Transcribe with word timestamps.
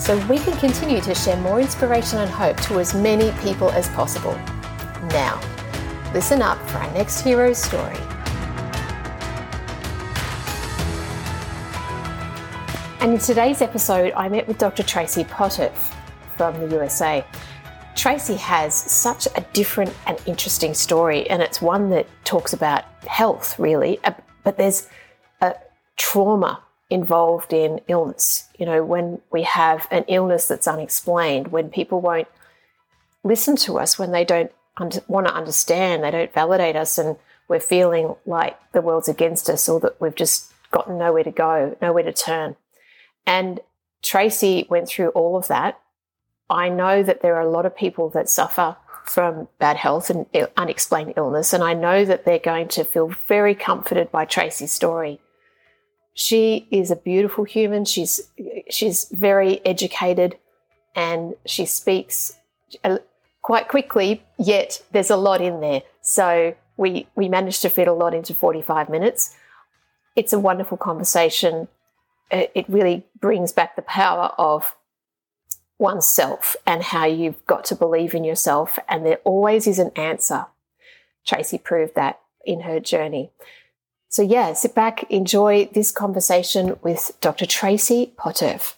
so 0.00 0.16
we 0.26 0.38
can 0.38 0.56
continue 0.58 1.00
to 1.02 1.14
share 1.14 1.36
more 1.36 1.60
inspiration 1.60 2.18
and 2.18 2.30
hope 2.30 2.56
to 2.62 2.80
as 2.80 2.94
many 2.94 3.30
people 3.42 3.70
as 3.70 3.88
possible. 3.90 4.32
Now, 5.10 5.40
listen 6.14 6.40
up 6.40 6.58
for 6.68 6.78
our 6.78 6.92
next 6.94 7.20
hero's 7.20 7.58
story. 7.58 7.96
And 13.00 13.12
in 13.12 13.18
today's 13.18 13.62
episode, 13.62 14.12
I 14.14 14.28
met 14.28 14.48
with 14.48 14.58
Dr. 14.58 14.82
Traci 14.82 15.28
Potter 15.28 15.70
from 16.36 16.58
the 16.60 16.74
USA. 16.74 17.24
Traci 17.94 18.36
has 18.36 18.74
such 18.74 19.26
a 19.36 19.40
different 19.52 19.94
and 20.06 20.18
interesting 20.26 20.74
story, 20.74 21.28
and 21.28 21.42
it's 21.42 21.60
one 21.60 21.90
that 21.90 22.06
talks 22.24 22.52
about 22.52 22.84
health, 23.06 23.58
really, 23.58 23.98
uh, 24.04 24.12
but 24.44 24.56
there's 24.56 24.88
a 25.42 25.54
trauma 25.96 26.62
involved 26.90 27.52
in 27.52 27.80
illness. 27.88 28.48
You 28.58 28.66
know, 28.66 28.84
when 28.84 29.20
we 29.30 29.44
have 29.44 29.86
an 29.90 30.04
illness 30.08 30.48
that's 30.48 30.68
unexplained, 30.68 31.48
when 31.48 31.70
people 31.70 32.00
won't 32.00 32.28
listen 33.22 33.56
to 33.56 33.78
us, 33.78 33.98
when 33.98 34.10
they 34.10 34.24
don't 34.24 34.50
under, 34.76 35.00
want 35.06 35.28
to 35.28 35.34
understand, 35.34 36.02
they 36.02 36.10
don't 36.10 36.32
validate 36.34 36.76
us, 36.76 36.98
and 36.98 37.16
we're 37.48 37.60
feeling 37.60 38.16
like 38.26 38.58
the 38.72 38.82
world's 38.82 39.08
against 39.08 39.48
us 39.48 39.68
or 39.68 39.80
that 39.80 40.00
we've 40.00 40.14
just 40.14 40.52
got 40.70 40.90
nowhere 40.90 41.24
to 41.24 41.30
go, 41.30 41.76
nowhere 41.80 42.02
to 42.02 42.12
turn. 42.12 42.56
And 43.26 43.60
Traci 44.02 44.68
went 44.68 44.88
through 44.88 45.08
all 45.10 45.36
of 45.36 45.48
that. 45.48 45.78
I 46.48 46.68
know 46.68 47.02
that 47.02 47.22
there 47.22 47.36
are 47.36 47.46
a 47.46 47.50
lot 47.50 47.66
of 47.66 47.76
people 47.76 48.08
that 48.10 48.28
suffer 48.28 48.76
from 49.04 49.48
bad 49.58 49.76
health 49.76 50.10
and 50.10 50.26
unexplained 50.56 51.14
illness, 51.16 51.52
and 51.52 51.62
I 51.62 51.74
know 51.74 52.04
that 52.04 52.24
they're 52.24 52.38
going 52.38 52.68
to 52.68 52.84
feel 52.84 53.14
very 53.28 53.54
comforted 53.54 54.10
by 54.10 54.26
Traci's 54.26 54.72
story 54.72 55.20
she 56.20 56.68
is 56.70 56.90
a 56.90 56.96
beautiful 56.96 57.44
human. 57.44 57.86
She's 57.86 58.20
she's 58.68 59.06
very 59.06 59.64
educated, 59.64 60.36
and 60.94 61.34
she 61.46 61.64
speaks 61.64 62.36
uh, 62.84 62.98
quite 63.40 63.68
quickly. 63.68 64.22
Yet 64.38 64.82
there's 64.92 65.08
a 65.08 65.16
lot 65.16 65.40
in 65.40 65.62
there, 65.62 65.80
so 66.02 66.54
we 66.76 67.06
we 67.14 67.30
managed 67.30 67.62
to 67.62 67.70
fit 67.70 67.88
a 67.88 67.94
lot 67.94 68.12
into 68.12 68.34
45 68.34 68.90
minutes. 68.90 69.34
It's 70.14 70.34
a 70.34 70.38
wonderful 70.38 70.76
conversation. 70.76 71.68
Uh, 72.30 72.42
it 72.54 72.66
really 72.68 73.06
brings 73.18 73.52
back 73.52 73.74
the 73.74 73.82
power 73.82 74.34
of 74.36 74.76
oneself 75.78 76.54
and 76.66 76.82
how 76.82 77.06
you've 77.06 77.46
got 77.46 77.64
to 77.64 77.74
believe 77.74 78.12
in 78.12 78.24
yourself, 78.24 78.78
and 78.90 79.06
there 79.06 79.20
always 79.24 79.66
is 79.66 79.78
an 79.78 79.90
answer. 79.96 80.44
Traci 81.26 81.62
proved 81.62 81.94
that 81.94 82.20
in 82.44 82.60
her 82.60 82.78
journey. 82.78 83.30
So, 84.10 84.22
yeah, 84.22 84.54
sit 84.54 84.74
back, 84.74 85.04
enjoy 85.08 85.70
this 85.72 85.92
conversation 85.92 86.76
with 86.82 87.16
Dr. 87.20 87.46
Traci 87.46 88.12
Potterf. 88.16 88.74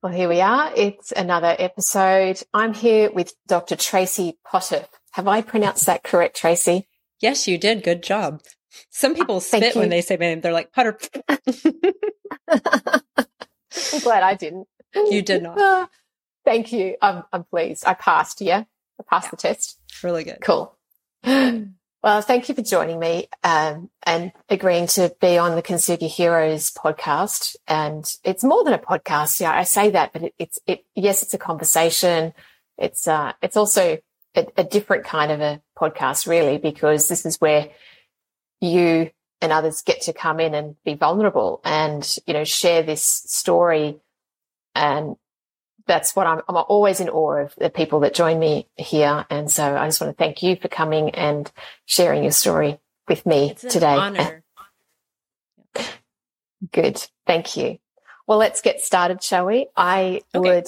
Well, 0.00 0.12
here 0.12 0.28
we 0.28 0.40
are. 0.40 0.72
It's 0.76 1.10
another 1.10 1.56
episode. 1.58 2.40
I'm 2.54 2.72
here 2.72 3.10
with 3.10 3.34
Dr. 3.48 3.74
Traci 3.74 4.34
Potter. 4.44 4.86
Have 5.12 5.26
I 5.26 5.42
pronounced 5.42 5.86
that 5.86 6.04
correct, 6.04 6.40
Traci? 6.40 6.84
Yes, 7.20 7.48
you 7.48 7.58
did. 7.58 7.82
Good 7.82 8.04
job. 8.04 8.42
Some 8.90 9.16
people 9.16 9.36
oh, 9.36 9.40
spit 9.40 9.74
when 9.74 9.88
they 9.88 10.02
say 10.02 10.16
my 10.16 10.26
name. 10.26 10.40
They're 10.40 10.52
like, 10.52 10.72
Potter. 10.72 10.96
I'm 11.28 11.40
glad 14.02 14.22
I 14.22 14.34
didn't. 14.34 14.68
You 14.94 15.20
did 15.20 15.42
not. 15.42 15.56
Ah, 15.58 15.88
thank 16.44 16.72
you. 16.72 16.96
I'm, 17.02 17.24
I'm 17.32 17.42
pleased. 17.42 17.82
I 17.88 17.94
passed. 17.94 18.40
Yeah. 18.40 18.62
I 19.00 19.02
passed 19.10 19.26
yeah. 19.26 19.30
the 19.30 19.36
test. 19.36 19.80
Really 20.04 20.22
good. 20.22 20.38
Cool. 20.42 20.76
Well, 22.02 22.20
thank 22.20 22.48
you 22.48 22.56
for 22.56 22.62
joining 22.62 22.98
me 22.98 23.28
um, 23.44 23.88
and 24.02 24.32
agreeing 24.48 24.88
to 24.88 25.14
be 25.20 25.38
on 25.38 25.54
the 25.54 25.62
Kintsugi 25.62 26.08
Heroes 26.08 26.72
podcast. 26.72 27.54
And 27.68 28.04
it's 28.24 28.42
more 28.42 28.64
than 28.64 28.72
a 28.72 28.78
podcast. 28.78 29.40
Yeah, 29.40 29.52
I 29.52 29.62
say 29.62 29.90
that, 29.90 30.12
but 30.12 30.24
it, 30.24 30.34
it's 30.36 30.58
it. 30.66 30.84
Yes, 30.96 31.22
it's 31.22 31.34
a 31.34 31.38
conversation. 31.38 32.32
It's 32.76 33.06
uh, 33.06 33.34
it's 33.40 33.56
also 33.56 33.98
a, 34.34 34.46
a 34.56 34.64
different 34.64 35.04
kind 35.04 35.30
of 35.30 35.40
a 35.40 35.62
podcast, 35.78 36.26
really, 36.26 36.58
because 36.58 37.06
this 37.06 37.24
is 37.24 37.40
where 37.40 37.68
you 38.60 39.12
and 39.40 39.52
others 39.52 39.82
get 39.82 40.00
to 40.02 40.12
come 40.12 40.40
in 40.40 40.54
and 40.54 40.74
be 40.84 40.94
vulnerable 40.94 41.60
and 41.64 42.16
you 42.26 42.34
know 42.34 42.44
share 42.44 42.82
this 42.82 43.04
story 43.04 44.00
and 44.74 45.14
that's 45.86 46.14
what 46.14 46.26
I'm, 46.26 46.40
I'm 46.48 46.56
always 46.56 47.00
in 47.00 47.08
awe 47.08 47.44
of 47.44 47.54
the 47.56 47.70
people 47.70 48.00
that 48.00 48.14
join 48.14 48.38
me 48.38 48.68
here. 48.76 49.26
And 49.30 49.50
so 49.50 49.76
I 49.76 49.86
just 49.86 50.00
want 50.00 50.16
to 50.16 50.22
thank 50.22 50.42
you 50.42 50.56
for 50.56 50.68
coming 50.68 51.10
and 51.10 51.50
sharing 51.86 52.22
your 52.22 52.32
story 52.32 52.78
with 53.08 53.24
me 53.26 53.50
it's 53.50 53.62
today. 53.62 53.94
honor. 53.94 54.42
Good. 56.72 57.06
Thank 57.26 57.56
you. 57.56 57.78
Well, 58.26 58.38
let's 58.38 58.62
get 58.62 58.80
started, 58.80 59.22
shall 59.22 59.46
we? 59.46 59.68
I 59.76 60.22
okay. 60.34 60.48
would, 60.48 60.66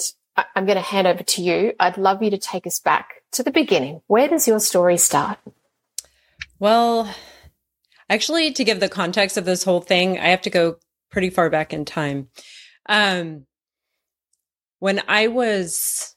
I'm 0.55 0.65
going 0.65 0.77
to 0.77 0.81
hand 0.81 1.07
over 1.07 1.23
to 1.23 1.41
you. 1.41 1.73
I'd 1.79 1.97
love 1.97 2.21
you 2.21 2.31
to 2.31 2.37
take 2.37 2.67
us 2.67 2.79
back 2.79 3.23
to 3.33 3.43
the 3.43 3.51
beginning. 3.51 4.01
Where 4.07 4.27
does 4.27 4.47
your 4.47 4.59
story 4.59 4.97
start? 4.97 5.39
Well, 6.59 7.13
actually, 8.09 8.51
to 8.53 8.63
give 8.63 8.79
the 8.79 8.89
context 8.89 9.37
of 9.37 9.45
this 9.45 9.63
whole 9.63 9.81
thing, 9.81 10.19
I 10.19 10.27
have 10.27 10.41
to 10.43 10.49
go 10.49 10.77
pretty 11.11 11.29
far 11.29 11.49
back 11.49 11.73
in 11.73 11.85
time. 11.85 12.29
Um, 12.87 13.45
when 14.79 15.01
I 15.07 15.27
was, 15.27 16.15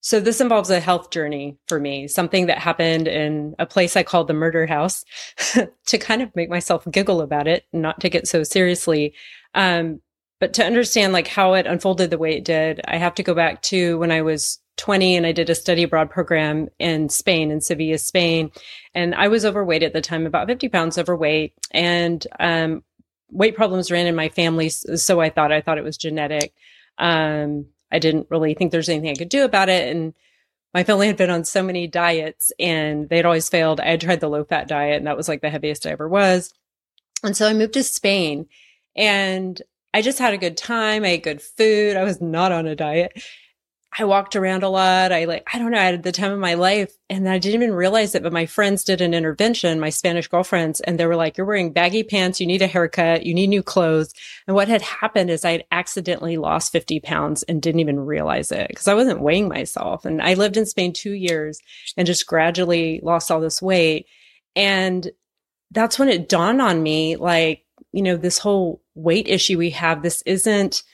so 0.00 0.20
this 0.20 0.40
involves 0.40 0.70
a 0.70 0.80
health 0.80 1.10
journey 1.10 1.58
for 1.68 1.78
me, 1.78 2.08
something 2.08 2.46
that 2.46 2.58
happened 2.58 3.08
in 3.08 3.54
a 3.58 3.66
place 3.66 3.96
I 3.96 4.02
called 4.02 4.28
the 4.28 4.34
murder 4.34 4.66
house 4.66 5.04
to 5.86 5.98
kind 5.98 6.22
of 6.22 6.34
make 6.34 6.50
myself 6.50 6.86
giggle 6.90 7.20
about 7.20 7.46
it 7.46 7.64
not 7.72 8.00
take 8.00 8.14
it 8.14 8.28
so 8.28 8.42
seriously. 8.42 9.14
Um, 9.54 10.00
but 10.40 10.54
to 10.54 10.64
understand 10.64 11.12
like 11.12 11.28
how 11.28 11.52
it 11.52 11.66
unfolded 11.66 12.10
the 12.10 12.18
way 12.18 12.36
it 12.36 12.44
did, 12.44 12.80
I 12.88 12.96
have 12.96 13.14
to 13.16 13.22
go 13.22 13.34
back 13.34 13.60
to 13.62 13.98
when 13.98 14.10
I 14.10 14.22
was 14.22 14.58
20 14.78 15.14
and 15.16 15.26
I 15.26 15.32
did 15.32 15.50
a 15.50 15.54
study 15.54 15.82
abroad 15.82 16.10
program 16.10 16.68
in 16.78 17.10
Spain, 17.10 17.50
in 17.50 17.60
Sevilla, 17.60 17.98
Spain. 17.98 18.50
And 18.94 19.14
I 19.14 19.28
was 19.28 19.44
overweight 19.44 19.82
at 19.82 19.92
the 19.92 20.00
time, 20.00 20.24
about 20.26 20.48
50 20.48 20.70
pounds 20.70 20.96
overweight. 20.96 21.52
And, 21.72 22.26
um, 22.40 22.82
weight 23.30 23.54
problems 23.54 23.90
ran 23.90 24.06
in 24.06 24.14
my 24.14 24.30
family. 24.30 24.70
So 24.70 25.20
I 25.20 25.28
thought, 25.28 25.52
I 25.52 25.60
thought 25.60 25.78
it 25.78 25.84
was 25.84 25.98
genetic. 25.98 26.54
Um, 27.00 27.66
I 27.90 27.98
didn't 27.98 28.28
really 28.30 28.54
think 28.54 28.70
there's 28.70 28.88
anything 28.88 29.10
I 29.10 29.14
could 29.14 29.28
do 29.28 29.44
about 29.44 29.68
it. 29.68 29.88
And 29.88 30.14
my 30.72 30.84
family 30.84 31.08
had 31.08 31.16
been 31.16 31.30
on 31.30 31.44
so 31.44 31.62
many 31.62 31.88
diets 31.88 32.52
and 32.60 33.08
they'd 33.08 33.24
always 33.24 33.48
failed. 33.48 33.80
I 33.80 33.86
had 33.86 34.00
tried 34.00 34.20
the 34.20 34.28
low 34.28 34.44
fat 34.44 34.68
diet 34.68 34.98
and 34.98 35.06
that 35.08 35.16
was 35.16 35.28
like 35.28 35.40
the 35.40 35.50
heaviest 35.50 35.86
I 35.86 35.90
ever 35.90 36.08
was. 36.08 36.54
And 37.24 37.36
so 37.36 37.48
I 37.48 37.54
moved 37.54 37.74
to 37.74 37.82
Spain 37.82 38.46
and 38.94 39.60
I 39.92 40.02
just 40.02 40.18
had 40.18 40.34
a 40.34 40.38
good 40.38 40.56
time. 40.56 41.02
I 41.02 41.08
ate 41.08 41.24
good 41.24 41.42
food. 41.42 41.96
I 41.96 42.04
was 42.04 42.20
not 42.20 42.52
on 42.52 42.66
a 42.66 42.76
diet. 42.76 43.20
I 43.98 44.04
walked 44.04 44.36
around 44.36 44.62
a 44.62 44.68
lot. 44.68 45.10
I 45.10 45.24
like, 45.24 45.48
I 45.52 45.58
don't 45.58 45.72
know, 45.72 45.78
I 45.78 45.84
had 45.84 46.04
the 46.04 46.12
time 46.12 46.30
of 46.30 46.38
my 46.38 46.54
life 46.54 46.96
and 47.08 47.28
I 47.28 47.38
didn't 47.38 47.60
even 47.60 47.74
realize 47.74 48.14
it, 48.14 48.22
but 48.22 48.32
my 48.32 48.46
friends 48.46 48.84
did 48.84 49.00
an 49.00 49.14
intervention, 49.14 49.80
my 49.80 49.90
Spanish 49.90 50.28
girlfriends, 50.28 50.80
and 50.80 50.98
they 50.98 51.06
were 51.06 51.16
like, 51.16 51.36
you're 51.36 51.46
wearing 51.46 51.72
baggy 51.72 52.04
pants. 52.04 52.40
You 52.40 52.46
need 52.46 52.62
a 52.62 52.68
haircut. 52.68 53.26
You 53.26 53.34
need 53.34 53.48
new 53.48 53.64
clothes. 53.64 54.14
And 54.46 54.54
what 54.54 54.68
had 54.68 54.82
happened 54.82 55.28
is 55.28 55.44
I 55.44 55.52
had 55.52 55.64
accidentally 55.72 56.36
lost 56.36 56.70
50 56.70 57.00
pounds 57.00 57.42
and 57.42 57.60
didn't 57.60 57.80
even 57.80 57.98
realize 57.98 58.52
it 58.52 58.68
because 58.68 58.86
I 58.86 58.94
wasn't 58.94 59.22
weighing 59.22 59.48
myself. 59.48 60.04
And 60.04 60.22
I 60.22 60.34
lived 60.34 60.56
in 60.56 60.66
Spain 60.66 60.92
two 60.92 61.12
years 61.12 61.60
and 61.96 62.06
just 62.06 62.28
gradually 62.28 63.00
lost 63.02 63.30
all 63.30 63.40
this 63.40 63.60
weight. 63.60 64.06
And 64.54 65.10
that's 65.72 65.98
when 65.98 66.08
it 66.08 66.28
dawned 66.28 66.62
on 66.62 66.80
me, 66.82 67.16
like, 67.16 67.64
you 67.92 68.02
know, 68.02 68.16
this 68.16 68.38
whole 68.38 68.82
weight 68.94 69.26
issue 69.26 69.58
we 69.58 69.70
have, 69.70 70.02
this 70.02 70.22
isn't, 70.26 70.84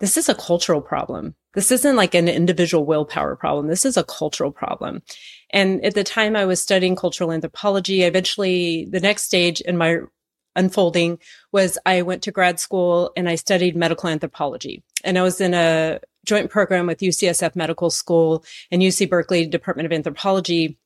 this 0.00 0.18
is 0.18 0.28
a 0.28 0.34
cultural 0.34 0.82
problem 0.82 1.34
this 1.56 1.72
isn't 1.72 1.96
like 1.96 2.14
an 2.14 2.28
individual 2.28 2.84
willpower 2.84 3.34
problem. 3.34 3.66
This 3.66 3.86
is 3.86 3.96
a 3.96 4.04
cultural 4.04 4.52
problem. 4.52 5.02
And 5.50 5.82
at 5.82 5.94
the 5.94 6.04
time 6.04 6.36
I 6.36 6.44
was 6.44 6.60
studying 6.60 6.94
cultural 6.94 7.32
anthropology, 7.32 8.02
eventually 8.02 8.84
the 8.90 9.00
next 9.00 9.22
stage 9.22 9.62
in 9.62 9.78
my 9.78 10.00
unfolding 10.54 11.18
was 11.52 11.78
I 11.86 12.02
went 12.02 12.22
to 12.24 12.30
grad 12.30 12.60
school 12.60 13.10
and 13.16 13.26
I 13.26 13.36
studied 13.36 13.74
medical 13.74 14.10
anthropology. 14.10 14.84
And 15.02 15.16
I 15.16 15.22
was 15.22 15.40
in 15.40 15.54
a 15.54 15.98
joint 16.26 16.50
program 16.50 16.86
with 16.86 16.98
UCSF 16.98 17.56
Medical 17.56 17.88
School 17.88 18.44
and 18.70 18.82
UC 18.82 19.08
Berkeley 19.08 19.46
Department 19.46 19.86
of 19.86 19.92
Anthropology. 19.92 20.76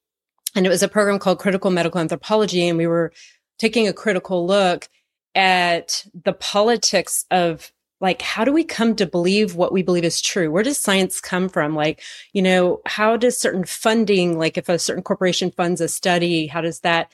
And 0.54 0.66
it 0.66 0.70
was 0.70 0.84
a 0.84 0.88
program 0.88 1.18
called 1.18 1.40
Critical 1.40 1.72
Medical 1.72 2.00
Anthropology. 2.00 2.68
And 2.68 2.78
we 2.78 2.86
were 2.86 3.12
taking 3.58 3.88
a 3.88 3.92
critical 3.92 4.46
look 4.46 4.88
at 5.34 6.06
the 6.14 6.32
politics 6.32 7.24
of 7.32 7.72
like 8.00 8.22
how 8.22 8.44
do 8.44 8.52
we 8.52 8.64
come 8.64 8.96
to 8.96 9.06
believe 9.06 9.54
what 9.54 9.72
we 9.72 9.82
believe 9.82 10.04
is 10.04 10.20
true? 10.20 10.50
Where 10.50 10.62
does 10.62 10.78
science 10.78 11.20
come 11.20 11.48
from? 11.48 11.74
Like 11.74 12.02
you 12.32 12.42
know 12.42 12.80
how 12.86 13.16
does 13.16 13.38
certain 13.38 13.64
funding 13.64 14.38
like 14.38 14.56
if 14.58 14.68
a 14.68 14.78
certain 14.78 15.02
corporation 15.02 15.50
funds 15.50 15.80
a 15.80 15.88
study 15.88 16.46
how 16.46 16.60
does 16.60 16.80
that 16.80 17.10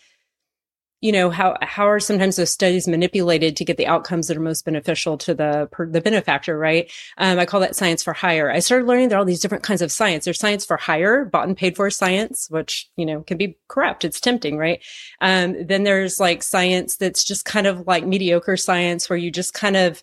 you 1.02 1.12
know 1.12 1.28
how 1.28 1.56
how 1.60 1.86
are 1.86 2.00
sometimes 2.00 2.36
those 2.36 2.50
studies 2.50 2.88
manipulated 2.88 3.54
to 3.56 3.64
get 3.64 3.76
the 3.76 3.86
outcomes 3.86 4.28
that 4.28 4.36
are 4.36 4.40
most 4.40 4.64
beneficial 4.64 5.18
to 5.18 5.34
the 5.34 5.68
the 5.90 6.00
benefactor 6.00 6.58
right? 6.58 6.90
Um, 7.18 7.38
i 7.38 7.44
call 7.44 7.60
that 7.60 7.76
science 7.76 8.02
for 8.02 8.14
hire. 8.14 8.50
I 8.50 8.60
started 8.60 8.86
learning 8.86 9.08
there 9.08 9.18
are 9.18 9.20
all 9.20 9.24
these 9.24 9.40
different 9.40 9.64
kinds 9.64 9.82
of 9.82 9.92
science. 9.92 10.24
There's 10.24 10.38
science 10.38 10.64
for 10.64 10.76
hire 10.76 11.24
bought 11.24 11.48
and 11.48 11.56
paid 11.56 11.76
for 11.76 11.90
science 11.90 12.48
which 12.50 12.88
you 12.96 13.04
know 13.04 13.22
can 13.22 13.36
be 13.36 13.58
corrupt. 13.68 14.04
It's 14.04 14.20
tempting 14.20 14.56
right? 14.56 14.82
Um, 15.20 15.66
then 15.66 15.84
there's 15.84 16.18
like 16.18 16.42
science 16.42 16.96
that's 16.96 17.24
just 17.24 17.44
kind 17.44 17.66
of 17.66 17.86
like 17.86 18.06
mediocre 18.06 18.56
science 18.56 19.10
where 19.10 19.18
you 19.18 19.30
just 19.30 19.52
kind 19.52 19.76
of 19.76 20.02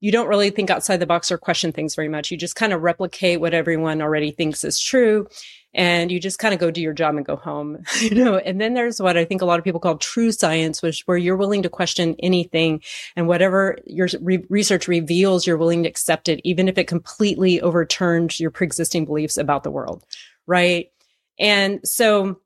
you 0.00 0.12
don't 0.12 0.28
really 0.28 0.50
think 0.50 0.70
outside 0.70 0.98
the 0.98 1.06
box 1.06 1.32
or 1.32 1.38
question 1.38 1.72
things 1.72 1.94
very 1.94 2.08
much. 2.08 2.30
You 2.30 2.36
just 2.36 2.54
kind 2.54 2.72
of 2.72 2.82
replicate 2.82 3.40
what 3.40 3.54
everyone 3.54 4.00
already 4.00 4.30
thinks 4.30 4.62
is 4.64 4.80
true. 4.80 5.26
And 5.74 6.10
you 6.10 6.18
just 6.18 6.38
kind 6.38 6.54
of 6.54 6.60
go 6.60 6.70
do 6.70 6.80
your 6.80 6.94
job 6.94 7.16
and 7.16 7.26
go 7.26 7.36
home, 7.36 7.82
you 8.00 8.14
know. 8.14 8.38
And 8.38 8.60
then 8.60 8.74
there's 8.74 9.00
what 9.00 9.16
I 9.16 9.24
think 9.24 9.42
a 9.42 9.44
lot 9.44 9.58
of 9.58 9.64
people 9.64 9.80
call 9.80 9.98
true 9.98 10.32
science, 10.32 10.82
which 10.82 11.02
where 11.06 11.16
you're 11.16 11.36
willing 11.36 11.62
to 11.62 11.68
question 11.68 12.16
anything 12.20 12.82
and 13.16 13.28
whatever 13.28 13.76
your 13.86 14.08
re- 14.20 14.44
research 14.48 14.88
reveals, 14.88 15.46
you're 15.46 15.58
willing 15.58 15.82
to 15.82 15.88
accept 15.88 16.28
it, 16.28 16.40
even 16.44 16.68
if 16.68 16.78
it 16.78 16.86
completely 16.86 17.60
overturns 17.60 18.40
your 18.40 18.50
pre-existing 18.50 19.04
beliefs 19.04 19.36
about 19.36 19.62
the 19.62 19.70
world, 19.70 20.04
right? 20.46 20.90
And 21.38 21.80
so 21.84 22.40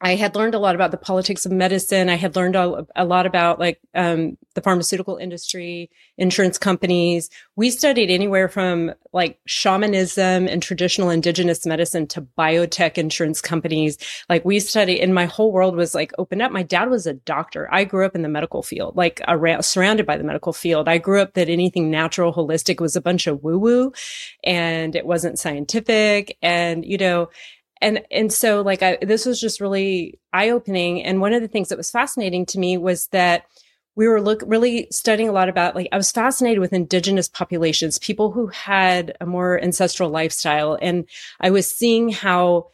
I 0.00 0.14
had 0.14 0.36
learned 0.36 0.54
a 0.54 0.60
lot 0.60 0.76
about 0.76 0.92
the 0.92 0.96
politics 0.96 1.44
of 1.44 1.50
medicine. 1.50 2.08
I 2.08 2.14
had 2.14 2.36
learned 2.36 2.54
a, 2.54 2.86
a 2.94 3.04
lot 3.04 3.26
about 3.26 3.58
like 3.58 3.80
um, 3.96 4.38
the 4.54 4.60
pharmaceutical 4.60 5.16
industry, 5.16 5.90
insurance 6.16 6.56
companies. 6.56 7.30
We 7.56 7.70
studied 7.70 8.08
anywhere 8.08 8.48
from 8.48 8.92
like 9.12 9.40
shamanism 9.46 10.46
and 10.46 10.62
traditional 10.62 11.10
indigenous 11.10 11.66
medicine 11.66 12.06
to 12.08 12.22
biotech 12.22 12.96
insurance 12.96 13.40
companies. 13.40 13.98
Like 14.28 14.44
we 14.44 14.60
studied, 14.60 15.00
and 15.00 15.14
my 15.14 15.24
whole 15.24 15.50
world 15.50 15.74
was 15.74 15.96
like 15.96 16.12
opened 16.16 16.42
up. 16.42 16.52
My 16.52 16.62
dad 16.62 16.90
was 16.90 17.06
a 17.06 17.14
doctor. 17.14 17.68
I 17.72 17.82
grew 17.82 18.06
up 18.06 18.14
in 18.14 18.22
the 18.22 18.28
medical 18.28 18.62
field, 18.62 18.94
like 18.94 19.20
around, 19.26 19.64
surrounded 19.64 20.06
by 20.06 20.16
the 20.16 20.24
medical 20.24 20.52
field. 20.52 20.88
I 20.88 20.98
grew 20.98 21.20
up 21.20 21.34
that 21.34 21.48
anything 21.48 21.90
natural, 21.90 22.32
holistic 22.32 22.80
was 22.80 22.94
a 22.94 23.00
bunch 23.00 23.26
of 23.26 23.42
woo 23.42 23.58
woo, 23.58 23.92
and 24.44 24.94
it 24.94 25.06
wasn't 25.06 25.40
scientific. 25.40 26.38
And 26.40 26.84
you 26.84 26.98
know, 26.98 27.30
and 27.80 28.02
and 28.10 28.32
so 28.32 28.62
like 28.62 28.82
I, 28.82 28.98
this 29.02 29.26
was 29.26 29.40
just 29.40 29.60
really 29.60 30.18
eye 30.32 30.50
opening 30.50 31.02
and 31.02 31.20
one 31.20 31.32
of 31.32 31.42
the 31.42 31.48
things 31.48 31.68
that 31.68 31.78
was 31.78 31.90
fascinating 31.90 32.46
to 32.46 32.58
me 32.58 32.76
was 32.76 33.08
that 33.08 33.44
we 33.98 34.06
were 34.06 34.22
look 34.22 34.44
really 34.46 34.86
studying 34.92 35.28
a 35.28 35.32
lot 35.32 35.48
about 35.48 35.74
like 35.74 35.88
I 35.90 35.96
was 35.96 36.12
fascinated 36.12 36.60
with 36.60 36.72
indigenous 36.72 37.28
populations, 37.28 37.98
people 37.98 38.30
who 38.30 38.46
had 38.46 39.16
a 39.20 39.26
more 39.26 39.60
ancestral 39.60 40.08
lifestyle. 40.08 40.78
And 40.80 41.04
I 41.40 41.50
was 41.50 41.68
seeing 41.68 42.10
how 42.10 42.68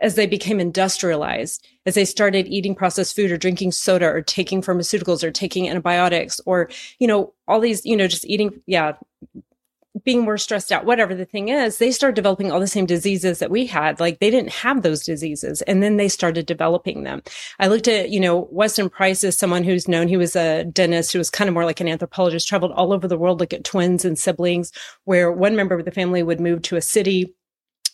as 0.00 0.14
they 0.14 0.28
became 0.28 0.60
industrialized, 0.60 1.66
as 1.86 1.96
they 1.96 2.04
started 2.04 2.46
eating 2.46 2.76
processed 2.76 3.16
food 3.16 3.32
or 3.32 3.36
drinking 3.36 3.72
soda 3.72 4.06
or 4.06 4.22
taking 4.22 4.62
pharmaceuticals 4.62 5.24
or 5.24 5.32
taking 5.32 5.68
antibiotics 5.68 6.40
or, 6.46 6.70
you 7.00 7.08
know, 7.08 7.34
all 7.48 7.58
these, 7.58 7.84
you 7.84 7.96
know, 7.96 8.06
just 8.06 8.24
eating, 8.26 8.62
yeah, 8.66 8.92
being 10.04 10.22
more 10.22 10.38
stressed 10.38 10.70
out, 10.70 10.84
whatever 10.84 11.14
the 11.14 11.24
thing 11.24 11.48
is, 11.48 11.78
they 11.78 11.90
started 11.90 12.14
developing 12.14 12.52
all 12.52 12.60
the 12.60 12.66
same 12.66 12.86
diseases 12.86 13.40
that 13.40 13.50
we 13.50 13.66
had. 13.66 13.98
Like 13.98 14.20
they 14.20 14.30
didn't 14.30 14.52
have 14.52 14.82
those 14.82 15.04
diseases. 15.04 15.62
And 15.62 15.82
then 15.82 15.96
they 15.96 16.08
started 16.08 16.46
developing 16.46 17.02
them. 17.02 17.22
I 17.58 17.66
looked 17.66 17.88
at, 17.88 18.10
you 18.10 18.20
know, 18.20 18.48
Weston 18.52 18.88
Price 18.88 19.24
is 19.24 19.36
someone 19.36 19.64
who's 19.64 19.88
known, 19.88 20.06
he 20.06 20.16
was 20.16 20.36
a 20.36 20.64
dentist 20.64 21.12
who 21.12 21.18
was 21.18 21.30
kind 21.30 21.48
of 21.48 21.54
more 21.54 21.64
like 21.64 21.80
an 21.80 21.88
anthropologist, 21.88 22.46
traveled 22.46 22.72
all 22.72 22.92
over 22.92 23.08
the 23.08 23.18
world, 23.18 23.40
look 23.40 23.52
at 23.52 23.64
twins 23.64 24.04
and 24.04 24.18
siblings, 24.18 24.70
where 25.04 25.32
one 25.32 25.56
member 25.56 25.76
of 25.76 25.84
the 25.84 25.90
family 25.90 26.22
would 26.22 26.40
move 26.40 26.62
to 26.62 26.76
a 26.76 26.82
city 26.82 27.34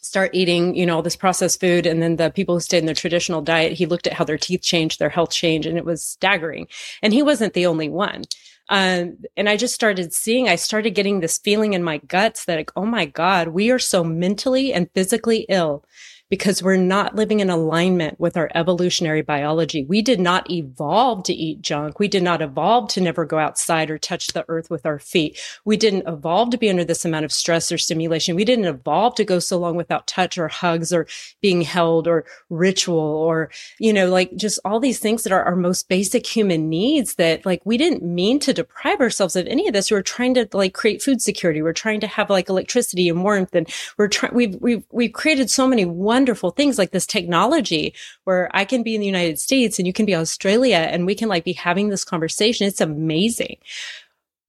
start 0.03 0.31
eating, 0.33 0.77
you 0.77 0.87
know, 0.87 0.97
all 0.97 1.03
this 1.03 1.17
processed 1.17 1.61
food. 1.61 1.85
And 1.85 2.01
then 2.01 2.17
the 2.17 2.31
people 2.31 2.55
who 2.55 2.61
stayed 2.61 2.79
in 2.79 2.87
their 2.87 2.95
traditional 2.95 3.43
diet, 3.43 3.73
he 3.73 3.87
looked 3.87 4.07
at 4.07 4.13
how 4.13 4.25
their 4.25 4.39
teeth 4.39 4.63
changed, 4.63 4.99
their 4.99 5.09
health 5.09 5.33
changed, 5.33 5.67
and 5.67 5.77
it 5.77 5.85
was 5.85 6.03
staggering. 6.03 6.69
And 7.03 7.13
he 7.13 7.23
wasn't 7.23 7.55
the 7.55 7.67
only 7.67 7.89
one. 7.89 8.23
Um, 8.69 9.19
and 9.37 9.49
I 9.49 9.57
just 9.57 9.75
started 9.75 10.13
seeing, 10.13 10.49
I 10.49 10.57
started 10.57 10.91
getting 10.91 11.21
this 11.21 11.39
feeling 11.39 11.73
in 11.73 11.85
my 11.85 11.99
guts 11.99 12.45
that 12.45 12.57
like, 12.57 12.73
oh 12.77 12.87
my 12.87 13.05
God, 13.05 13.49
we 13.49 13.71
are 13.71 13.79
so 13.79 14.03
mentally 14.03 14.73
and 14.73 14.91
physically 14.93 15.47
ill 15.49 15.85
because 16.29 16.61
we're 16.63 16.77
not 16.77 17.15
living 17.15 17.39
in 17.39 17.51
alignment 17.51 18.19
with 18.19 18.37
our 18.37 18.51
evolutionary 18.55 19.23
biology. 19.23 19.85
We 19.85 20.03
did 20.03 20.19
not 20.19 20.51
evolve 20.51 21.23
to 21.25 21.33
eat 21.33 21.63
junk. 21.63 22.01
We 22.01 22.09
did 22.09 22.23
not 22.23 22.43
evolve 22.43 22.89
to 22.91 23.01
never 23.01 23.25
go 23.25 23.39
outside 23.39 23.91
or 23.91 23.99
touch 23.99 24.29
the 24.29 24.45
earth 24.49 24.69
with 24.69 24.85
our 24.85 24.99
feet. 24.99 25.39
We 25.65 25.77
didn't 25.77 26.09
evolve 26.09 26.51
to 26.51 26.59
be 26.59 26.69
under 26.69 26.85
this 26.85 27.05
amount 27.05 27.27
of 27.27 27.33
stress 27.33 27.71
or 27.71 27.79
stimulation. 27.79 28.35
We 28.35 28.45
didn't 28.45 28.65
evolve 28.65 29.15
to 29.17 29.25
go 29.25 29.39
so 29.39 29.57
long 29.57 29.77
without 29.77 30.09
touch 30.09 30.37
or 30.37 30.49
hugs 30.49 30.93
or 30.93 31.07
being 31.43 31.61
held 31.61 32.09
or 32.09 32.25
ritual 32.51 32.99
or, 32.99 33.51
you 33.79 33.93
know, 33.93 34.09
like 34.09 34.35
just 34.35 34.59
all 34.65 34.81
these 34.81 34.99
things 34.99 35.23
that 35.23 35.33
are 35.33 35.45
our 35.45 35.57
most 35.57 35.89
basic 35.89 36.27
human 36.27 36.69
needs 36.69 37.15
that 37.15 37.47
like 37.47 37.63
we 37.65 37.79
didn't 37.79 38.03
mean 38.03 38.41
to 38.41 38.53
deprive 38.53 39.01
ourselves 39.01 39.37
of 39.37 39.47
any 39.47 39.69
of 39.69 39.75
this. 39.75 39.93
We 39.93 39.97
were 39.97 40.03
trying 40.03 40.35
to 40.35 40.49
like 40.53 40.75
create 40.75 41.03
food 41.03 41.23
security. 41.23 41.63
We're 41.63 41.73
trying 41.73 42.01
to 42.01 42.09
have 42.09 42.31
like 42.31 42.49
electricity 42.49 43.09
and 43.09 43.23
warmth 43.23 43.55
and 43.55 43.69
we're 43.97 44.09
trying, 44.09 44.35
we've, 44.35 44.57
we've, 44.61 44.85
we've 44.91 45.13
created 45.13 45.51
so 45.51 45.69
many 45.69 45.85
wonderful 45.85 46.16
things 46.25 46.79
like 46.79 46.93
this 46.93 47.07
technology 47.07 47.95
where 48.25 48.49
I 48.55 48.65
can 48.65 48.83
be 48.83 48.95
in 48.95 49.01
the 49.01 49.07
United 49.07 49.39
States 49.39 49.79
and 49.79 49.87
you 49.87 49.93
can 49.93 50.07
be 50.07 50.15
Australia 50.15 50.77
and 50.77 51.05
we 51.05 51.15
can 51.15 51.29
like 51.29 51.45
be 51.45 51.53
having 51.53 51.89
this 51.89 52.05
conversation. 52.05 52.67
It's 52.67 52.81
amazing. 52.81 53.57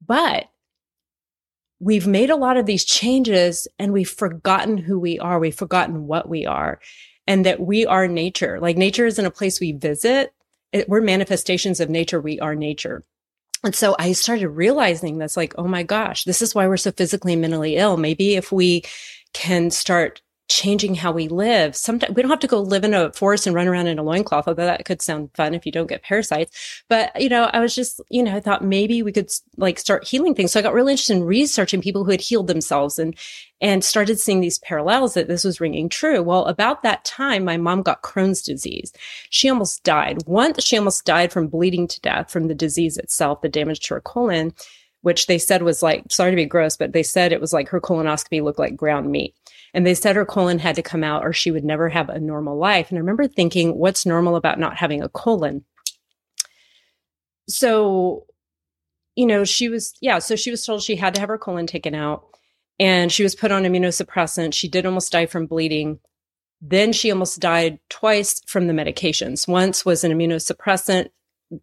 But 0.05 0.49
we've 1.79 2.07
made 2.07 2.29
a 2.29 2.35
lot 2.35 2.57
of 2.57 2.65
these 2.65 2.85
changes 2.85 3.67
and 3.77 3.91
we've 3.91 4.09
forgotten 4.09 4.77
who 4.77 4.99
we 4.99 5.19
are. 5.19 5.39
We've 5.39 5.53
forgotten 5.53 6.07
what 6.07 6.29
we 6.29 6.45
are 6.45 6.79
and 7.27 7.45
that 7.45 7.59
we 7.59 7.85
are 7.85 8.07
nature. 8.07 8.59
Like 8.59 8.77
nature 8.77 9.05
isn't 9.05 9.25
a 9.25 9.31
place 9.31 9.59
we 9.59 9.73
visit. 9.73 10.33
It, 10.71 10.87
we're 10.87 11.01
manifestations 11.01 11.79
of 11.79 11.89
nature. 11.89 12.21
We 12.21 12.39
are 12.39 12.55
nature. 12.55 13.03
And 13.63 13.75
so 13.75 13.95
I 13.97 14.11
started 14.13 14.49
realizing 14.49 15.17
this 15.17 15.35
like, 15.35 15.55
oh 15.57 15.67
my 15.67 15.83
gosh, 15.83 16.23
this 16.23 16.41
is 16.41 16.53
why 16.53 16.67
we're 16.67 16.77
so 16.77 16.91
physically 16.91 17.33
and 17.33 17.41
mentally 17.41 17.75
ill. 17.75 17.97
Maybe 17.97 18.35
if 18.35 18.51
we 18.51 18.83
can 19.33 19.71
start 19.71 20.21
changing 20.49 20.95
how 20.95 21.11
we 21.11 21.27
live. 21.27 21.75
Sometimes 21.75 22.15
we 22.15 22.21
don't 22.21 22.31
have 22.31 22.39
to 22.39 22.47
go 22.47 22.61
live 22.61 22.83
in 22.83 22.93
a 22.93 23.11
forest 23.11 23.47
and 23.47 23.55
run 23.55 23.67
around 23.67 23.87
in 23.87 23.99
a 23.99 24.03
loincloth, 24.03 24.47
although 24.47 24.65
that 24.65 24.85
could 24.85 25.01
sound 25.01 25.29
fun 25.33 25.53
if 25.53 25.65
you 25.65 25.71
don't 25.71 25.89
get 25.89 26.03
parasites. 26.03 26.83
But, 26.87 27.19
you 27.21 27.29
know, 27.29 27.49
I 27.53 27.59
was 27.59 27.75
just, 27.75 28.01
you 28.09 28.23
know, 28.23 28.35
I 28.35 28.39
thought 28.39 28.63
maybe 28.63 29.03
we 29.03 29.11
could 29.11 29.29
like 29.57 29.77
start 29.77 30.07
healing 30.07 30.35
things. 30.35 30.51
So 30.51 30.59
I 30.59 30.63
got 30.63 30.73
really 30.73 30.93
interested 30.93 31.17
in 31.17 31.23
researching 31.23 31.81
people 31.81 32.03
who 32.03 32.11
had 32.11 32.21
healed 32.21 32.47
themselves 32.47 32.97
and, 32.97 33.15
and 33.59 33.83
started 33.83 34.19
seeing 34.19 34.39
these 34.39 34.59
parallels 34.59 35.15
that 35.15 35.27
this 35.27 35.43
was 35.43 35.59
ringing 35.59 35.89
true. 35.89 36.21
Well, 36.23 36.45
about 36.45 36.83
that 36.83 37.03
time, 37.03 37.43
my 37.43 37.57
mom 37.57 37.81
got 37.81 38.03
Crohn's 38.03 38.41
disease. 38.41 38.93
She 39.29 39.49
almost 39.49 39.83
died. 39.83 40.19
Once 40.25 40.63
she 40.63 40.77
almost 40.77 41.05
died 41.05 41.31
from 41.31 41.47
bleeding 41.47 41.87
to 41.87 42.01
death 42.01 42.31
from 42.31 42.47
the 42.47 42.55
disease 42.55 42.97
itself, 42.97 43.41
the 43.41 43.49
damage 43.49 43.81
to 43.81 43.95
her 43.95 44.01
colon 44.01 44.53
which 45.01 45.27
they 45.27 45.37
said 45.37 45.61
was 45.61 45.81
like, 45.81 46.03
sorry 46.09 46.31
to 46.31 46.35
be 46.35 46.45
gross, 46.45 46.75
but 46.75 46.91
they 46.91 47.03
said 47.03 47.31
it 47.31 47.39
was 47.39 47.53
like 47.53 47.69
her 47.69 47.79
colonoscopy 47.79 48.41
looked 48.43 48.59
like 48.59 48.75
ground 48.75 49.09
meat. 49.09 49.33
And 49.73 49.85
they 49.85 49.93
said 49.93 50.15
her 50.15 50.25
colon 50.25 50.59
had 50.59 50.75
to 50.75 50.81
come 50.81 51.03
out 51.03 51.23
or 51.23 51.33
she 51.33 51.51
would 51.51 51.63
never 51.63 51.89
have 51.89 52.09
a 52.09 52.19
normal 52.19 52.57
life. 52.57 52.89
And 52.89 52.97
I 52.97 53.01
remember 53.01 53.27
thinking, 53.27 53.77
what's 53.77 54.05
normal 54.05 54.35
about 54.35 54.59
not 54.59 54.77
having 54.77 55.01
a 55.01 55.09
colon? 55.09 55.65
So, 57.49 58.25
you 59.15 59.25
know, 59.25 59.43
she 59.43 59.69
was, 59.69 59.93
yeah, 60.01 60.19
so 60.19 60.35
she 60.35 60.51
was 60.51 60.65
told 60.65 60.81
she 60.81 60.95
had 60.95 61.13
to 61.15 61.19
have 61.19 61.29
her 61.29 61.37
colon 61.37 61.67
taken 61.67 61.95
out 61.95 62.25
and 62.79 63.11
she 63.11 63.23
was 63.23 63.35
put 63.35 63.51
on 63.51 63.63
immunosuppressant. 63.63 64.53
She 64.53 64.67
did 64.67 64.85
almost 64.85 65.11
die 65.11 65.25
from 65.25 65.47
bleeding. 65.47 65.99
Then 66.61 66.91
she 66.91 67.11
almost 67.11 67.39
died 67.39 67.79
twice 67.89 68.41
from 68.47 68.67
the 68.67 68.73
medications. 68.73 69.47
Once 69.47 69.85
was 69.85 70.03
an 70.03 70.11
immunosuppressant 70.11 71.09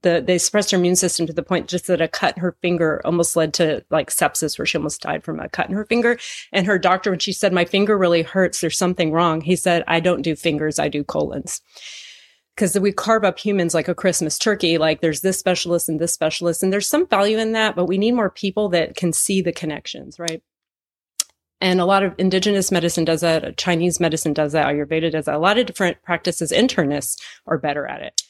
the 0.03 0.23
they 0.27 0.39
suppressed 0.39 0.71
her 0.71 0.79
immune 0.79 0.97
system 0.97 1.27
to 1.27 1.33
the 1.33 1.43
point 1.43 1.69
just 1.69 1.87
that 1.87 2.01
a 2.01 2.09
cut 2.09 2.37
in 2.37 2.41
her 2.41 2.57
finger 2.63 3.03
almost 3.05 3.37
led 3.37 3.53
to 3.55 3.85
like 3.91 4.11
sepsis 4.11 4.59
where 4.59 4.65
she 4.65 4.79
almost 4.79 5.03
died 5.03 5.23
from 5.23 5.39
a 5.41 5.49
cut 5.49 5.69
in 5.69 5.75
her 5.75 5.85
finger. 5.85 6.19
And 6.53 6.67
her 6.67 6.79
doctor 6.79 7.11
when 7.11 7.19
she 7.19 7.33
said 7.33 7.53
my 7.53 7.65
finger 7.65 7.99
really 7.99 8.23
hurts 8.23 8.61
there's 8.61 8.79
something 8.79 9.13
wrong 9.13 9.41
he 9.43 9.57
said 9.57 9.85
i 9.87 10.01
don't 10.01 10.23
do 10.23 10.37
fingers 10.37 10.79
i 10.79 10.89
do 10.89 11.05
colons. 11.05 11.61
Because 12.55 12.79
we 12.79 12.93
carve 12.93 13.25
up 13.25 13.39
humans 13.39 13.75
like 13.75 13.89
a 13.89 13.95
christmas 13.95 14.39
turkey 14.39 14.79
like 14.79 15.01
there's 15.01 15.21
this 15.21 15.39
specialist 15.39 15.89
and 15.89 16.01
this 16.01 16.15
specialist 16.15 16.63
and 16.63 16.73
there's 16.73 16.89
some 16.89 17.07
value 17.07 17.39
in 17.39 17.53
that 17.53 17.77
but 17.77 17.87
we 17.87 17.99
need 17.99 18.13
more 18.13 18.31
people 18.31 18.71
that 18.71 18.97
can 18.97 19.13
see 19.13 19.43
the 19.43 19.53
connections 19.53 20.19
right? 20.19 20.43
And 21.61 21.81
a 21.81 21.87
lot 21.87 22.03
of 22.03 22.15
indigenous 22.17 22.73
medicine 22.73 23.05
does 23.05 23.21
that 23.21 23.59
chinese 23.59 24.01
medicine 24.01 24.33
does 24.33 24.53
that 24.53 24.67
ayurveda 24.67 25.13
does 25.13 25.27
that. 25.27 25.35
A 25.35 25.39
lot 25.39 25.59
of 25.59 25.67
different 25.67 26.03
practices 26.03 26.53
internists 26.53 27.21
are 27.47 27.59
better 27.59 27.87
at 27.87 28.01
it. 28.01 28.23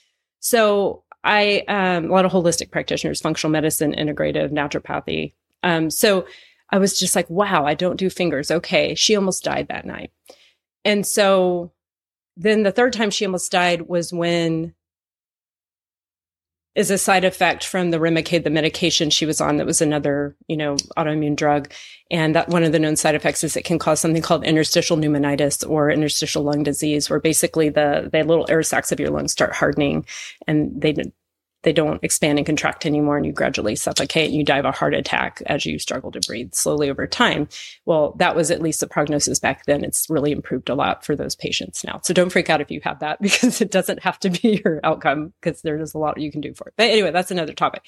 So 0.44 1.03
I 1.25 1.64
um, 1.69 2.07
a 2.07 2.12
lot 2.12 2.25
of 2.25 2.33
holistic 2.33 2.71
practitioners, 2.71 3.21
functional 3.21 3.50
medicine, 3.50 3.95
integrative, 3.97 4.52
naturopathy. 4.52 5.33
Um, 5.62 5.90
so 5.90 6.26
I 6.71 6.78
was 6.78 6.99
just 6.99 7.16
like, 7.16 7.28
wow, 7.31 7.64
I 7.64 7.75
don't 7.75 7.97
do 7.97 8.11
fingers. 8.11 8.50
Okay, 8.50 8.95
she 8.95 9.16
almost 9.16 9.43
died 9.43 9.69
that 9.69 9.87
night, 9.87 10.12
and 10.85 11.07
so 11.07 11.73
then 12.37 12.62
the 12.62 12.73
third 12.73 12.93
time 12.93 13.11
she 13.11 13.25
almost 13.25 13.50
died 13.50 13.83
was 13.83 14.12
when 14.12 14.75
is 16.75 16.90
a 16.90 16.99
side 16.99 17.25
effect 17.25 17.64
from 17.64 17.90
the 17.90 17.99
Remicade, 17.99 18.43
the 18.43 18.50
medication 18.50 19.09
she 19.11 19.26
was 19.26 19.40
on 19.40 19.59
that 19.59 19.66
was 19.66 19.81
another, 19.81 20.35
you 20.49 20.57
know, 20.57 20.75
autoimmune 20.97 21.37
drug. 21.37 21.73
And 22.11 22.35
that 22.35 22.49
one 22.49 22.64
of 22.64 22.73
the 22.73 22.78
known 22.78 22.97
side 22.97 23.14
effects 23.14 23.45
is 23.45 23.57
it 23.57 23.64
can 23.64 23.78
cause 23.78 24.00
something 24.00 24.23
called 24.23 24.45
interstitial 24.45 24.97
pneumonitis 24.97 25.69
or 25.69 25.90
interstitial 25.90 26.43
lung 26.43 26.64
disease, 26.64 27.09
where 27.09 27.21
basically 27.21 27.69
the, 27.69 28.09
the 28.12 28.25
little 28.25 28.47
air 28.49 28.62
sacs 28.62 28.90
of 28.90 28.99
your 28.99 29.11
lungs 29.11 29.33
start 29.33 29.54
hardening 29.54 30.04
and 30.47 30.81
they 30.81 30.95
they 31.64 31.73
don't 31.73 32.02
expand 32.04 32.38
and 32.38 32.47
contract 32.47 32.87
anymore 32.87 33.16
and 33.16 33.26
you 33.26 33.33
gradually 33.33 33.75
suffocate 33.75 34.26
and 34.26 34.35
you 34.35 34.44
die 34.44 34.59
of 34.59 34.64
a 34.64 34.73
heart 34.73 34.94
attack 34.94 35.42
as 35.47 35.66
you 35.66 35.78
struggle 35.78 36.12
to 36.12 36.21
breathe 36.26 36.54
slowly 36.54 36.88
over 36.88 37.06
time. 37.06 37.49
Well, 37.85 38.14
that 38.18 38.37
was 38.37 38.50
at 38.50 38.62
least 38.62 38.80
the 38.80 38.87
prognosis 38.87 39.40
back 39.40 39.66
then. 39.66 39.85
It's 39.85 40.09
really 40.09 40.33
improved 40.33 40.68
a 40.68 40.75
lot 40.75 41.04
for 41.04 41.16
those 41.16 41.35
patients 41.35 41.83
now. 41.85 42.00
So 42.04 42.14
don't 42.14 42.30
freak 42.30 42.50
out 42.50 42.61
if 42.61 42.71
you 42.71 42.80
have 42.85 43.00
that 43.00 43.21
because 43.23 43.61
it 43.61 43.71
doesn't 43.71 44.02
have 44.02 44.21
to 44.21 44.30
be 44.30 44.62
your 44.64 44.80
outcome 44.85 45.33
because 45.40 45.62
there's 45.62 45.94
a 45.94 45.99
lot 45.99 46.21
you 46.21 46.30
can 46.30 46.40
do 46.40 46.54
for 46.54 46.68
it. 46.68 46.75
But 46.76 46.90
anyway, 46.90 47.11
that's 47.11 47.30
another 47.30 47.54
topic. 47.54 47.83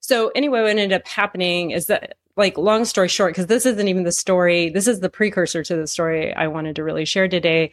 So 0.00 0.28
anyway, 0.34 0.60
what 0.60 0.70
ended 0.70 0.92
up 0.92 1.06
happening 1.06 1.70
is 1.70 1.86
that 1.86 2.16
like 2.36 2.56
long 2.56 2.84
story 2.84 3.08
short, 3.08 3.32
because 3.32 3.46
this 3.46 3.66
isn't 3.66 3.88
even 3.88 4.04
the 4.04 4.12
story, 4.12 4.70
this 4.70 4.86
is 4.86 5.00
the 5.00 5.10
precursor 5.10 5.62
to 5.62 5.76
the 5.76 5.86
story 5.86 6.32
I 6.32 6.46
wanted 6.46 6.76
to 6.76 6.84
really 6.84 7.04
share 7.04 7.28
today, 7.28 7.72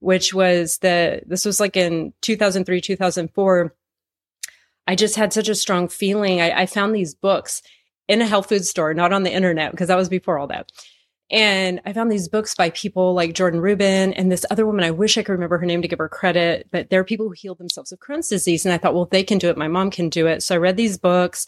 which 0.00 0.34
was 0.34 0.78
that 0.78 1.28
this 1.28 1.44
was 1.44 1.60
like 1.60 1.76
in 1.76 2.12
2003, 2.20 2.80
2004 2.80 3.74
I 4.90 4.96
just 4.96 5.14
had 5.14 5.32
such 5.32 5.48
a 5.48 5.54
strong 5.54 5.86
feeling. 5.86 6.40
I, 6.40 6.62
I 6.62 6.66
found 6.66 6.92
these 6.92 7.14
books 7.14 7.62
in 8.08 8.20
a 8.20 8.26
health 8.26 8.48
food 8.48 8.64
store, 8.64 8.92
not 8.92 9.12
on 9.12 9.22
the 9.22 9.32
internet, 9.32 9.70
because 9.70 9.86
that 9.86 9.96
was 9.96 10.08
before 10.08 10.36
all 10.36 10.48
that. 10.48 10.72
And 11.30 11.80
I 11.86 11.92
found 11.92 12.10
these 12.10 12.26
books 12.26 12.56
by 12.56 12.70
people 12.70 13.14
like 13.14 13.34
Jordan 13.34 13.60
Rubin 13.60 14.12
and 14.14 14.32
this 14.32 14.44
other 14.50 14.66
woman. 14.66 14.82
I 14.82 14.90
wish 14.90 15.16
I 15.16 15.22
could 15.22 15.30
remember 15.30 15.58
her 15.58 15.64
name 15.64 15.80
to 15.82 15.86
give 15.86 16.00
her 16.00 16.08
credit, 16.08 16.66
but 16.72 16.90
there 16.90 16.98
are 16.98 17.04
people 17.04 17.28
who 17.28 17.34
healed 17.34 17.58
themselves 17.58 17.92
of 17.92 18.00
Crohn's 18.00 18.28
disease. 18.28 18.66
And 18.66 18.72
I 18.72 18.78
thought, 18.78 18.94
well, 18.94 19.06
they 19.08 19.22
can 19.22 19.38
do 19.38 19.48
it. 19.48 19.56
My 19.56 19.68
mom 19.68 19.92
can 19.92 20.08
do 20.08 20.26
it. 20.26 20.42
So 20.42 20.56
I 20.56 20.58
read 20.58 20.76
these 20.76 20.98
books 20.98 21.46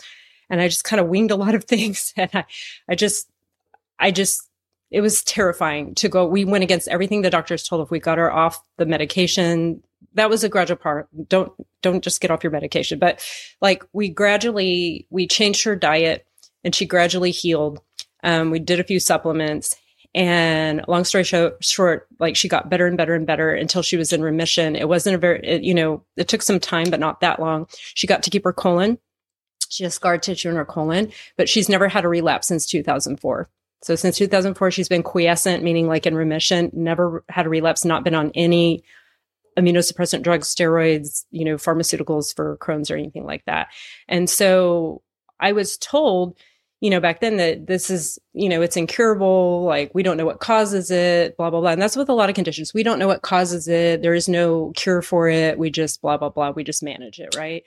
and 0.49 0.61
I 0.61 0.69
just 0.69 0.85
kind 0.85 1.01
of 1.01 1.09
winged 1.09 1.33
a 1.33 1.37
lot 1.37 1.57
of 1.57 1.65
things. 1.73 2.15
And 2.17 2.31
I, 2.33 2.45
I 2.89 2.95
just, 2.95 3.29
I 3.99 4.13
just, 4.13 4.49
it 4.93 5.01
was 5.01 5.25
terrifying 5.25 5.97
to 5.97 6.09
go. 6.09 6.29
We 6.29 6.45
went 6.45 6.63
against 6.63 6.87
everything 6.87 7.23
the 7.23 7.31
doctors 7.31 7.65
told. 7.65 7.83
If 7.83 7.91
we 7.91 7.99
got 7.99 8.19
her 8.19 8.33
off 8.33 8.63
the 8.77 8.87
medication, 8.87 9.83
that 10.15 10.31
was 10.31 10.45
a 10.45 10.49
gradual 10.49 10.77
part. 10.77 11.09
Don't 11.29 11.53
don't 11.83 12.05
just 12.05 12.21
get 12.21 12.31
off 12.31 12.45
your 12.45 12.53
medication. 12.53 12.99
But 12.99 13.25
like 13.61 13.85
we 13.93 14.09
gradually 14.09 15.07
we 15.11 15.27
changed 15.27 15.65
her 15.65 15.77
diet 15.77 16.27
and 16.65 16.75
she 16.75 16.87
gradually 16.87 17.31
healed. 17.31 17.81
Um, 18.23 18.51
we 18.51 18.59
did 18.59 18.81
a 18.81 18.85
few 18.85 19.01
supplements 19.01 19.77
and 20.15 20.85
long 20.89 21.05
story 21.05 21.25
short, 21.25 22.07
like 22.19 22.37
she 22.37 22.49
got 22.49 22.69
better 22.69 22.87
and 22.87 22.97
better 22.97 23.15
and 23.15 23.27
better 23.27 23.53
until 23.55 23.83
she 23.83 23.97
was 23.97 24.13
in 24.13 24.23
remission. 24.23 24.77
It 24.77 24.89
wasn't 24.89 25.15
a 25.15 25.19
very, 25.19 25.41
it, 25.43 25.63
you 25.63 25.75
know, 25.75 26.05
it 26.17 26.29
took 26.29 26.43
some 26.43 26.61
time, 26.61 26.91
but 26.91 27.01
not 27.01 27.21
that 27.21 27.41
long. 27.41 27.67
She 27.95 28.07
got 28.07 28.23
to 28.25 28.31
keep 28.31 28.45
her 28.45 28.53
colon. 28.53 28.99
She 29.71 29.85
has 29.85 29.95
scar 29.95 30.19
tissue 30.19 30.51
in 30.51 30.57
her 30.57 30.67
colon, 30.67 31.13
but 31.39 31.49
she's 31.49 31.69
never 31.69 31.89
had 31.89 32.05
a 32.05 32.09
relapse 32.09 32.49
since 32.49 32.67
2004. 32.67 33.49
So 33.83 33.97
since 33.97 34.19
2004, 34.19 34.71
she's 34.71 34.89
been 34.89 35.03
quiescent, 35.03 35.65
meaning 35.65 35.89
like 35.89 36.07
in 36.07 36.15
remission, 36.15 36.71
never 36.75 37.25
had 37.31 37.47
a 37.47 37.49
relapse, 37.49 37.85
not 37.85 38.05
been 38.05 38.15
on 38.15 38.33
any 38.35 38.85
immunosuppressant 39.59 40.23
drugs, 40.23 40.55
steroids, 40.55 41.25
you 41.31 41.45
know, 41.45 41.57
pharmaceuticals 41.57 42.35
for 42.35 42.57
Crohn's 42.59 42.91
or 42.91 42.97
anything 42.97 43.25
like 43.25 43.45
that. 43.47 43.69
And 44.09 44.29
so 44.29 45.03
I 45.41 45.53
was 45.53 45.77
told, 45.77 46.37
you 46.81 46.91
know, 46.91 47.01
back 47.01 47.21
then 47.21 47.37
that 47.37 47.67
this 47.67 47.91
is, 47.91 48.19
you 48.33 48.49
know, 48.49 48.63
it's 48.63 48.77
incurable. 48.77 49.65
Like 49.65 49.95
we 49.95 50.03
don't 50.03 50.17
know 50.17 50.27
what 50.27 50.41
causes 50.41 50.91
it, 50.91 51.37
blah, 51.37 51.51
blah, 51.51 51.61
blah. 51.61 51.71
And 51.71 51.83
that's 51.83 51.97
with 51.97 52.09
a 52.09 52.15
lot 52.15 52.29
of 52.29 52.35
conditions. 52.35 52.75
We 52.75 52.83
don't 52.83 52.99
know 52.99 53.07
what 53.07 53.23
causes 53.23 53.69
it. 53.69 54.03
There 54.03 54.15
is 54.15 54.29
no 54.29 54.73
cure 54.75 55.03
for 55.03 55.29
it. 55.29 55.59
We 55.59 55.71
just 55.71 56.03
blah, 56.03 56.17
blah, 56.17 56.31
blah. 56.31 56.51
We 56.51 56.65
just 56.65 56.83
manage 56.83 57.21
it. 57.21 57.37
Right. 57.37 57.63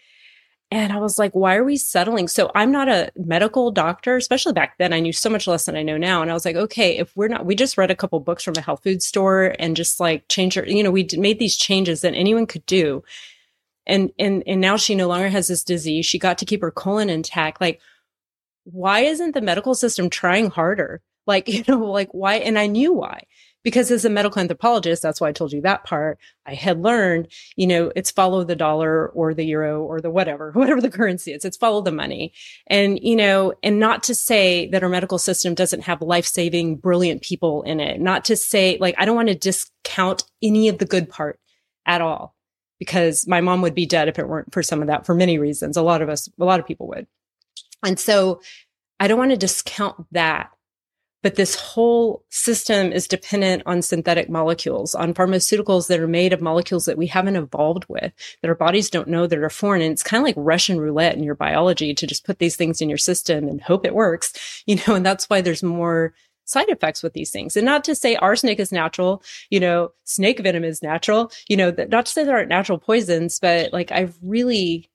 And 0.71 0.91
I 0.91 0.97
was 0.97 1.19
like, 1.19 1.33
why 1.33 1.55
are 1.55 1.63
we 1.63 1.77
settling? 1.77 2.27
So 2.27 2.51
I'm 2.55 2.71
not 2.71 2.89
a 2.89 3.11
medical 3.15 3.71
doctor, 3.71 4.15
especially 4.15 4.53
back 4.53 4.77
then. 4.77 4.93
I 4.93 4.99
knew 4.99 5.13
so 5.13 5.29
much 5.29 5.47
less 5.47 5.65
than 5.65 5.75
I 5.75 5.83
know 5.83 5.97
now. 5.97 6.21
And 6.21 6.31
I 6.31 6.33
was 6.33 6.43
like, 6.43 6.55
okay, 6.55 6.97
if 6.97 7.15
we're 7.15 7.27
not, 7.27 7.45
we 7.45 7.55
just 7.55 7.77
read 7.77 7.91
a 7.91 7.95
couple 7.95 8.19
books 8.19 8.43
from 8.43 8.55
a 8.57 8.61
health 8.61 8.81
food 8.83 9.03
store 9.03 9.55
and 9.59 9.75
just 9.75 9.99
like 9.99 10.27
change 10.27 10.55
her, 10.55 10.65
you 10.65 10.83
know, 10.83 10.91
we 10.91 11.07
made 11.13 11.37
these 11.37 11.55
changes 11.55 12.01
that 12.01 12.15
anyone 12.15 12.47
could 12.47 12.65
do. 12.65 13.03
And, 13.85 14.11
and, 14.17 14.43
and 14.47 14.59
now 14.59 14.75
she 14.75 14.95
no 14.95 15.07
longer 15.07 15.29
has 15.29 15.47
this 15.47 15.63
disease. 15.63 16.07
She 16.07 16.17
got 16.17 16.39
to 16.39 16.45
keep 16.45 16.61
her 16.61 16.71
colon 16.71 17.11
intact. 17.11 17.61
Like, 17.61 17.79
why 18.63 19.01
isn't 19.01 19.35
the 19.35 19.41
medical 19.41 19.75
system 19.75 20.09
trying 20.09 20.49
harder? 20.49 21.03
Like, 21.27 21.47
you 21.53 21.63
know, 21.67 21.85
like 21.85 22.09
why? 22.11 22.35
And 22.35 22.57
I 22.57 22.65
knew 22.65 22.91
why 22.91 23.27
because 23.65 23.89
as 23.89 24.05
a 24.05 24.11
medical 24.11 24.39
anthropologist, 24.39 25.01
that's 25.01 25.19
why 25.19 25.27
I 25.27 25.31
told 25.31 25.51
you 25.51 25.59
that 25.61 25.83
part. 25.85 26.19
I 26.45 26.53
had 26.53 26.83
learned, 26.83 27.29
you 27.55 27.65
know, 27.65 27.91
it's 27.95 28.11
follow 28.11 28.43
the 28.43 28.55
dollar 28.55 29.07
or 29.09 29.33
the 29.33 29.43
euro 29.43 29.81
or 29.81 29.99
the 29.99 30.11
whatever, 30.11 30.51
whatever 30.53 30.79
the 30.79 30.91
currency 30.91 31.33
is. 31.33 31.43
It's 31.43 31.57
follow 31.57 31.81
the 31.81 31.91
money. 31.91 32.31
And, 32.67 32.99
you 33.01 33.15
know, 33.15 33.55
and 33.63 33.79
not 33.79 34.03
to 34.03 34.13
say 34.13 34.69
that 34.69 34.83
our 34.83 34.89
medical 34.89 35.17
system 35.17 35.55
doesn't 35.55 35.81
have 35.81 36.03
life 36.03 36.27
saving, 36.27 36.75
brilliant 36.75 37.23
people 37.23 37.63
in 37.63 37.79
it. 37.79 37.99
Not 37.99 38.23
to 38.25 38.35
say, 38.35 38.77
like, 38.79 38.93
I 38.99 39.05
don't 39.05 39.15
want 39.15 39.29
to 39.29 39.35
discount 39.35 40.23
any 40.43 40.69
of 40.69 40.77
the 40.77 40.85
good 40.85 41.09
part 41.09 41.39
at 41.87 42.01
all 42.01 42.35
because 42.77 43.27
my 43.27 43.41
mom 43.41 43.63
would 43.63 43.73
be 43.73 43.87
dead 43.87 44.07
if 44.07 44.19
it 44.19 44.27
weren't 44.27 44.53
for 44.53 44.61
some 44.61 44.81
of 44.81 44.89
that 44.89 45.07
for 45.07 45.15
many 45.15 45.39
reasons. 45.39 45.75
A 45.75 45.81
lot 45.81 46.03
of 46.03 46.09
us, 46.09 46.29
a 46.39 46.45
lot 46.45 46.59
of 46.59 46.67
people 46.67 46.87
would. 46.89 47.07
And 47.83 47.99
so 47.99 48.41
I 48.99 49.07
don't 49.07 49.17
want 49.17 49.31
to 49.31 49.37
discount 49.37 50.05
that 50.11 50.51
but 51.25 51.33
this 51.33 51.55
whole 51.55 52.23
system 52.29 52.91
is 52.91 53.07
dependent 53.07 53.63
on 53.65 53.81
synthetic 53.81 54.29
molecules, 54.29 54.93
on 54.93 55.11
pharmaceuticals 55.11 55.87
that 55.87 55.99
are 55.99 56.07
made 56.07 56.33
of 56.33 56.39
molecules 56.39 56.85
that 56.85 56.99
we 56.99 57.07
haven't 57.07 57.35
evolved 57.35 57.83
with, 57.89 58.13
that 58.43 58.47
our 58.47 58.53
bodies 58.53 58.91
don't 58.91 59.07
know 59.07 59.25
that 59.25 59.39
are 59.39 59.49
foreign. 59.49 59.81
And 59.81 59.91
it's 59.91 60.03
kind 60.03 60.21
of 60.21 60.25
like 60.25 60.35
Russian 60.37 60.79
roulette 60.79 61.15
in 61.15 61.23
your 61.23 61.33
biology 61.33 61.95
to 61.95 62.05
just 62.05 62.25
put 62.25 62.37
these 62.37 62.55
things 62.55 62.79
in 62.79 62.89
your 62.89 62.99
system 62.99 63.47
and 63.47 63.59
hope 63.59 63.87
it 63.87 63.95
works, 63.95 64.61
you 64.67 64.75
know, 64.75 64.93
and 64.93 65.03
that's 65.03 65.27
why 65.27 65.41
there's 65.41 65.63
more 65.63 66.13
side 66.43 66.69
effects 66.69 67.01
with 67.01 67.13
these 67.13 67.31
things. 67.31 67.57
And 67.57 67.65
not 67.65 67.83
to 67.85 67.95
say 67.95 68.15
arsenic 68.17 68.59
is 68.59 68.71
natural, 68.71 69.23
you 69.49 69.59
know, 69.59 69.93
snake 70.03 70.39
venom 70.41 70.63
is 70.63 70.83
natural, 70.83 71.31
you 71.49 71.57
know, 71.57 71.73
not 71.89 72.05
to 72.05 72.11
say 72.11 72.23
there 72.23 72.37
aren't 72.37 72.49
natural 72.49 72.77
poisons, 72.77 73.39
but 73.39 73.73
like 73.73 73.91
I've 73.91 74.15
really 74.21 74.91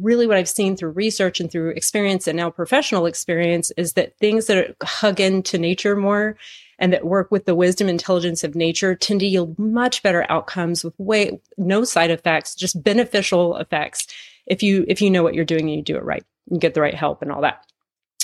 really 0.00 0.26
what 0.26 0.36
I've 0.36 0.48
seen 0.48 0.76
through 0.76 0.90
research 0.90 1.40
and 1.40 1.50
through 1.50 1.70
experience 1.70 2.26
and 2.26 2.36
now 2.36 2.50
professional 2.50 3.06
experience 3.06 3.70
is 3.76 3.92
that 3.94 4.16
things 4.18 4.46
that 4.46 4.74
hug 4.82 5.20
into 5.20 5.58
nature 5.58 5.96
more 5.96 6.36
and 6.78 6.92
that 6.92 7.06
work 7.06 7.30
with 7.30 7.46
the 7.46 7.54
wisdom 7.54 7.88
intelligence 7.88 8.44
of 8.44 8.54
nature 8.54 8.94
tend 8.94 9.20
to 9.20 9.26
yield 9.26 9.58
much 9.58 10.02
better 10.02 10.26
outcomes 10.28 10.84
with 10.84 10.94
way 10.98 11.40
no 11.56 11.84
side 11.84 12.10
effects 12.10 12.54
just 12.54 12.82
beneficial 12.82 13.56
effects 13.56 14.06
if 14.46 14.62
you 14.62 14.84
if 14.88 15.00
you 15.00 15.10
know 15.10 15.22
what 15.22 15.34
you're 15.34 15.44
doing 15.44 15.68
and 15.68 15.76
you 15.76 15.82
do 15.82 15.96
it 15.96 16.04
right 16.04 16.24
you 16.50 16.58
get 16.58 16.74
the 16.74 16.80
right 16.80 16.94
help 16.94 17.22
and 17.22 17.32
all 17.32 17.42
that. 17.42 17.64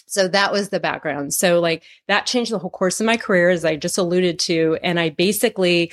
So 0.07 0.29
that 0.29 0.53
was 0.53 0.69
the 0.69 0.81
background. 0.81 1.33
So 1.33 1.61
like 1.61 1.85
that 2.07 2.27
changed 2.27 2.53
the 2.53 2.59
whole 2.59 2.71
course 2.71 3.01
of 3.01 3.07
my 3.07 3.17
career 3.17 3.51
as 3.51 3.65
i 3.65 3.77
just 3.77 3.99
alluded 3.99 4.39
to 4.41 4.79
and 4.83 5.01
i 5.01 5.09
basically 5.09 5.93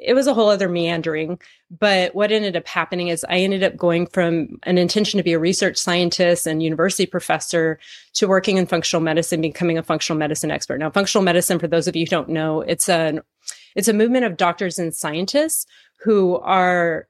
it 0.00 0.14
was 0.14 0.26
a 0.26 0.34
whole 0.34 0.48
other 0.48 0.68
meandering. 0.68 1.38
But 1.70 2.14
what 2.14 2.32
ended 2.32 2.56
up 2.56 2.66
happening 2.66 3.08
is 3.08 3.24
I 3.28 3.38
ended 3.38 3.62
up 3.62 3.76
going 3.76 4.06
from 4.06 4.58
an 4.64 4.78
intention 4.78 5.18
to 5.18 5.24
be 5.24 5.32
a 5.32 5.38
research 5.38 5.76
scientist 5.76 6.46
and 6.46 6.62
university 6.62 7.06
professor 7.06 7.78
to 8.14 8.26
working 8.26 8.56
in 8.56 8.66
functional 8.66 9.02
medicine, 9.02 9.40
becoming 9.40 9.78
a 9.78 9.82
functional 9.82 10.18
medicine 10.18 10.50
expert. 10.50 10.78
Now, 10.78 10.90
functional 10.90 11.24
medicine, 11.24 11.58
for 11.58 11.68
those 11.68 11.86
of 11.86 11.96
you 11.96 12.02
who 12.02 12.06
don't 12.06 12.28
know, 12.28 12.62
it's 12.62 12.88
an 12.88 13.20
it's 13.76 13.88
a 13.88 13.92
movement 13.92 14.24
of 14.24 14.36
doctors 14.36 14.78
and 14.78 14.94
scientists 14.94 15.66
who 16.02 16.38
are 16.38 17.06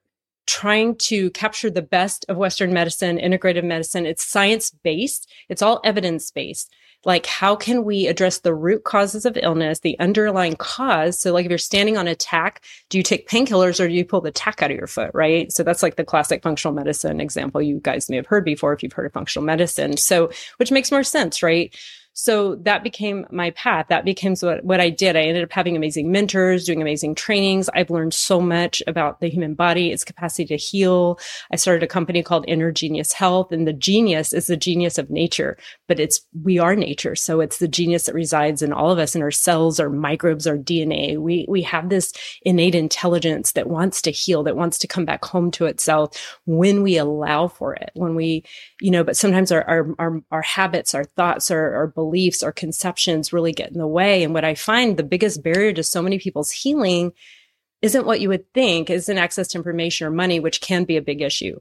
trying 0.46 0.96
to 0.96 1.30
capture 1.30 1.70
the 1.70 1.80
best 1.80 2.24
of 2.28 2.36
Western 2.36 2.72
medicine, 2.72 3.18
integrative 3.18 3.64
medicine. 3.64 4.04
It's 4.04 4.24
science 4.24 4.70
based. 4.82 5.30
It's 5.48 5.62
all 5.62 5.80
evidence 5.84 6.30
based 6.30 6.74
like 7.04 7.26
how 7.26 7.56
can 7.56 7.84
we 7.84 8.06
address 8.06 8.38
the 8.38 8.54
root 8.54 8.84
causes 8.84 9.24
of 9.24 9.38
illness 9.42 9.80
the 9.80 9.98
underlying 9.98 10.56
cause? 10.56 11.18
So 11.18 11.32
like 11.32 11.46
if 11.46 11.50
you're 11.50 11.58
standing 11.58 11.96
on 11.96 12.08
a 12.08 12.14
tack 12.14 12.62
do 12.88 12.98
you 12.98 13.04
take 13.04 13.28
painkillers 13.28 13.80
or 13.80 13.88
do 13.88 13.94
you 13.94 14.04
pull 14.04 14.20
the 14.20 14.30
tack 14.30 14.62
out 14.62 14.70
of 14.70 14.76
your 14.76 14.86
foot 14.86 15.10
right? 15.14 15.50
So 15.52 15.62
that's 15.62 15.82
like 15.82 15.96
the 15.96 16.04
classic 16.04 16.42
functional 16.42 16.74
medicine 16.74 17.20
example 17.20 17.62
you 17.62 17.80
guys 17.80 18.10
may 18.10 18.16
have 18.16 18.26
heard 18.26 18.44
before 18.44 18.72
if 18.72 18.82
you've 18.82 18.92
heard 18.92 19.06
of 19.06 19.12
functional 19.12 19.44
medicine. 19.44 19.96
So 19.96 20.30
which 20.58 20.72
makes 20.72 20.90
more 20.90 21.04
sense 21.04 21.42
right 21.42 21.74
so 22.20 22.56
that 22.56 22.84
became 22.84 23.26
my 23.30 23.48
path. 23.52 23.86
That 23.88 24.04
became 24.04 24.36
what, 24.40 24.62
what 24.62 24.78
I 24.78 24.90
did. 24.90 25.16
I 25.16 25.22
ended 25.22 25.42
up 25.42 25.52
having 25.52 25.74
amazing 25.74 26.12
mentors, 26.12 26.66
doing 26.66 26.82
amazing 26.82 27.14
trainings. 27.14 27.70
I've 27.72 27.88
learned 27.88 28.12
so 28.12 28.42
much 28.42 28.82
about 28.86 29.20
the 29.20 29.30
human 29.30 29.54
body, 29.54 29.90
its 29.90 30.04
capacity 30.04 30.44
to 30.48 30.56
heal. 30.56 31.18
I 31.50 31.56
started 31.56 31.82
a 31.82 31.86
company 31.86 32.22
called 32.22 32.44
Inner 32.46 32.72
Genius 32.72 33.14
Health 33.14 33.52
and 33.52 33.66
the 33.66 33.72
genius 33.72 34.34
is 34.34 34.48
the 34.48 34.56
genius 34.58 34.98
of 34.98 35.08
nature, 35.08 35.56
but 35.88 35.98
it's, 35.98 36.20
we 36.42 36.58
are 36.58 36.76
nature. 36.76 37.16
So 37.16 37.40
it's 37.40 37.56
the 37.56 37.66
genius 37.66 38.02
that 38.02 38.14
resides 38.14 38.60
in 38.60 38.70
all 38.70 38.90
of 38.90 38.98
us 38.98 39.16
in 39.16 39.22
our 39.22 39.30
cells, 39.30 39.80
our 39.80 39.88
microbes, 39.88 40.46
our 40.46 40.58
DNA. 40.58 41.16
We, 41.16 41.46
we 41.48 41.62
have 41.62 41.88
this 41.88 42.12
innate 42.42 42.74
intelligence 42.74 43.52
that 43.52 43.70
wants 43.70 44.02
to 44.02 44.10
heal, 44.10 44.42
that 44.42 44.56
wants 44.56 44.76
to 44.80 44.86
come 44.86 45.06
back 45.06 45.24
home 45.24 45.50
to 45.52 45.64
itself 45.64 46.38
when 46.44 46.82
we 46.82 46.98
allow 46.98 47.48
for 47.48 47.72
it, 47.72 47.92
when 47.94 48.14
we, 48.14 48.44
you 48.78 48.90
know, 48.90 49.04
but 49.04 49.16
sometimes 49.16 49.50
our, 49.50 49.62
our, 49.62 49.94
our, 49.98 50.20
our 50.30 50.42
habits, 50.42 50.94
our 50.94 51.04
thoughts, 51.04 51.50
our, 51.50 51.74
our 51.74 51.86
beliefs 51.86 52.09
or 52.42 52.52
conceptions 52.52 53.32
really 53.32 53.52
get 53.52 53.70
in 53.70 53.78
the 53.78 53.86
way. 53.86 54.22
And 54.24 54.34
what 54.34 54.44
I 54.44 54.54
find 54.54 54.96
the 54.96 55.02
biggest 55.02 55.42
barrier 55.42 55.72
to 55.72 55.82
so 55.82 56.02
many 56.02 56.18
people's 56.18 56.50
healing 56.50 57.12
isn't 57.82 58.06
what 58.06 58.20
you 58.20 58.28
would 58.28 58.52
think, 58.52 58.90
isn't 58.90 59.18
access 59.18 59.48
to 59.48 59.58
information 59.58 60.06
or 60.06 60.10
money, 60.10 60.40
which 60.40 60.60
can 60.60 60.84
be 60.84 60.96
a 60.96 61.02
big 61.02 61.22
issue. 61.22 61.58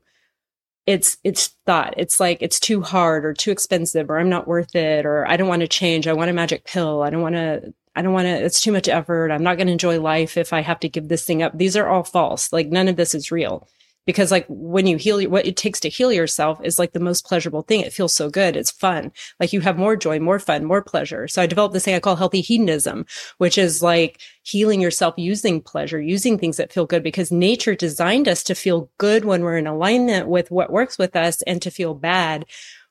it's 0.85 1.17
it's 1.23 1.49
thought. 1.65 1.93
It's 1.97 2.19
like 2.19 2.41
it's 2.41 2.59
too 2.59 2.81
hard 2.81 3.25
or 3.25 3.33
too 3.33 3.51
expensive 3.51 4.09
or 4.09 4.19
i'm 4.19 4.29
not 4.29 4.47
worth 4.47 4.75
it 4.75 5.05
or 5.05 5.27
i 5.27 5.37
don't 5.37 5.47
want 5.47 5.61
to 5.61 5.67
change. 5.67 6.07
I 6.07 6.13
want 6.13 6.29
a 6.29 6.33
magic 6.33 6.65
pill. 6.65 7.03
I 7.03 7.09
don't 7.09 7.21
want 7.21 7.35
to 7.35 7.73
i 7.95 8.01
don't 8.01 8.13
want 8.13 8.25
to 8.27 8.43
it's 8.45 8.61
too 8.61 8.71
much 8.71 8.87
effort. 8.89 9.31
I'm 9.31 9.43
not 9.43 9.57
going 9.57 9.67
to 9.67 9.73
enjoy 9.73 9.99
life 10.01 10.37
if 10.37 10.53
i 10.53 10.61
have 10.61 10.79
to 10.81 10.89
give 10.89 11.07
this 11.07 11.25
thing 11.25 11.43
up. 11.43 11.57
These 11.57 11.77
are 11.77 11.87
all 11.87 12.03
false. 12.03 12.51
Like 12.53 12.67
none 12.69 12.87
of 12.87 12.95
this 12.95 13.13
is 13.15 13.31
real 13.31 13.67
because 14.09 14.31
like 14.31 14.47
when 14.49 14.87
you 14.87 14.97
heal 14.97 15.21
what 15.29 15.45
it 15.45 15.55
takes 15.55 15.79
to 15.79 15.87
heal 15.87 16.11
yourself 16.11 16.59
is 16.63 16.79
like 16.79 16.93
the 16.93 16.99
most 16.99 17.27
pleasurable 17.27 17.61
thing. 17.61 17.81
It 17.81 17.93
feels 17.93 18.11
so 18.11 18.27
good. 18.27 18.55
It's 18.55 18.71
fun. 18.71 19.11
Like 19.39 19.53
you 19.53 19.61
have 19.61 19.77
more 19.77 19.95
joy 19.95 20.19
more 20.19 20.39
fun 20.39 20.65
more 20.65 20.81
pleasure. 20.81 21.27
So 21.27 21.43
i 21.43 21.45
developed 21.45 21.75
this 21.75 21.85
thing 21.85 21.93
i 21.93 21.99
call 21.99 22.15
healthy 22.15 22.41
hedonism 22.41 23.05
which 23.37 23.55
is 23.55 23.83
like 23.83 24.19
healing 24.41 24.81
yourself 24.81 25.13
using 25.15 25.61
pleasure 25.61 26.01
using 26.01 26.39
things 26.39 26.57
that 26.57 26.73
feel 26.73 26.87
good 26.87 27.03
because 27.03 27.31
nature 27.31 27.75
designed 27.75 28.27
us 28.27 28.41
to 28.45 28.55
feel 28.55 28.89
good 28.97 29.25
when 29.25 29.43
we're 29.43 29.59
in 29.59 29.67
alignment 29.67 30.27
with 30.27 30.49
what 30.49 30.71
works 30.71 30.97
with 30.97 31.15
us 31.15 31.43
and 31.43 31.61
to 31.61 31.69
feel 31.69 31.93
bad 31.93 32.47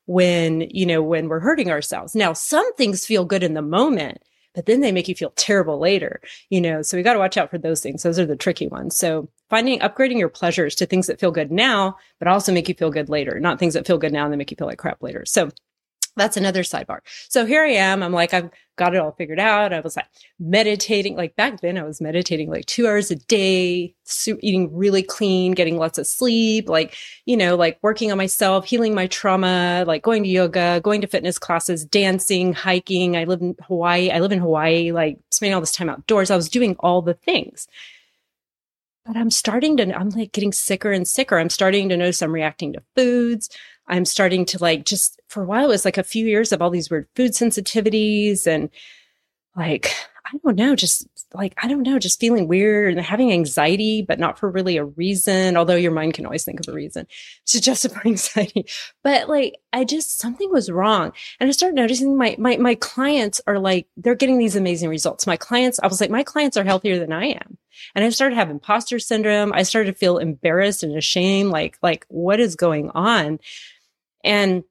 when 0.06 0.60
you 0.70 0.86
know 0.86 1.02
when 1.02 1.28
we're 1.28 1.40
hurting 1.40 1.68
ourselves. 1.68 2.14
Now 2.14 2.32
some 2.32 2.72
things 2.74 3.04
feel 3.04 3.24
good 3.24 3.42
in 3.42 3.54
the 3.54 3.62
moment 3.62 4.22
but 4.54 4.66
then 4.66 4.80
they 4.80 4.92
make 4.92 5.08
you 5.08 5.14
feel 5.14 5.32
terrible 5.36 5.78
later, 5.78 6.20
you 6.48 6.60
know, 6.60 6.82
so 6.82 6.96
we 6.96 7.02
got 7.02 7.12
to 7.12 7.18
watch 7.20 7.36
out 7.36 7.50
for 7.50 7.58
those 7.58 7.80
things. 7.80 8.02
Those 8.02 8.18
are 8.18 8.26
the 8.26 8.34
tricky 8.34 8.66
ones. 8.66 8.96
So 8.96 9.28
finding, 9.50 9.78
upgrading 9.80 10.18
your 10.18 10.28
pleasures 10.28 10.74
to 10.76 10.86
things 10.86 11.06
that 11.06 11.20
feel 11.20 11.30
good 11.30 11.50
now, 11.50 11.96
but 12.18 12.28
also 12.28 12.52
make 12.52 12.68
you 12.68 12.74
feel 12.74 12.90
good 12.90 13.08
later, 13.08 13.40
not 13.40 13.58
things 13.58 13.74
that 13.74 13.86
feel 13.86 13.98
good 13.98 14.12
now 14.12 14.24
and 14.24 14.32
then 14.32 14.38
make 14.38 14.50
you 14.50 14.56
feel 14.56 14.66
like 14.66 14.78
crap 14.78 15.02
later. 15.02 15.24
So 15.24 15.50
that's 16.18 16.36
another 16.36 16.62
sidebar. 16.62 16.98
So 17.28 17.46
here 17.46 17.62
I 17.62 17.70
am. 17.70 18.02
I'm 18.02 18.12
like, 18.12 18.34
I've 18.34 18.50
got 18.76 18.94
it 18.94 19.00
all 19.00 19.12
figured 19.12 19.38
out. 19.38 19.72
I 19.72 19.80
was 19.80 19.96
like 19.96 20.06
meditating. 20.38 21.16
Like 21.16 21.36
back 21.36 21.60
then, 21.60 21.78
I 21.78 21.84
was 21.84 22.00
meditating 22.00 22.50
like 22.50 22.66
two 22.66 22.86
hours 22.86 23.10
a 23.10 23.16
day, 23.16 23.94
eating 24.26 24.74
really 24.74 25.02
clean, 25.02 25.52
getting 25.52 25.78
lots 25.78 25.96
of 25.96 26.06
sleep, 26.06 26.68
like, 26.68 26.96
you 27.24 27.36
know, 27.36 27.56
like 27.56 27.78
working 27.82 28.10
on 28.10 28.18
myself, 28.18 28.64
healing 28.64 28.94
my 28.94 29.06
trauma, 29.06 29.84
like 29.86 30.02
going 30.02 30.24
to 30.24 30.28
yoga, 30.28 30.80
going 30.82 31.00
to 31.00 31.06
fitness 31.06 31.38
classes, 31.38 31.84
dancing, 31.84 32.52
hiking. 32.52 33.16
I 33.16 33.24
live 33.24 33.40
in 33.40 33.54
Hawaii. 33.66 34.10
I 34.10 34.18
live 34.18 34.32
in 34.32 34.40
Hawaii, 34.40 34.90
like 34.92 35.18
spending 35.30 35.54
all 35.54 35.60
this 35.60 35.72
time 35.72 35.88
outdoors. 35.88 36.30
I 36.30 36.36
was 36.36 36.48
doing 36.48 36.76
all 36.80 37.00
the 37.00 37.14
things. 37.14 37.68
But 39.08 39.16
I'm 39.16 39.30
starting 39.30 39.78
to, 39.78 39.98
I'm 39.98 40.10
like 40.10 40.32
getting 40.32 40.52
sicker 40.52 40.92
and 40.92 41.08
sicker. 41.08 41.38
I'm 41.38 41.48
starting 41.48 41.88
to 41.88 41.96
notice 41.96 42.20
I'm 42.20 42.30
reacting 42.30 42.74
to 42.74 42.82
foods. 42.94 43.48
I'm 43.88 44.04
starting 44.04 44.44
to 44.44 44.58
like 44.58 44.84
just 44.84 45.18
for 45.28 45.42
a 45.42 45.46
while, 45.46 45.64
it 45.64 45.68
was 45.68 45.86
like 45.86 45.96
a 45.96 46.02
few 46.02 46.26
years 46.26 46.52
of 46.52 46.60
all 46.60 46.68
these 46.68 46.90
weird 46.90 47.08
food 47.16 47.32
sensitivities 47.32 48.46
and 48.46 48.68
like, 49.56 49.94
I 50.26 50.36
don't 50.44 50.56
know, 50.56 50.76
just 50.76 51.08
like, 51.34 51.54
I 51.62 51.68
don't 51.68 51.82
know, 51.82 51.98
just 51.98 52.20
feeling 52.20 52.48
weird 52.48 52.94
and 52.94 53.04
having 53.04 53.32
anxiety, 53.32 54.02
but 54.02 54.18
not 54.18 54.38
for 54.38 54.50
really 54.50 54.76
a 54.78 54.84
reason. 54.84 55.56
Although 55.56 55.76
your 55.76 55.92
mind 55.92 56.14
can 56.14 56.24
always 56.24 56.44
think 56.44 56.60
of 56.60 56.68
a 56.68 56.72
reason 56.72 57.06
to 57.46 57.60
justify 57.60 58.00
anxiety. 58.06 58.66
But 59.02 59.28
like, 59.28 59.56
I 59.72 59.84
just, 59.84 60.18
something 60.18 60.50
was 60.50 60.70
wrong. 60.70 61.12
And 61.38 61.48
I 61.48 61.52
started 61.52 61.76
noticing 61.76 62.16
my, 62.16 62.34
my, 62.38 62.56
my 62.56 62.74
clients 62.76 63.40
are 63.46 63.58
like, 63.58 63.86
they're 63.96 64.14
getting 64.14 64.38
these 64.38 64.56
amazing 64.56 64.88
results. 64.88 65.26
My 65.26 65.36
clients, 65.36 65.78
I 65.82 65.86
was 65.86 66.00
like, 66.00 66.10
my 66.10 66.22
clients 66.22 66.56
are 66.56 66.64
healthier 66.64 66.98
than 66.98 67.12
I 67.12 67.26
am. 67.26 67.58
And 67.94 68.04
I 68.04 68.08
started 68.08 68.34
having 68.34 68.56
imposter 68.56 68.98
syndrome. 68.98 69.52
I 69.52 69.62
started 69.62 69.92
to 69.92 69.98
feel 69.98 70.18
embarrassed 70.18 70.82
and 70.82 70.96
ashamed. 70.96 71.50
Like, 71.50 71.78
like 71.82 72.06
what 72.08 72.40
is 72.40 72.56
going 72.56 72.90
on? 72.90 73.38
And 74.24 74.64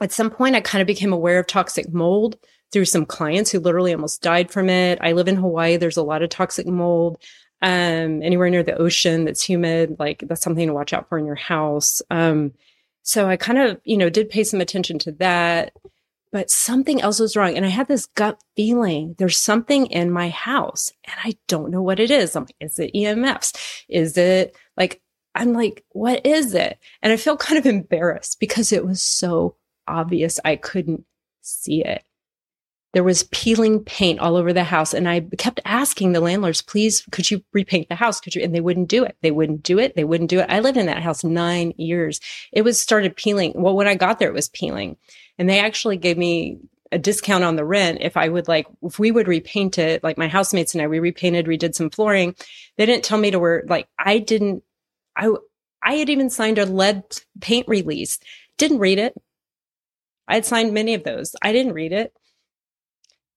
at 0.00 0.12
some 0.12 0.30
point, 0.30 0.54
I 0.54 0.60
kind 0.60 0.82
of 0.82 0.86
became 0.86 1.12
aware 1.12 1.38
of 1.38 1.46
toxic 1.46 1.92
mold 1.92 2.36
through 2.74 2.84
some 2.84 3.06
clients 3.06 3.50
who 3.50 3.60
literally 3.60 3.94
almost 3.94 4.20
died 4.20 4.50
from 4.50 4.68
it. 4.68 4.98
I 5.00 5.12
live 5.12 5.28
in 5.28 5.36
Hawaii. 5.36 5.76
There's 5.76 5.96
a 5.96 6.02
lot 6.02 6.22
of 6.22 6.28
toxic 6.28 6.66
mold. 6.66 7.18
Um, 7.62 8.20
anywhere 8.20 8.50
near 8.50 8.64
the 8.64 8.76
ocean 8.76 9.24
that's 9.24 9.42
humid, 9.42 9.96
like 9.98 10.24
that's 10.26 10.42
something 10.42 10.66
to 10.66 10.74
watch 10.74 10.92
out 10.92 11.08
for 11.08 11.16
in 11.16 11.24
your 11.24 11.36
house. 11.36 12.02
Um, 12.10 12.52
so 13.02 13.28
I 13.28 13.36
kind 13.36 13.58
of, 13.58 13.80
you 13.84 13.96
know, 13.96 14.10
did 14.10 14.28
pay 14.28 14.42
some 14.42 14.60
attention 14.60 14.98
to 14.98 15.12
that, 15.12 15.72
but 16.32 16.50
something 16.50 17.00
else 17.00 17.20
was 17.20 17.36
wrong. 17.36 17.56
And 17.56 17.64
I 17.64 17.68
had 17.68 17.86
this 17.86 18.06
gut 18.06 18.42
feeling 18.56 19.14
there's 19.18 19.38
something 19.38 19.86
in 19.86 20.10
my 20.10 20.28
house 20.30 20.90
and 21.04 21.14
I 21.22 21.38
don't 21.46 21.70
know 21.70 21.80
what 21.80 22.00
it 22.00 22.10
is. 22.10 22.34
I'm 22.34 22.42
like, 22.42 22.56
is 22.60 22.78
it 22.78 22.92
EMFs? 22.92 23.84
Is 23.88 24.18
it 24.18 24.56
like 24.76 25.00
I'm 25.36 25.52
like, 25.52 25.84
what 25.90 26.26
is 26.26 26.54
it? 26.54 26.78
And 27.02 27.12
I 27.12 27.16
feel 27.16 27.36
kind 27.36 27.58
of 27.58 27.66
embarrassed 27.66 28.40
because 28.40 28.72
it 28.72 28.84
was 28.84 29.00
so 29.00 29.56
obvious 29.86 30.40
I 30.44 30.56
couldn't 30.56 31.04
see 31.40 31.84
it. 31.84 32.02
There 32.94 33.04
was 33.04 33.24
peeling 33.24 33.84
paint 33.84 34.20
all 34.20 34.36
over 34.36 34.52
the 34.52 34.64
house. 34.64 34.94
And 34.94 35.08
I 35.08 35.20
kept 35.36 35.60
asking 35.64 36.12
the 36.12 36.20
landlords, 36.20 36.62
please, 36.62 37.04
could 37.10 37.30
you 37.30 37.44
repaint 37.52 37.88
the 37.88 37.94
house? 37.94 38.20
Could 38.20 38.34
you? 38.34 38.42
And 38.42 38.54
they 38.54 38.60
wouldn't 38.60 38.88
do 38.88 39.04
it. 39.04 39.16
They 39.20 39.30
wouldn't 39.30 39.62
do 39.62 39.78
it. 39.78 39.94
They 39.94 40.04
wouldn't 40.04 40.30
do 40.30 40.40
it. 40.40 40.46
I 40.48 40.60
lived 40.60 40.78
in 40.78 40.86
that 40.86 41.02
house 41.02 41.22
nine 41.22 41.74
years. 41.76 42.20
It 42.52 42.62
was 42.62 42.80
started 42.80 43.16
peeling. 43.16 43.52
Well, 43.54 43.76
when 43.76 43.88
I 43.88 43.94
got 43.94 44.18
there, 44.18 44.28
it 44.28 44.34
was 44.34 44.48
peeling. 44.48 44.96
And 45.38 45.48
they 45.48 45.58
actually 45.58 45.98
gave 45.98 46.16
me 46.16 46.58
a 46.92 46.98
discount 46.98 47.44
on 47.44 47.56
the 47.56 47.64
rent 47.64 47.98
if 48.00 48.16
I 48.16 48.28
would 48.28 48.46
like, 48.46 48.66
if 48.82 48.98
we 48.98 49.10
would 49.10 49.26
repaint 49.26 49.78
it, 49.78 50.04
like 50.04 50.16
my 50.16 50.28
housemates 50.28 50.74
and 50.74 50.82
I, 50.82 50.86
we 50.86 51.00
repainted, 51.00 51.46
redid 51.46 51.74
some 51.74 51.90
flooring. 51.90 52.36
They 52.76 52.86
didn't 52.86 53.04
tell 53.04 53.18
me 53.18 53.32
to 53.32 53.40
wear, 53.40 53.64
like, 53.66 53.88
I 53.98 54.18
didn't 54.18 54.62
I 55.16 55.32
I 55.82 55.94
had 55.94 56.08
even 56.08 56.30
signed 56.30 56.58
a 56.58 56.66
lead 56.66 57.02
paint 57.40 57.68
release. 57.68 58.18
Didn't 58.58 58.78
read 58.78 58.98
it. 58.98 59.14
I 60.26 60.34
had 60.34 60.46
signed 60.46 60.72
many 60.72 60.94
of 60.94 61.04
those. 61.04 61.36
I 61.42 61.52
didn't 61.52 61.74
read 61.74 61.92
it. 61.92 62.14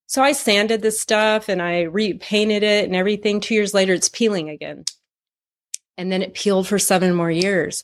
So 0.08 0.24
I 0.24 0.32
sanded 0.32 0.82
this 0.82 1.00
stuff 1.00 1.50
and 1.50 1.62
I 1.62 1.82
repainted 1.82 2.64
it 2.64 2.86
and 2.86 2.96
everything. 2.96 3.40
Two 3.40 3.54
years 3.54 3.74
later, 3.74 3.94
it's 3.94 4.10
peeling 4.10 4.50
again. 4.50 4.86
And 5.98 6.12
then 6.12 6.22
it 6.22 6.34
peeled 6.34 6.68
for 6.68 6.80
seven 6.80 7.14
more 7.14 7.32
years. 7.32 7.84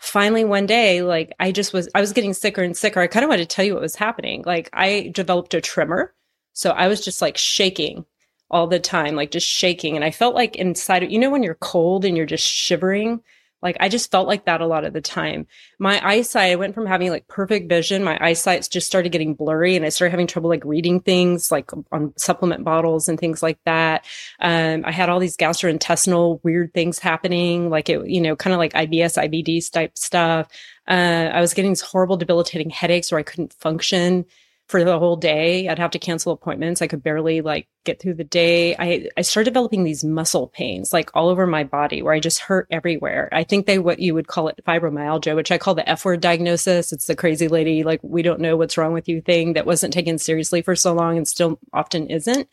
Finally, 0.00 0.44
one 0.44 0.66
day, 0.66 1.02
like 1.02 1.32
I 1.38 1.52
just 1.52 1.72
was, 1.72 1.88
I 1.94 2.00
was 2.00 2.12
getting 2.12 2.32
sicker 2.32 2.62
and 2.62 2.76
sicker. 2.76 3.00
I 3.00 3.06
kind 3.06 3.24
of 3.24 3.28
wanted 3.28 3.48
to 3.48 3.54
tell 3.54 3.64
you 3.64 3.74
what 3.74 3.82
was 3.82 3.94
happening. 3.94 4.42
Like 4.46 4.70
I 4.72 5.10
developed 5.14 5.54
a 5.54 5.60
tremor. 5.60 6.14
So 6.54 6.70
I 6.70 6.88
was 6.88 7.04
just 7.04 7.22
like 7.22 7.36
shaking 7.36 8.04
all 8.50 8.66
the 8.66 8.80
time, 8.80 9.14
like 9.14 9.30
just 9.30 9.46
shaking. 9.46 9.96
And 9.96 10.04
I 10.04 10.10
felt 10.10 10.34
like 10.34 10.56
inside, 10.56 11.10
you 11.10 11.18
know, 11.18 11.30
when 11.30 11.42
you're 11.42 11.54
cold 11.56 12.04
and 12.04 12.16
you're 12.16 12.26
just 12.26 12.46
shivering, 12.46 13.20
like 13.62 13.76
I 13.80 13.88
just 13.88 14.10
felt 14.10 14.26
like 14.26 14.46
that 14.46 14.60
a 14.60 14.66
lot 14.66 14.84
of 14.84 14.92
the 14.92 15.00
time. 15.00 15.46
My 15.78 16.04
eyesight, 16.06 16.52
I 16.52 16.56
went 16.56 16.74
from 16.74 16.86
having 16.86 17.10
like 17.10 17.28
perfect 17.28 17.68
vision, 17.68 18.02
my 18.02 18.18
eyesight 18.20 18.68
just 18.70 18.86
started 18.86 19.12
getting 19.12 19.34
blurry 19.34 19.76
and 19.76 19.84
I 19.84 19.88
started 19.88 20.10
having 20.10 20.26
trouble 20.26 20.50
like 20.50 20.64
reading 20.64 21.00
things 21.00 21.50
like 21.50 21.70
on 21.92 22.12
supplement 22.16 22.64
bottles 22.64 23.08
and 23.08 23.18
things 23.18 23.42
like 23.42 23.58
that. 23.64 24.04
Um, 24.40 24.84
I 24.84 24.92
had 24.92 25.08
all 25.08 25.20
these 25.20 25.36
gastrointestinal 25.36 26.40
weird 26.42 26.74
things 26.74 26.98
happening, 26.98 27.70
like 27.70 27.88
it, 27.88 28.06
you 28.08 28.20
know, 28.20 28.36
kind 28.36 28.52
of 28.52 28.58
like 28.58 28.72
IBS, 28.72 29.16
IBD 29.16 29.70
type 29.70 29.96
stuff. 29.96 30.48
Uh, 30.88 31.30
I 31.32 31.40
was 31.40 31.54
getting 31.54 31.70
these 31.70 31.80
horrible 31.80 32.16
debilitating 32.16 32.70
headaches 32.70 33.12
where 33.12 33.18
I 33.18 33.22
couldn't 33.22 33.52
function 33.54 34.24
for 34.68 34.84
the 34.84 34.98
whole 34.98 35.16
day. 35.16 35.68
I'd 35.68 35.78
have 35.78 35.90
to 35.90 35.98
cancel 35.98 36.32
appointments. 36.32 36.80
I 36.80 36.86
could 36.86 37.02
barely 37.02 37.40
like 37.40 37.68
get 37.84 38.00
through 38.00 38.14
the 38.14 38.24
day. 38.24 38.74
I, 38.78 39.08
I 39.16 39.22
started 39.22 39.50
developing 39.50 39.84
these 39.84 40.04
muscle 40.04 40.48
pains 40.48 40.92
like 40.92 41.10
all 41.14 41.28
over 41.28 41.46
my 41.46 41.64
body 41.64 42.00
where 42.02 42.14
I 42.14 42.20
just 42.20 42.38
hurt 42.38 42.68
everywhere. 42.70 43.28
I 43.32 43.44
think 43.44 43.66
they, 43.66 43.78
what 43.78 43.98
you 43.98 44.14
would 44.14 44.28
call 44.28 44.48
it 44.48 44.60
fibromyalgia, 44.66 45.34
which 45.34 45.50
I 45.50 45.58
call 45.58 45.74
the 45.74 45.88
F 45.88 46.04
word 46.04 46.20
diagnosis. 46.20 46.92
It's 46.92 47.06
the 47.06 47.16
crazy 47.16 47.48
lady, 47.48 47.82
like, 47.82 48.00
we 48.02 48.22
don't 48.22 48.40
know 48.40 48.56
what's 48.56 48.78
wrong 48.78 48.92
with 48.92 49.08
you 49.08 49.20
thing 49.20 49.54
that 49.54 49.66
wasn't 49.66 49.92
taken 49.92 50.16
seriously 50.16 50.62
for 50.62 50.76
so 50.76 50.94
long 50.94 51.16
and 51.16 51.28
still 51.28 51.58
often 51.72 52.06
isn't. 52.06 52.48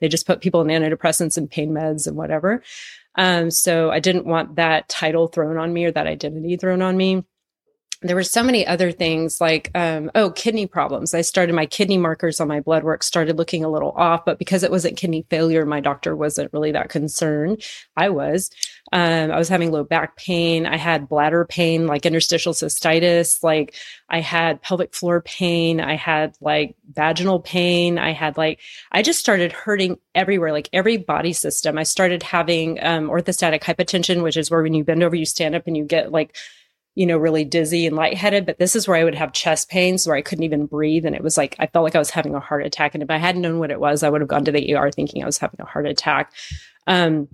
They 0.00 0.08
just 0.08 0.26
put 0.26 0.42
people 0.42 0.60
in 0.60 0.68
antidepressants 0.68 1.36
and 1.36 1.50
pain 1.50 1.70
meds 1.70 2.06
and 2.06 2.16
whatever. 2.16 2.62
Um, 3.16 3.50
so 3.50 3.90
I 3.90 4.00
didn't 4.00 4.26
want 4.26 4.56
that 4.56 4.88
title 4.88 5.28
thrown 5.28 5.56
on 5.56 5.72
me 5.72 5.86
or 5.86 5.92
that 5.92 6.06
identity 6.06 6.56
thrown 6.56 6.82
on 6.82 6.96
me 6.96 7.24
there 8.04 8.16
were 8.16 8.22
so 8.22 8.42
many 8.42 8.66
other 8.66 8.92
things 8.92 9.40
like 9.40 9.70
um, 9.74 10.10
oh 10.14 10.30
kidney 10.30 10.66
problems. 10.66 11.14
I 11.14 11.22
started 11.22 11.54
my 11.54 11.64
kidney 11.64 11.96
markers 11.96 12.38
on 12.38 12.48
my 12.48 12.60
blood 12.60 12.84
work 12.84 13.02
started 13.02 13.38
looking 13.38 13.64
a 13.64 13.70
little 13.70 13.92
off 13.92 14.26
but 14.26 14.38
because 14.38 14.62
it 14.62 14.70
wasn't 14.70 14.98
kidney 14.98 15.24
failure 15.30 15.64
my 15.64 15.80
doctor 15.80 16.14
wasn't 16.14 16.52
really 16.52 16.72
that 16.72 16.90
concerned. 16.90 17.62
I 17.96 18.10
was. 18.10 18.50
Um, 18.92 19.30
i 19.32 19.38
was 19.38 19.48
having 19.48 19.72
low 19.72 19.84
back 19.84 20.16
pain. 20.16 20.66
I 20.66 20.76
had 20.76 21.08
bladder 21.08 21.46
pain 21.46 21.86
like 21.86 22.04
interstitial 22.04 22.52
cystitis. 22.52 23.42
Like 23.42 23.74
i 24.10 24.20
had 24.20 24.60
pelvic 24.60 24.94
floor 24.94 25.22
pain. 25.22 25.80
I 25.80 25.96
had 25.96 26.36
like 26.42 26.76
vaginal 26.92 27.40
pain. 27.40 27.98
I 27.98 28.12
had 28.12 28.36
like 28.36 28.60
i 28.92 29.00
just 29.00 29.18
started 29.18 29.50
hurting 29.50 29.96
everywhere 30.14 30.52
like 30.52 30.68
every 30.74 30.98
body 30.98 31.32
system. 31.32 31.78
I 31.78 31.84
started 31.84 32.22
having 32.22 32.78
um, 32.84 33.08
orthostatic 33.08 33.62
hypotension 33.62 34.22
which 34.22 34.36
is 34.36 34.50
where 34.50 34.62
when 34.62 34.74
you 34.74 34.84
bend 34.84 35.02
over 35.02 35.16
you 35.16 35.24
stand 35.24 35.54
up 35.54 35.66
and 35.66 35.74
you 35.74 35.84
get 35.84 36.12
like 36.12 36.36
you 36.94 37.06
know, 37.06 37.16
really 37.16 37.44
dizzy 37.44 37.86
and 37.86 37.96
lightheaded. 37.96 38.46
But 38.46 38.58
this 38.58 38.76
is 38.76 38.86
where 38.86 38.96
I 38.96 39.04
would 39.04 39.14
have 39.14 39.32
chest 39.32 39.68
pains 39.68 40.06
where 40.06 40.16
I 40.16 40.22
couldn't 40.22 40.44
even 40.44 40.66
breathe. 40.66 41.04
And 41.04 41.14
it 41.14 41.22
was 41.22 41.36
like, 41.36 41.56
I 41.58 41.66
felt 41.66 41.84
like 41.84 41.96
I 41.96 41.98
was 41.98 42.10
having 42.10 42.34
a 42.34 42.40
heart 42.40 42.64
attack. 42.64 42.94
And 42.94 43.02
if 43.02 43.10
I 43.10 43.16
hadn't 43.16 43.42
known 43.42 43.58
what 43.58 43.70
it 43.70 43.80
was, 43.80 44.02
I 44.02 44.08
would 44.08 44.20
have 44.20 44.28
gone 44.28 44.44
to 44.44 44.52
the 44.52 44.74
ER 44.74 44.90
thinking 44.90 45.22
I 45.22 45.26
was 45.26 45.38
having 45.38 45.60
a 45.60 45.64
heart 45.64 45.86
attack. 45.86 46.32
Um, 46.86 47.28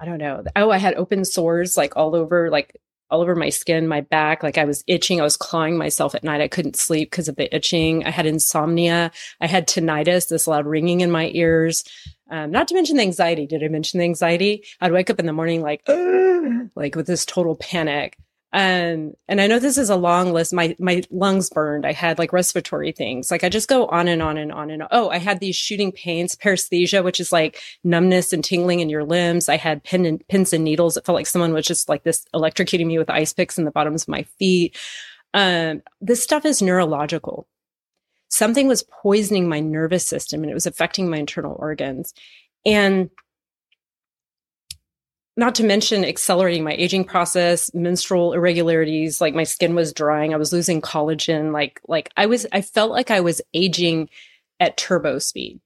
I 0.00 0.04
don't 0.04 0.18
know. 0.18 0.44
Oh, 0.56 0.70
I 0.70 0.78
had 0.78 0.94
open 0.94 1.24
sores 1.24 1.76
like 1.76 1.96
all 1.96 2.14
over, 2.14 2.50
like 2.50 2.76
all 3.10 3.20
over 3.20 3.34
my 3.34 3.48
skin, 3.48 3.88
my 3.88 4.00
back. 4.00 4.42
Like 4.42 4.58
I 4.58 4.64
was 4.64 4.84
itching. 4.86 5.20
I 5.20 5.24
was 5.24 5.36
clawing 5.36 5.76
myself 5.76 6.14
at 6.14 6.24
night. 6.24 6.40
I 6.40 6.48
couldn't 6.48 6.76
sleep 6.76 7.10
because 7.10 7.28
of 7.28 7.36
the 7.36 7.54
itching. 7.54 8.04
I 8.04 8.10
had 8.10 8.26
insomnia. 8.26 9.10
I 9.40 9.46
had 9.46 9.66
tinnitus, 9.66 10.28
this 10.28 10.46
loud 10.46 10.66
ringing 10.66 11.00
in 11.00 11.10
my 11.10 11.30
ears. 11.34 11.84
Um, 12.30 12.50
not 12.50 12.68
to 12.68 12.74
mention 12.74 12.96
the 12.96 13.02
anxiety. 13.02 13.46
Did 13.46 13.64
I 13.64 13.68
mention 13.68 13.98
the 13.98 14.04
anxiety? 14.04 14.64
I'd 14.80 14.92
wake 14.92 15.10
up 15.10 15.18
in 15.18 15.26
the 15.26 15.32
morning 15.32 15.62
like, 15.62 15.82
like 16.74 16.94
with 16.94 17.06
this 17.06 17.24
total 17.24 17.56
panic. 17.56 18.16
Um, 18.52 19.12
and 19.28 19.42
I 19.42 19.46
know 19.46 19.58
this 19.58 19.76
is 19.76 19.90
a 19.90 19.96
long 19.96 20.32
list. 20.32 20.54
My 20.54 20.74
my 20.78 21.02
lungs 21.10 21.50
burned. 21.50 21.84
I 21.84 21.92
had 21.92 22.18
like 22.18 22.32
respiratory 22.32 22.92
things. 22.92 23.30
Like 23.30 23.44
I 23.44 23.50
just 23.50 23.68
go 23.68 23.86
on 23.86 24.08
and 24.08 24.22
on 24.22 24.38
and 24.38 24.50
on 24.50 24.70
and 24.70 24.82
on. 24.82 24.88
Oh, 24.90 25.10
I 25.10 25.18
had 25.18 25.40
these 25.40 25.54
shooting 25.54 25.92
pains, 25.92 26.34
paresthesia, 26.34 27.04
which 27.04 27.20
is 27.20 27.30
like 27.30 27.60
numbness 27.84 28.32
and 28.32 28.42
tingling 28.42 28.80
in 28.80 28.88
your 28.88 29.04
limbs. 29.04 29.50
I 29.50 29.58
had 29.58 29.84
pin 29.84 30.06
and, 30.06 30.26
pins 30.28 30.54
and 30.54 30.64
needles. 30.64 30.96
It 30.96 31.04
felt 31.04 31.16
like 31.16 31.26
someone 31.26 31.52
was 31.52 31.66
just 31.66 31.90
like 31.90 32.04
this 32.04 32.24
electrocuting 32.34 32.86
me 32.86 32.98
with 32.98 33.10
ice 33.10 33.34
picks 33.34 33.58
in 33.58 33.64
the 33.64 33.70
bottoms 33.70 34.02
of 34.02 34.08
my 34.08 34.22
feet. 34.38 34.78
Um, 35.34 35.82
this 36.00 36.22
stuff 36.22 36.46
is 36.46 36.62
neurological. 36.62 37.46
Something 38.30 38.66
was 38.66 38.82
poisoning 39.02 39.48
my 39.48 39.60
nervous 39.60 40.06
system 40.06 40.42
and 40.42 40.50
it 40.50 40.54
was 40.54 40.66
affecting 40.66 41.10
my 41.10 41.18
internal 41.18 41.56
organs. 41.58 42.14
And 42.64 43.10
not 45.38 45.54
to 45.54 45.64
mention 45.64 46.04
accelerating 46.04 46.64
my 46.64 46.72
aging 46.72 47.04
process, 47.04 47.72
menstrual 47.72 48.32
irregularities, 48.32 49.20
like 49.20 49.36
my 49.36 49.44
skin 49.44 49.76
was 49.76 49.92
drying, 49.92 50.34
I 50.34 50.36
was 50.36 50.52
losing 50.52 50.80
collagen, 50.80 51.52
like 51.52 51.80
like 51.86 52.10
I 52.16 52.26
was 52.26 52.44
I 52.52 52.60
felt 52.60 52.90
like 52.90 53.12
I 53.12 53.20
was 53.20 53.40
aging 53.54 54.10
at 54.58 54.76
turbo 54.76 55.20
speed. 55.20 55.60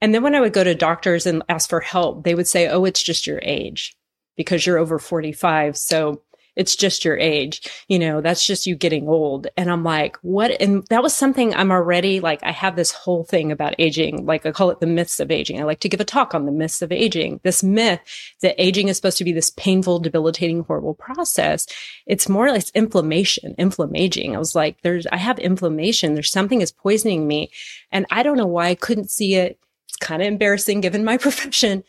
And 0.00 0.12
then 0.12 0.24
when 0.24 0.34
I 0.34 0.40
would 0.40 0.52
go 0.52 0.64
to 0.64 0.74
doctors 0.74 1.26
and 1.26 1.44
ask 1.48 1.70
for 1.70 1.78
help, 1.78 2.24
they 2.24 2.34
would 2.34 2.48
say, 2.48 2.66
"Oh, 2.66 2.84
it's 2.84 3.02
just 3.02 3.24
your 3.24 3.38
age 3.44 3.96
because 4.36 4.66
you're 4.66 4.78
over 4.78 4.98
45." 4.98 5.76
So 5.76 6.20
it's 6.56 6.76
just 6.76 7.04
your 7.04 7.18
age. 7.18 7.68
You 7.88 7.98
know, 7.98 8.20
that's 8.20 8.46
just 8.46 8.66
you 8.66 8.76
getting 8.76 9.08
old. 9.08 9.46
And 9.56 9.70
I'm 9.70 9.82
like, 9.82 10.16
what? 10.22 10.60
And 10.60 10.86
that 10.88 11.02
was 11.02 11.14
something 11.14 11.54
I'm 11.54 11.70
already 11.70 12.20
like, 12.20 12.42
I 12.42 12.52
have 12.52 12.76
this 12.76 12.92
whole 12.92 13.24
thing 13.24 13.50
about 13.50 13.74
aging. 13.78 14.24
Like 14.24 14.46
I 14.46 14.52
call 14.52 14.70
it 14.70 14.80
the 14.80 14.86
myths 14.86 15.20
of 15.20 15.30
aging. 15.30 15.60
I 15.60 15.64
like 15.64 15.80
to 15.80 15.88
give 15.88 16.00
a 16.00 16.04
talk 16.04 16.34
on 16.34 16.46
the 16.46 16.52
myths 16.52 16.82
of 16.82 16.92
aging. 16.92 17.40
This 17.42 17.62
myth 17.62 18.00
that 18.42 18.54
aging 18.58 18.88
is 18.88 18.96
supposed 18.96 19.18
to 19.18 19.24
be 19.24 19.32
this 19.32 19.50
painful, 19.50 19.98
debilitating, 19.98 20.62
horrible 20.62 20.94
process. 20.94 21.66
It's 22.06 22.28
more 22.28 22.50
like 22.50 22.68
inflammation, 22.74 23.54
inflammaging. 23.58 24.34
I 24.34 24.38
was 24.38 24.54
like, 24.54 24.80
there's, 24.82 25.06
I 25.08 25.16
have 25.16 25.38
inflammation. 25.38 26.14
There's 26.14 26.30
something 26.30 26.60
is 26.60 26.72
poisoning 26.72 27.26
me. 27.26 27.50
And 27.90 28.06
I 28.10 28.22
don't 28.22 28.36
know 28.36 28.46
why 28.46 28.68
I 28.68 28.74
couldn't 28.74 29.10
see 29.10 29.34
it. 29.34 29.58
It's 29.88 29.96
kind 29.96 30.22
of 30.22 30.28
embarrassing 30.28 30.80
given 30.80 31.04
my 31.04 31.16
profession. 31.18 31.84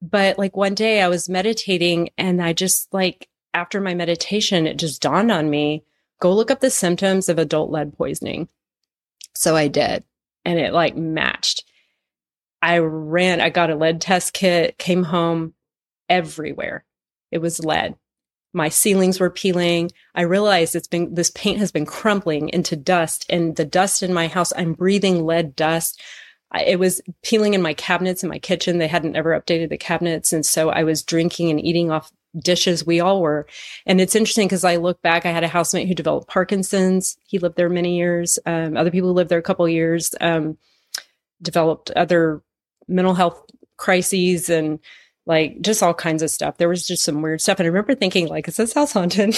But 0.00 0.36
like 0.36 0.56
one 0.56 0.74
day 0.74 1.00
I 1.00 1.08
was 1.08 1.28
meditating 1.28 2.10
and 2.18 2.42
I 2.42 2.52
just 2.52 2.92
like, 2.92 3.28
after 3.54 3.80
my 3.80 3.94
meditation, 3.94 4.66
it 4.66 4.78
just 4.78 5.02
dawned 5.02 5.30
on 5.30 5.50
me 5.50 5.84
go 6.22 6.32
look 6.32 6.52
up 6.52 6.60
the 6.60 6.70
symptoms 6.70 7.28
of 7.28 7.38
adult 7.38 7.70
lead 7.70 7.96
poisoning. 7.98 8.48
So 9.34 9.56
I 9.56 9.66
did, 9.66 10.04
and 10.44 10.58
it 10.58 10.72
like 10.72 10.96
matched. 10.96 11.64
I 12.62 12.78
ran, 12.78 13.40
I 13.40 13.50
got 13.50 13.70
a 13.70 13.74
lead 13.74 14.00
test 14.00 14.32
kit, 14.32 14.78
came 14.78 15.02
home 15.02 15.54
everywhere. 16.08 16.84
It 17.32 17.38
was 17.38 17.64
lead. 17.64 17.96
My 18.52 18.68
ceilings 18.68 19.18
were 19.18 19.30
peeling. 19.30 19.90
I 20.14 20.22
realized 20.22 20.76
it's 20.76 20.86
been, 20.86 21.14
this 21.14 21.30
paint 21.30 21.58
has 21.58 21.72
been 21.72 21.86
crumbling 21.86 22.50
into 22.50 22.76
dust 22.76 23.26
and 23.28 23.56
the 23.56 23.64
dust 23.64 24.02
in 24.02 24.14
my 24.14 24.28
house, 24.28 24.52
I'm 24.56 24.74
breathing 24.74 25.24
lead 25.24 25.56
dust. 25.56 26.00
It 26.54 26.78
was 26.78 27.00
peeling 27.22 27.54
in 27.54 27.62
my 27.62 27.74
cabinets 27.74 28.22
in 28.22 28.28
my 28.28 28.38
kitchen. 28.38 28.78
They 28.78 28.86
hadn't 28.86 29.16
ever 29.16 29.30
updated 29.30 29.70
the 29.70 29.78
cabinets. 29.78 30.32
And 30.32 30.46
so 30.46 30.68
I 30.68 30.84
was 30.84 31.02
drinking 31.02 31.50
and 31.50 31.64
eating 31.64 31.90
off 31.90 32.12
dishes 32.38 32.86
we 32.86 33.00
all 33.00 33.20
were. 33.20 33.46
And 33.86 34.00
it's 34.00 34.14
interesting 34.14 34.46
because 34.46 34.64
I 34.64 34.76
look 34.76 35.02
back, 35.02 35.26
I 35.26 35.30
had 35.30 35.44
a 35.44 35.48
housemate 35.48 35.88
who 35.88 35.94
developed 35.94 36.28
Parkinson's. 36.28 37.16
He 37.26 37.38
lived 37.38 37.56
there 37.56 37.68
many 37.68 37.96
years. 37.96 38.38
Um, 38.46 38.76
other 38.76 38.90
people 38.90 39.10
who 39.10 39.14
lived 39.14 39.30
there 39.30 39.38
a 39.38 39.42
couple 39.42 39.68
years, 39.68 40.14
um, 40.20 40.56
developed 41.40 41.90
other 41.92 42.42
mental 42.88 43.14
health 43.14 43.44
crises 43.76 44.48
and 44.48 44.78
like 45.26 45.60
just 45.60 45.82
all 45.82 45.94
kinds 45.94 46.22
of 46.22 46.30
stuff. 46.30 46.56
There 46.56 46.68
was 46.68 46.86
just 46.86 47.04
some 47.04 47.22
weird 47.22 47.40
stuff. 47.40 47.60
And 47.60 47.66
I 47.66 47.68
remember 47.68 47.94
thinking, 47.94 48.28
like, 48.28 48.48
is 48.48 48.56
this 48.56 48.74
house 48.74 48.92
haunted? 48.92 49.36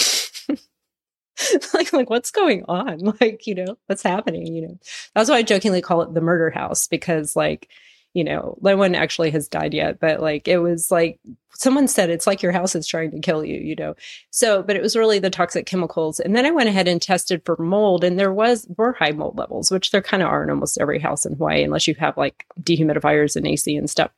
like, 1.75 1.93
like 1.93 2.11
what's 2.11 2.31
going 2.31 2.65
on? 2.69 3.01
Like, 3.21 3.47
you 3.47 3.55
know, 3.55 3.77
what's 3.87 4.03
happening? 4.03 4.47
You 4.47 4.69
know, 4.69 4.79
that's 5.15 5.31
why 5.31 5.37
I 5.37 5.43
jokingly 5.43 5.83
call 5.83 6.03
it 6.03 6.15
the 6.15 6.21
murder 6.21 6.51
house 6.51 6.87
because 6.89 7.37
like 7.37 7.69
you 8.15 8.23
know, 8.23 8.57
no 8.63 8.77
one 8.77 8.95
actually 8.95 9.31
has 9.33 9.49
died 9.49 9.75
yet, 9.75 9.99
but 9.99 10.21
like 10.21 10.47
it 10.47 10.59
was 10.59 10.91
like 10.91 11.19
someone 11.57 11.89
said 11.89 12.11
it's 12.11 12.27
like 12.27 12.43
your 12.43 12.53
house 12.53 12.77
is 12.77 12.87
trying 12.87 13.11
to 13.11 13.19
kill 13.19 13.45
you, 13.45 13.59
you 13.59 13.75
know. 13.75 13.95
So, 14.31 14.63
but 14.63 14.77
it 14.77 14.83
was 14.83 14.97
really 14.97 15.19
the 15.19 15.31
toxic 15.31 15.67
chemicals. 15.67 16.21
And 16.21 16.35
then 16.35 16.47
I 16.47 16.53
went 16.53 16.69
ahead 16.69 16.87
and 16.87 17.03
tested 17.03 17.43
for 17.45 17.57
mold 17.59 18.05
and 18.05 18.19
there 18.19 18.33
was 18.33 18.67
were 18.77 18.93
high 18.93 19.11
mold 19.11 19.37
levels, 19.37 19.71
which 19.71 19.91
there 19.91 20.01
kind 20.01 20.23
of 20.23 20.29
are 20.29 20.45
in 20.45 20.51
almost 20.51 20.79
every 20.81 21.01
house 21.01 21.27
in 21.27 21.35
Hawaii 21.35 21.65
unless 21.65 21.89
you 21.89 21.95
have 21.97 22.17
like 22.17 22.47
dehumidifiers 22.63 23.35
and 23.35 23.47
AC 23.47 23.77
and 23.77 23.91
stuff. 23.91 24.13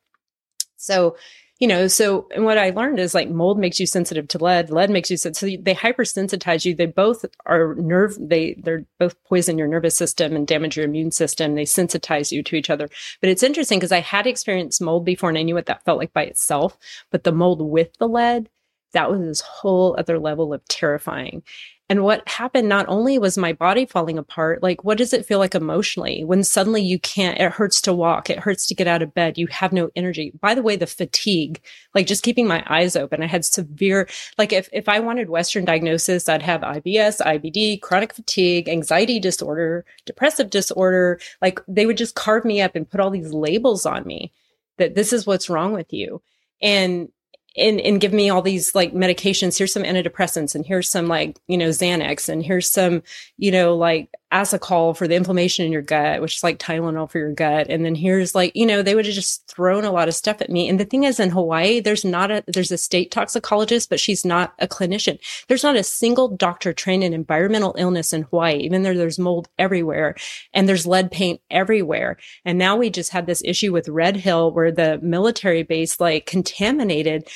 So 0.76 1.16
you 1.58 1.66
know, 1.66 1.88
so 1.88 2.28
and 2.34 2.44
what 2.44 2.58
I 2.58 2.70
learned 2.70 2.98
is 2.98 3.14
like 3.14 3.30
mold 3.30 3.58
makes 3.58 3.80
you 3.80 3.86
sensitive 3.86 4.28
to 4.28 4.38
lead, 4.38 4.70
lead 4.70 4.90
makes 4.90 5.10
you 5.10 5.16
sensitive. 5.16 5.58
So 5.58 5.62
they 5.62 5.74
hypersensitize 5.74 6.66
you. 6.66 6.74
They 6.74 6.86
both 6.86 7.24
are 7.46 7.74
nerve, 7.76 8.16
they, 8.20 8.54
they're 8.62 8.84
both 8.98 9.22
poison 9.24 9.56
your 9.56 9.68
nervous 9.68 9.94
system 9.94 10.36
and 10.36 10.46
damage 10.46 10.76
your 10.76 10.84
immune 10.84 11.12
system. 11.12 11.54
They 11.54 11.64
sensitize 11.64 12.30
you 12.30 12.42
to 12.42 12.56
each 12.56 12.68
other. 12.68 12.88
But 13.20 13.30
it's 13.30 13.42
interesting 13.42 13.78
because 13.78 13.92
I 13.92 14.00
had 14.00 14.26
experienced 14.26 14.82
mold 14.82 15.06
before 15.06 15.30
and 15.30 15.38
I 15.38 15.42
knew 15.42 15.54
what 15.54 15.66
that 15.66 15.84
felt 15.84 15.98
like 15.98 16.12
by 16.12 16.24
itself. 16.24 16.76
But 17.10 17.24
the 17.24 17.32
mold 17.32 17.62
with 17.62 17.96
the 17.98 18.08
lead, 18.08 18.50
that 18.92 19.10
was 19.10 19.20
this 19.20 19.40
whole 19.40 19.96
other 19.98 20.18
level 20.18 20.52
of 20.52 20.66
terrifying. 20.68 21.42
And 21.88 22.02
what 22.02 22.28
happened 22.28 22.68
not 22.68 22.86
only 22.88 23.16
was 23.16 23.38
my 23.38 23.52
body 23.52 23.86
falling 23.86 24.18
apart, 24.18 24.60
like 24.60 24.82
what 24.82 24.98
does 24.98 25.12
it 25.12 25.24
feel 25.24 25.38
like 25.38 25.54
emotionally 25.54 26.24
when 26.24 26.42
suddenly 26.42 26.82
you 26.82 26.98
can't, 26.98 27.38
it 27.38 27.52
hurts 27.52 27.80
to 27.82 27.94
walk, 27.94 28.28
it 28.28 28.40
hurts 28.40 28.66
to 28.66 28.74
get 28.74 28.88
out 28.88 29.02
of 29.02 29.14
bed, 29.14 29.38
you 29.38 29.46
have 29.46 29.72
no 29.72 29.90
energy. 29.94 30.32
By 30.40 30.56
the 30.56 30.62
way, 30.62 30.74
the 30.74 30.88
fatigue, 30.88 31.62
like 31.94 32.08
just 32.08 32.24
keeping 32.24 32.48
my 32.48 32.64
eyes 32.66 32.96
open, 32.96 33.22
I 33.22 33.26
had 33.26 33.44
severe, 33.44 34.08
like 34.36 34.52
if, 34.52 34.68
if 34.72 34.88
I 34.88 34.98
wanted 34.98 35.30
Western 35.30 35.64
diagnosis, 35.64 36.28
I'd 36.28 36.42
have 36.42 36.62
IBS, 36.62 37.20
IBD, 37.20 37.80
chronic 37.82 38.12
fatigue, 38.12 38.68
anxiety 38.68 39.20
disorder, 39.20 39.84
depressive 40.06 40.50
disorder. 40.50 41.20
Like 41.40 41.60
they 41.68 41.86
would 41.86 41.98
just 41.98 42.16
carve 42.16 42.44
me 42.44 42.60
up 42.60 42.74
and 42.74 42.90
put 42.90 42.98
all 42.98 43.10
these 43.10 43.32
labels 43.32 43.86
on 43.86 44.04
me 44.04 44.32
that 44.78 44.96
this 44.96 45.12
is 45.12 45.24
what's 45.24 45.48
wrong 45.48 45.72
with 45.72 45.92
you. 45.92 46.20
And 46.60 47.10
and, 47.56 47.80
and 47.80 48.00
give 48.00 48.12
me 48.12 48.30
all 48.30 48.42
these 48.42 48.74
like 48.74 48.92
medications. 48.92 49.58
Here's 49.58 49.72
some 49.72 49.82
antidepressants 49.82 50.54
and 50.54 50.64
here's 50.64 50.88
some 50.88 51.06
like, 51.06 51.38
you 51.46 51.56
know, 51.56 51.70
Xanax 51.70 52.28
and 52.28 52.42
here's 52.42 52.70
some, 52.70 53.02
you 53.38 53.50
know, 53.50 53.76
like 53.76 54.10
Asacol 54.32 54.96
for 54.96 55.06
the 55.06 55.14
inflammation 55.14 55.64
in 55.64 55.72
your 55.72 55.82
gut, 55.82 56.20
which 56.20 56.36
is 56.36 56.42
like 56.42 56.58
Tylenol 56.58 57.08
for 57.08 57.18
your 57.18 57.32
gut. 57.32 57.68
And 57.70 57.84
then 57.84 57.94
here's 57.94 58.34
like, 58.34 58.50
you 58.56 58.66
know, 58.66 58.82
they 58.82 58.96
would 58.96 59.06
have 59.06 59.14
just 59.14 59.46
thrown 59.46 59.84
a 59.84 59.92
lot 59.92 60.08
of 60.08 60.14
stuff 60.14 60.40
at 60.40 60.50
me. 60.50 60.68
And 60.68 60.80
the 60.80 60.84
thing 60.84 61.04
is 61.04 61.20
in 61.20 61.30
Hawaii, 61.30 61.78
there's 61.78 62.04
not 62.04 62.32
a, 62.32 62.42
there's 62.48 62.72
a 62.72 62.78
state 62.78 63.12
toxicologist, 63.12 63.88
but 63.88 64.00
she's 64.00 64.24
not 64.24 64.52
a 64.58 64.66
clinician. 64.66 65.20
There's 65.46 65.62
not 65.62 65.76
a 65.76 65.84
single 65.84 66.28
doctor 66.28 66.72
trained 66.72 67.04
in 67.04 67.12
environmental 67.12 67.76
illness 67.78 68.12
in 68.12 68.22
Hawaii, 68.22 68.56
even 68.58 68.82
though 68.82 68.94
there's 68.94 69.18
mold 69.18 69.48
everywhere 69.58 70.16
and 70.52 70.68
there's 70.68 70.86
lead 70.88 71.12
paint 71.12 71.40
everywhere. 71.48 72.16
And 72.44 72.58
now 72.58 72.76
we 72.76 72.90
just 72.90 73.12
had 73.12 73.26
this 73.26 73.42
issue 73.44 73.72
with 73.72 73.88
Red 73.88 74.16
Hill 74.16 74.52
where 74.52 74.72
the 74.72 74.98
military 75.02 75.62
base 75.62 76.00
like 76.00 76.26
contaminated 76.26 77.28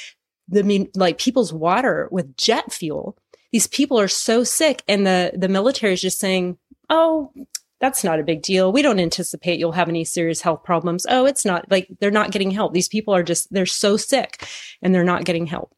the 0.49 0.91
like 0.97 1.19
people's 1.19 1.53
water 1.53 2.09
with 2.11 2.37
jet 2.37 2.73
fuel. 2.73 3.17
These 3.53 3.69
people 3.69 3.99
are 4.01 4.09
so 4.09 4.43
sick 4.43 4.83
and 4.89 5.07
the, 5.07 5.33
the 5.37 5.49
military 5.49 5.93
is 5.93 6.01
just 6.01 6.19
saying, 6.19 6.59
Oh, 6.91 7.33
that's 7.81 8.05
not 8.05 8.21
a 8.21 8.25
big 8.25 8.43
deal. 8.43 8.73
We 8.73 8.83
don't 8.83 9.01
anticipate 9.01 9.59
you'll 9.59 9.73
have 9.73 9.89
any 9.89 10.05
serious 10.05 10.43
health 10.43 10.65
problems. 10.65 11.07
Oh, 11.09 11.25
it's 11.25 11.47
not 11.47 11.71
like 11.71 11.89
they're 11.99 12.11
not 12.11 12.31
getting 12.31 12.51
help. 12.51 12.75
These 12.75 12.89
people 12.89 13.15
are 13.15 13.23
just, 13.23 13.51
they're 13.51 13.65
so 13.65 13.97
sick 13.97 14.47
and 14.83 14.95
they're 14.95 15.03
not 15.03 15.25
getting 15.25 15.47
help. 15.47 15.75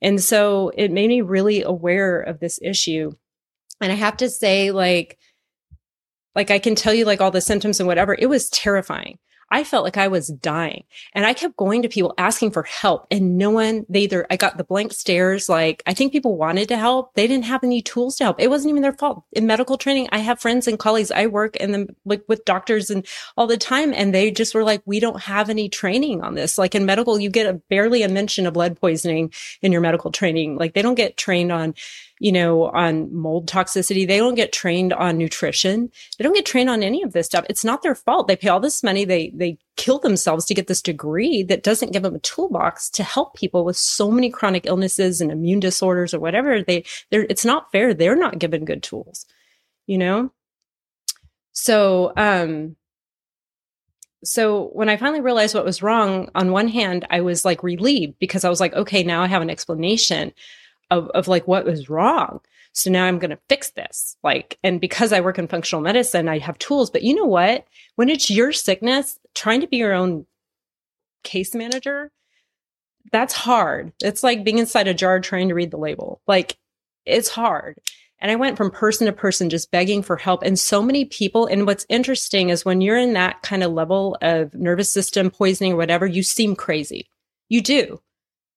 And 0.00 0.22
so 0.22 0.70
it 0.76 0.92
made 0.92 1.08
me 1.08 1.20
really 1.20 1.62
aware 1.62 2.20
of 2.20 2.38
this 2.38 2.60
issue. 2.62 3.10
And 3.80 3.90
I 3.90 3.96
have 3.96 4.16
to 4.18 4.30
say, 4.30 4.70
like, 4.70 5.18
like 6.34 6.50
I 6.50 6.58
can 6.58 6.74
tell 6.74 6.94
you 6.94 7.04
like 7.04 7.20
all 7.20 7.30
the 7.30 7.40
symptoms 7.40 7.80
and 7.80 7.86
whatever, 7.86 8.14
it 8.16 8.28
was 8.28 8.48
terrifying. 8.50 9.18
I 9.52 9.64
felt 9.64 9.84
like 9.84 9.98
I 9.98 10.08
was 10.08 10.28
dying 10.28 10.84
and 11.14 11.26
I 11.26 11.34
kept 11.34 11.58
going 11.58 11.82
to 11.82 11.88
people 11.88 12.14
asking 12.16 12.52
for 12.52 12.62
help 12.62 13.06
and 13.10 13.36
no 13.36 13.50
one, 13.50 13.84
they 13.88 14.00
either, 14.00 14.26
I 14.30 14.36
got 14.36 14.56
the 14.56 14.64
blank 14.64 14.94
stares. 14.94 15.48
Like 15.48 15.82
I 15.86 15.92
think 15.92 16.10
people 16.10 16.38
wanted 16.38 16.68
to 16.68 16.78
help. 16.78 17.14
They 17.14 17.26
didn't 17.26 17.44
have 17.44 17.62
any 17.62 17.82
tools 17.82 18.16
to 18.16 18.24
help. 18.24 18.40
It 18.40 18.48
wasn't 18.48 18.70
even 18.70 18.82
their 18.82 18.94
fault. 18.94 19.24
In 19.32 19.46
medical 19.46 19.76
training, 19.76 20.08
I 20.10 20.18
have 20.18 20.40
friends 20.40 20.66
and 20.66 20.78
colleagues. 20.78 21.10
I 21.10 21.26
work 21.26 21.58
and 21.60 21.74
then 21.74 21.88
like 22.06 22.24
with 22.28 22.46
doctors 22.46 22.88
and 22.88 23.06
all 23.36 23.46
the 23.46 23.58
time. 23.58 23.92
And 23.92 24.14
they 24.14 24.30
just 24.30 24.54
were 24.54 24.64
like, 24.64 24.82
we 24.86 25.00
don't 25.00 25.20
have 25.20 25.50
any 25.50 25.68
training 25.68 26.22
on 26.22 26.34
this. 26.34 26.56
Like 26.56 26.74
in 26.74 26.86
medical, 26.86 27.20
you 27.20 27.28
get 27.28 27.46
a 27.46 27.52
barely 27.52 28.02
a 28.02 28.08
mention 28.08 28.46
of 28.46 28.56
lead 28.56 28.80
poisoning 28.80 29.32
in 29.60 29.70
your 29.70 29.82
medical 29.82 30.10
training. 30.10 30.56
Like 30.56 30.72
they 30.72 30.82
don't 30.82 30.94
get 30.94 31.18
trained 31.18 31.52
on, 31.52 31.74
you 32.20 32.30
know, 32.30 32.66
on 32.66 33.12
mold 33.12 33.48
toxicity. 33.48 34.06
They 34.06 34.18
don't 34.18 34.34
get 34.34 34.52
trained 34.52 34.92
on 34.92 35.18
nutrition. 35.18 35.90
They 36.16 36.22
don't 36.22 36.34
get 36.34 36.46
trained 36.46 36.70
on 36.70 36.82
any 36.82 37.02
of 37.02 37.12
this 37.12 37.26
stuff. 37.26 37.44
It's 37.50 37.64
not 37.64 37.82
their 37.82 37.94
fault. 37.94 38.28
They 38.28 38.36
pay 38.36 38.48
all 38.48 38.60
this 38.60 38.82
money. 38.82 39.04
They, 39.04 39.32
they 39.34 39.58
kill 39.76 39.98
themselves 39.98 40.44
to 40.46 40.54
get 40.54 40.68
this 40.68 40.82
degree 40.82 41.42
that 41.44 41.64
doesn't 41.64 41.92
give 41.92 42.02
them 42.02 42.14
a 42.14 42.20
toolbox 42.20 42.90
to 42.90 43.02
help 43.02 43.34
people 43.34 43.64
with 43.64 43.76
so 43.76 44.10
many 44.10 44.30
chronic 44.30 44.66
illnesses 44.66 45.20
and 45.20 45.32
immune 45.32 45.60
disorders 45.60 46.14
or 46.14 46.20
whatever. 46.20 46.62
They, 46.62 46.84
they're, 47.10 47.26
it's 47.28 47.44
not 47.44 47.72
fair. 47.72 47.92
They're 47.92 48.14
not 48.14 48.38
given 48.38 48.64
good 48.64 48.82
tools, 48.82 49.26
you 49.86 49.98
know? 49.98 50.30
So, 51.52 52.12
um, 52.16 52.76
so 54.24 54.68
when 54.72 54.88
I 54.88 54.96
finally 54.96 55.20
realized 55.20 55.54
what 55.54 55.64
was 55.64 55.82
wrong, 55.82 56.30
on 56.34 56.52
one 56.52 56.68
hand, 56.68 57.06
I 57.10 57.20
was 57.22 57.44
like 57.44 57.62
relieved 57.62 58.18
because 58.20 58.44
I 58.44 58.48
was 58.48 58.60
like, 58.60 58.74
okay, 58.74 59.02
now 59.02 59.22
I 59.22 59.26
have 59.26 59.42
an 59.42 59.50
explanation 59.50 60.32
of, 60.92 61.08
of 61.10 61.26
like 61.26 61.48
what 61.48 61.64
was 61.64 61.88
wrong. 61.88 62.40
So 62.72 62.90
now 62.90 63.04
I'm 63.04 63.18
going 63.18 63.30
to 63.30 63.38
fix 63.48 63.70
this. 63.70 64.16
Like, 64.22 64.58
and 64.62 64.80
because 64.80 65.12
I 65.12 65.20
work 65.20 65.38
in 65.38 65.48
functional 65.48 65.82
medicine, 65.82 66.28
I 66.28 66.38
have 66.38 66.58
tools. 66.58 66.90
But 66.90 67.02
you 67.02 67.14
know 67.14 67.26
what? 67.26 67.66
When 67.96 68.08
it's 68.08 68.30
your 68.30 68.52
sickness, 68.52 69.18
trying 69.34 69.60
to 69.62 69.66
be 69.66 69.78
your 69.78 69.92
own 69.92 70.26
case 71.22 71.54
manager, 71.54 72.10
that's 73.10 73.34
hard. 73.34 73.92
It's 74.02 74.22
like 74.22 74.44
being 74.44 74.58
inside 74.58 74.88
a 74.88 74.94
jar 74.94 75.20
trying 75.20 75.48
to 75.48 75.54
read 75.54 75.70
the 75.70 75.76
label. 75.76 76.20
Like, 76.26 76.56
it's 77.04 77.28
hard. 77.28 77.76
And 78.20 78.30
I 78.30 78.36
went 78.36 78.56
from 78.56 78.70
person 78.70 79.06
to 79.06 79.12
person 79.12 79.50
just 79.50 79.70
begging 79.70 80.02
for 80.02 80.16
help. 80.16 80.42
And 80.42 80.58
so 80.58 80.80
many 80.80 81.04
people. 81.04 81.46
And 81.46 81.66
what's 81.66 81.86
interesting 81.88 82.50
is 82.50 82.64
when 82.64 82.80
you're 82.80 82.96
in 82.96 83.14
that 83.14 83.42
kind 83.42 83.64
of 83.64 83.72
level 83.72 84.16
of 84.22 84.54
nervous 84.54 84.92
system 84.92 85.30
poisoning 85.30 85.72
or 85.72 85.76
whatever, 85.76 86.06
you 86.06 86.22
seem 86.22 86.54
crazy. 86.54 87.08
You 87.48 87.60
do. 87.60 88.00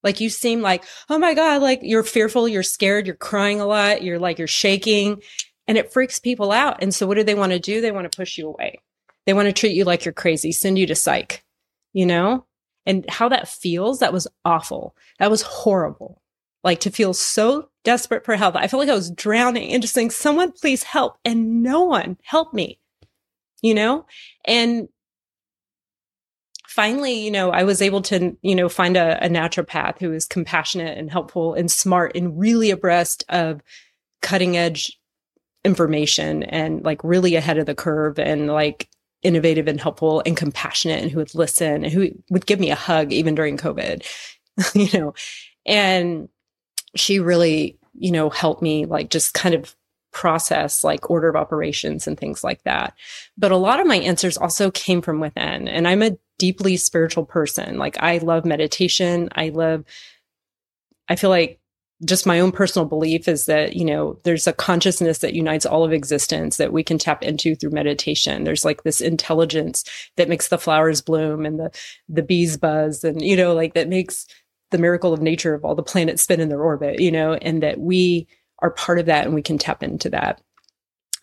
Like 0.06 0.22
you 0.22 0.30
seem 0.30 0.62
like, 0.62 0.86
oh 1.10 1.18
my 1.18 1.34
God, 1.34 1.64
like 1.64 1.80
you're 1.82 2.04
fearful, 2.04 2.48
you're 2.48 2.64
scared, 2.64 3.08
you're 3.08 3.16
crying 3.16 3.60
a 3.60 3.66
lot, 3.66 4.04
you're 4.04 4.20
like, 4.20 4.38
you're 4.38 4.48
shaking, 4.48 5.22
and 5.68 5.80
it 5.80 5.92
freaks 5.92 6.20
people 6.20 6.52
out. 6.52 6.82
And 6.82 6.94
so 6.94 7.08
what 7.08 7.16
do 7.16 7.24
they 7.24 7.34
want 7.34 7.52
to 7.54 7.60
do? 7.60 7.82
They 7.82 7.92
want 7.92 8.10
to 8.10 8.16
push 8.16 8.38
you 8.38 8.48
away. 8.48 8.80
They 9.26 9.34
want 9.34 9.48
to 9.48 9.54
treat 9.54 9.76
you 9.76 9.84
like 9.84 10.06
you're 10.06 10.14
crazy, 10.14 10.52
send 10.52 10.78
you 10.78 10.86
to 10.86 10.96
psych, 10.96 11.44
you 11.92 12.06
know? 12.06 12.46
And 12.86 13.04
how 13.10 13.30
that 13.30 13.48
feels, 13.50 13.98
that 14.00 14.14
was 14.14 14.28
awful. 14.46 14.96
That 15.18 15.32
was 15.32 15.42
horrible. 15.42 16.22
Like 16.64 16.82
to 16.82 16.92
feel 16.92 17.16
so 17.16 17.70
desperate 17.84 18.26
for 18.26 18.36
help. 18.36 18.56
I 18.56 18.68
felt 18.68 18.82
like 18.82 18.90
I 18.90 18.96
was 18.96 19.10
drowning 19.10 19.74
and 19.74 19.82
just 19.82 19.96
saying, 19.96 20.12
someone 20.12 20.52
please 20.52 20.84
help. 20.84 21.18
And 21.26 21.64
no 21.64 21.84
one 21.84 22.18
helped 22.22 22.54
me, 22.54 22.80
you 23.64 23.74
know? 23.74 24.06
And 24.46 24.88
finally, 26.76 27.14
you 27.14 27.32
know, 27.32 27.52
I 27.52 27.64
was 27.64 27.82
able 27.82 28.02
to, 28.02 28.36
you 28.42 28.54
know, 28.54 28.68
find 28.68 28.98
a, 28.98 29.24
a 29.26 29.30
naturopath 29.30 29.98
who 30.00 30.12
is 30.12 30.26
compassionate 30.26 30.98
and 30.98 31.10
helpful 31.10 31.54
and 31.54 31.72
smart 31.72 32.18
and 32.18 32.38
really 32.38 32.70
abreast 32.70 33.24
of 33.30 33.62
cutting 34.22 34.58
edge 34.58 35.00
information 35.64 36.44
and 36.44 36.84
like 36.84 37.02
really 37.02 37.36
ahead 37.36 37.58
of 37.58 37.66
the 37.66 37.76
curve 37.76 38.20
and 38.20 38.48
like 38.48 38.90
innovative 39.24 39.70
and 39.70 39.80
helpful 39.80 40.22
and 40.26 40.36
compassionate 40.36 41.02
and 41.02 41.12
who 41.12 41.20
would 41.20 41.34
listen 41.34 41.86
and 41.86 41.94
who 41.94 42.10
would 42.30 42.46
give 42.46 42.60
me 42.60 42.72
a 42.72 42.76
hug 42.76 43.14
even 43.14 43.36
during 43.36 43.56
COVID, 43.56 44.06
you 44.76 45.00
know, 45.00 45.14
and 45.66 46.28
she 46.94 47.22
really, 47.22 47.80
you 47.94 48.12
know, 48.12 48.30
helped 48.30 48.62
me 48.62 48.86
like 48.86 49.10
just 49.10 49.34
kind 49.34 49.56
of 49.56 49.74
process 50.12 50.84
like 50.84 51.10
order 51.10 51.30
of 51.30 51.38
operations 51.38 52.06
and 52.06 52.20
things 52.20 52.44
like 52.44 52.62
that. 52.64 52.96
But 53.38 53.54
a 53.54 53.58
lot 53.58 53.80
of 53.80 53.88
my 53.88 53.98
answers 53.98 54.36
also 54.36 54.72
came 54.72 55.02
from 55.02 55.22
within. 55.22 55.70
And 55.70 55.88
I'm 55.88 56.02
a 56.02 56.18
deeply 56.38 56.78
spiritual 56.78 57.26
person. 57.26 57.78
Like 57.78 57.98
I 58.00 58.18
love 58.20 58.46
meditation. 58.46 59.30
I 59.36 59.50
love, 59.50 59.86
I 61.08 61.16
feel 61.16 61.30
like 61.30 61.60
just 62.04 62.26
my 62.26 62.40
own 62.42 62.52
personal 62.52 62.86
belief 62.86 63.28
is 63.28 63.46
that, 63.46 63.76
you 63.76 63.86
know, 63.86 64.20
there's 64.24 64.48
a 64.48 64.54
consciousness 64.54 65.20
that 65.20 65.34
unites 65.34 65.66
all 65.66 65.86
of 65.86 65.94
existence 65.94 66.58
that 66.58 66.74
we 66.74 66.84
can 66.84 66.98
tap 66.98 67.24
into 67.24 67.56
through 67.56 67.70
meditation. 67.70 68.44
There's 68.44 68.66
like 68.66 68.84
this 68.84 69.00
intelligence 69.00 69.86
that 70.18 70.28
makes 70.28 70.50
the 70.50 70.58
flowers 70.58 71.02
bloom 71.02 71.46
and 71.46 71.58
the, 71.58 71.72
the 72.10 72.24
bees 72.24 72.58
buzz 72.58 73.04
and, 73.04 73.22
you 73.22 73.38
know, 73.38 73.54
like 73.54 73.76
that 73.76 73.88
makes 73.88 74.28
the 74.72 74.78
miracle 74.78 75.14
of 75.14 75.22
nature 75.22 75.54
of 75.54 75.64
all 75.64 75.76
the 75.76 75.84
planets 75.84 76.24
spin 76.24 76.42
in 76.42 76.50
their 76.50 76.62
orbit, 76.62 77.00
you 77.00 77.12
know, 77.12 77.36
and 77.36 77.64
that 77.64 77.80
we 77.80 78.28
are 78.60 78.72
part 78.72 79.00
of 79.00 79.06
that 79.06 79.26
and 79.26 79.34
we 79.34 79.42
can 79.42 79.58
tap 79.58 79.82
into 79.82 80.10
that 80.10 80.42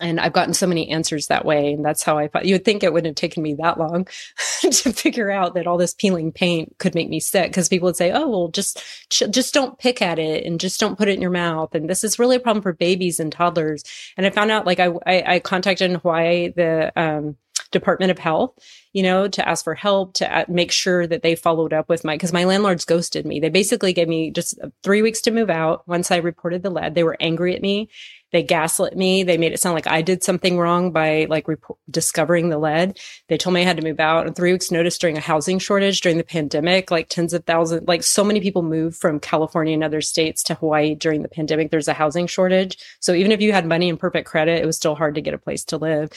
and 0.01 0.21
I've 0.21 0.33
gotten 0.33 0.55
so 0.55 0.67
many 0.67 0.91
answers 0.91 1.27
that 1.29 1.45
way. 1.45 1.73
And 1.73 1.85
that's 1.85 2.03
how 2.03 2.19
I 2.19 2.29
thought 2.29 2.45
you 2.45 2.55
would 2.55 2.65
think 2.65 2.83
it 2.83 2.93
wouldn't 2.93 3.19
have 3.19 3.21
taken 3.21 3.43
me 3.43 3.55
that 3.55 3.79
long 3.79 4.07
to 4.61 4.93
figure 4.93 5.31
out 5.31 5.55
that 5.55 5.67
all 5.67 5.79
this 5.79 5.95
peeling 5.95 6.33
paint 6.33 6.77
could 6.79 6.95
make 6.95 7.09
me 7.09 7.21
sick. 7.21 7.53
Cause 7.53 7.69
people 7.69 7.87
would 7.87 7.97
say, 7.97 8.11
Oh, 8.13 8.29
well, 8.29 8.49
just, 8.49 8.83
just 9.11 9.55
don't 9.55 9.79
pick 9.79 10.03
at 10.03 10.19
it 10.19 10.45
and 10.45 10.61
just 10.61 10.81
don't 10.81 10.99
put 10.99 11.09
it 11.09 11.15
in 11.15 11.23
your 11.23 11.31
mouth. 11.31 11.75
And 11.75 11.89
this 11.89 12.05
is 12.05 12.19
really 12.19 12.37
a 12.37 12.41
problem 12.41 12.63
for 12.63 12.73
babies 12.73 13.21
and 13.21 13.31
toddlers. 13.31 13.85
And 14.17 14.27
I 14.27 14.31
found 14.31 14.51
out 14.51 14.67
like 14.67 14.81
I, 14.81 14.89
I, 15.07 15.35
I 15.35 15.41
contacted 15.41 15.91
in 15.91 15.99
Hawaii, 15.99 16.49
the, 16.49 16.93
um, 16.97 17.37
Department 17.73 18.11
of 18.11 18.19
Health, 18.19 18.53
you 18.93 19.03
know, 19.03 19.27
to 19.29 19.49
ask 19.49 19.65
for 19.65 19.75
help, 19.75 20.15
to 20.15 20.45
make 20.49 20.71
sure 20.71 21.07
that 21.07 21.23
they 21.23 21.35
followed 21.35 21.73
up 21.73 21.89
with 21.89 22.05
my, 22.05 22.17
cause 22.17 22.33
my 22.33 22.45
landlords 22.45 22.85
ghosted 22.85 23.27
me. 23.27 23.41
They 23.41 23.49
basically 23.49 23.93
gave 23.93 24.09
me 24.09 24.31
just 24.31 24.59
uh, 24.63 24.69
three 24.83 25.03
weeks 25.03 25.21
to 25.23 25.31
move 25.31 25.51
out. 25.51 25.87
Once 25.89 26.11
I 26.11 26.19
reported 26.19 26.63
the 26.63 26.71
lead, 26.71 26.95
they 26.95 27.05
were 27.05 27.17
angry 27.21 27.55
at 27.55 27.63
me 27.63 27.89
they 28.33 28.43
gaslit 28.43 28.97
me. 28.97 29.23
They 29.23 29.37
made 29.37 29.53
it 29.53 29.61
sound 29.61 29.75
like 29.75 29.87
I 29.87 30.01
did 30.01 30.25
something 30.25 30.59
wrong 30.59 30.91
by 30.91 31.27
like 31.29 31.47
discovering 31.91 32.49
the 32.49 32.59
lead. 32.59 32.99
They 33.29 33.37
told 33.37 33.55
me 33.55 33.61
I 33.61 33.65
had 33.65 33.77
to 33.77 33.83
move 33.87 34.01
out 34.01 34.27
in 34.27 34.33
three 34.33 34.53
weeks 34.53 34.71
notice 34.71 34.99
during 34.99 35.19
a 35.19 35.21
housing 35.21 35.59
shortage 35.59 36.01
during 36.01 36.17
the 36.17 36.25
pandemic. 36.25 36.91
Like 36.91 37.09
tens 37.09 37.35
of 37.35 37.45
thousands, 37.45 37.87
like 37.87 38.03
so 38.03 38.25
many 38.25 38.41
people 38.41 38.63
moved 38.63 38.97
from 38.97 39.21
California 39.21 39.75
and 39.75 39.85
other 39.85 40.01
states 40.01 40.43
to 40.45 40.55
Hawaii 40.55 40.95
during 40.95 41.23
the 41.23 41.29
pandemic. 41.29 41.71
There's 41.71 41.89
a 41.89 41.93
housing 41.93 42.27
shortage. 42.27 42.79
So 43.01 43.13
even 43.13 43.33
if 43.33 43.43
you 43.43 43.53
had 43.53 43.67
money 43.67 43.91
and 43.91 44.01
perfect 44.01 44.27
credit, 44.27 44.63
it 44.63 44.67
was 44.67 44.77
still 44.77 44.95
hard 44.95 45.15
to 45.17 45.21
get 45.23 45.35
a 45.35 45.39
place 45.39 45.65
to 45.67 45.77
live. 45.77 46.11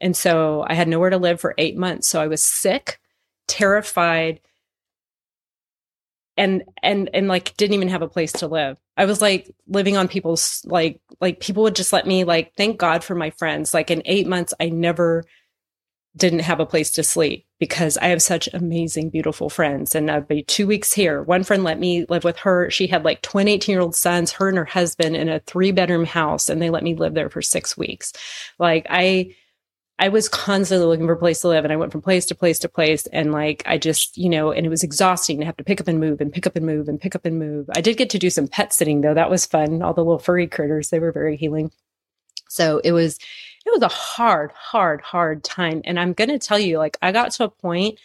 And 0.00 0.16
so 0.16 0.64
I 0.68 0.74
had 0.74 0.88
nowhere 0.88 1.10
to 1.10 1.18
live 1.18 1.40
for 1.40 1.54
eight 1.58 1.76
months. 1.76 2.08
So 2.08 2.20
I 2.20 2.26
was 2.26 2.42
sick, 2.42 3.00
terrified, 3.46 4.40
and 6.38 6.62
and 6.82 7.10
and 7.12 7.28
like 7.28 7.54
didn't 7.56 7.74
even 7.74 7.88
have 7.88 8.00
a 8.00 8.08
place 8.08 8.32
to 8.32 8.46
live. 8.46 8.78
I 8.96 9.04
was 9.04 9.20
like 9.20 9.50
living 9.66 9.96
on 9.96 10.08
people's 10.08 10.62
like 10.64 11.00
like 11.20 11.40
people 11.40 11.64
would 11.64 11.76
just 11.76 11.92
let 11.92 12.06
me 12.06 12.24
like 12.24 12.54
thank 12.56 12.78
God 12.78 13.04
for 13.04 13.14
my 13.14 13.30
friends. 13.30 13.74
Like 13.74 13.90
in 13.90 14.02
8 14.06 14.26
months 14.26 14.54
I 14.60 14.68
never 14.68 15.24
didn't 16.16 16.40
have 16.40 16.58
a 16.60 16.66
place 16.66 16.90
to 16.92 17.02
sleep 17.02 17.46
because 17.58 17.96
I 17.98 18.06
have 18.08 18.22
such 18.22 18.48
amazing 18.52 19.10
beautiful 19.10 19.50
friends 19.50 19.94
and 19.94 20.10
I'd 20.10 20.28
be 20.28 20.42
2 20.42 20.66
weeks 20.66 20.92
here. 20.92 21.22
One 21.22 21.44
friend 21.44 21.64
let 21.64 21.78
me 21.78 22.06
live 22.08 22.24
with 22.24 22.38
her. 22.38 22.70
She 22.70 22.86
had 22.86 23.04
like 23.04 23.20
20 23.22 23.58
18-year-old 23.58 23.94
sons, 23.94 24.32
her 24.32 24.48
and 24.48 24.58
her 24.58 24.64
husband 24.64 25.16
in 25.16 25.28
a 25.28 25.40
3-bedroom 25.40 26.06
house 26.06 26.48
and 26.48 26.62
they 26.62 26.70
let 26.70 26.84
me 26.84 26.94
live 26.94 27.14
there 27.14 27.30
for 27.30 27.42
6 27.42 27.76
weeks. 27.76 28.12
Like 28.58 28.86
I 28.88 29.34
I 29.98 30.08
was 30.08 30.28
constantly 30.28 30.86
looking 30.86 31.06
for 31.06 31.14
a 31.14 31.18
place 31.18 31.40
to 31.40 31.48
live 31.48 31.64
and 31.64 31.72
I 31.72 31.76
went 31.76 31.90
from 31.90 32.02
place 32.02 32.26
to 32.26 32.34
place 32.34 32.58
to 32.60 32.68
place. 32.68 33.06
And 33.06 33.32
like, 33.32 33.62
I 33.66 33.78
just, 33.78 34.16
you 34.16 34.28
know, 34.28 34.52
and 34.52 34.64
it 34.64 34.68
was 34.68 34.84
exhausting 34.84 35.40
to 35.40 35.46
have 35.46 35.56
to 35.56 35.64
pick 35.64 35.80
up 35.80 35.88
and 35.88 35.98
move 35.98 36.20
and 36.20 36.32
pick 36.32 36.46
up 36.46 36.54
and 36.54 36.64
move 36.64 36.88
and 36.88 37.00
pick 37.00 37.16
up 37.16 37.24
and 37.24 37.38
move. 37.38 37.68
I 37.74 37.80
did 37.80 37.96
get 37.96 38.10
to 38.10 38.18
do 38.18 38.30
some 38.30 38.46
pet 38.46 38.72
sitting 38.72 39.00
though. 39.00 39.14
That 39.14 39.30
was 39.30 39.44
fun. 39.44 39.82
All 39.82 39.94
the 39.94 40.04
little 40.04 40.20
furry 40.20 40.46
critters, 40.46 40.90
they 40.90 41.00
were 41.00 41.10
very 41.10 41.36
healing. 41.36 41.72
So 42.48 42.80
it 42.84 42.92
was, 42.92 43.18
it 43.66 43.70
was 43.70 43.82
a 43.82 43.88
hard, 43.88 44.52
hard, 44.52 45.00
hard 45.00 45.42
time. 45.42 45.82
And 45.84 45.98
I'm 45.98 46.12
going 46.12 46.30
to 46.30 46.38
tell 46.38 46.58
you, 46.58 46.78
like, 46.78 46.96
I 47.02 47.12
got 47.12 47.32
to 47.32 47.44
a 47.44 47.48
point 47.48 47.98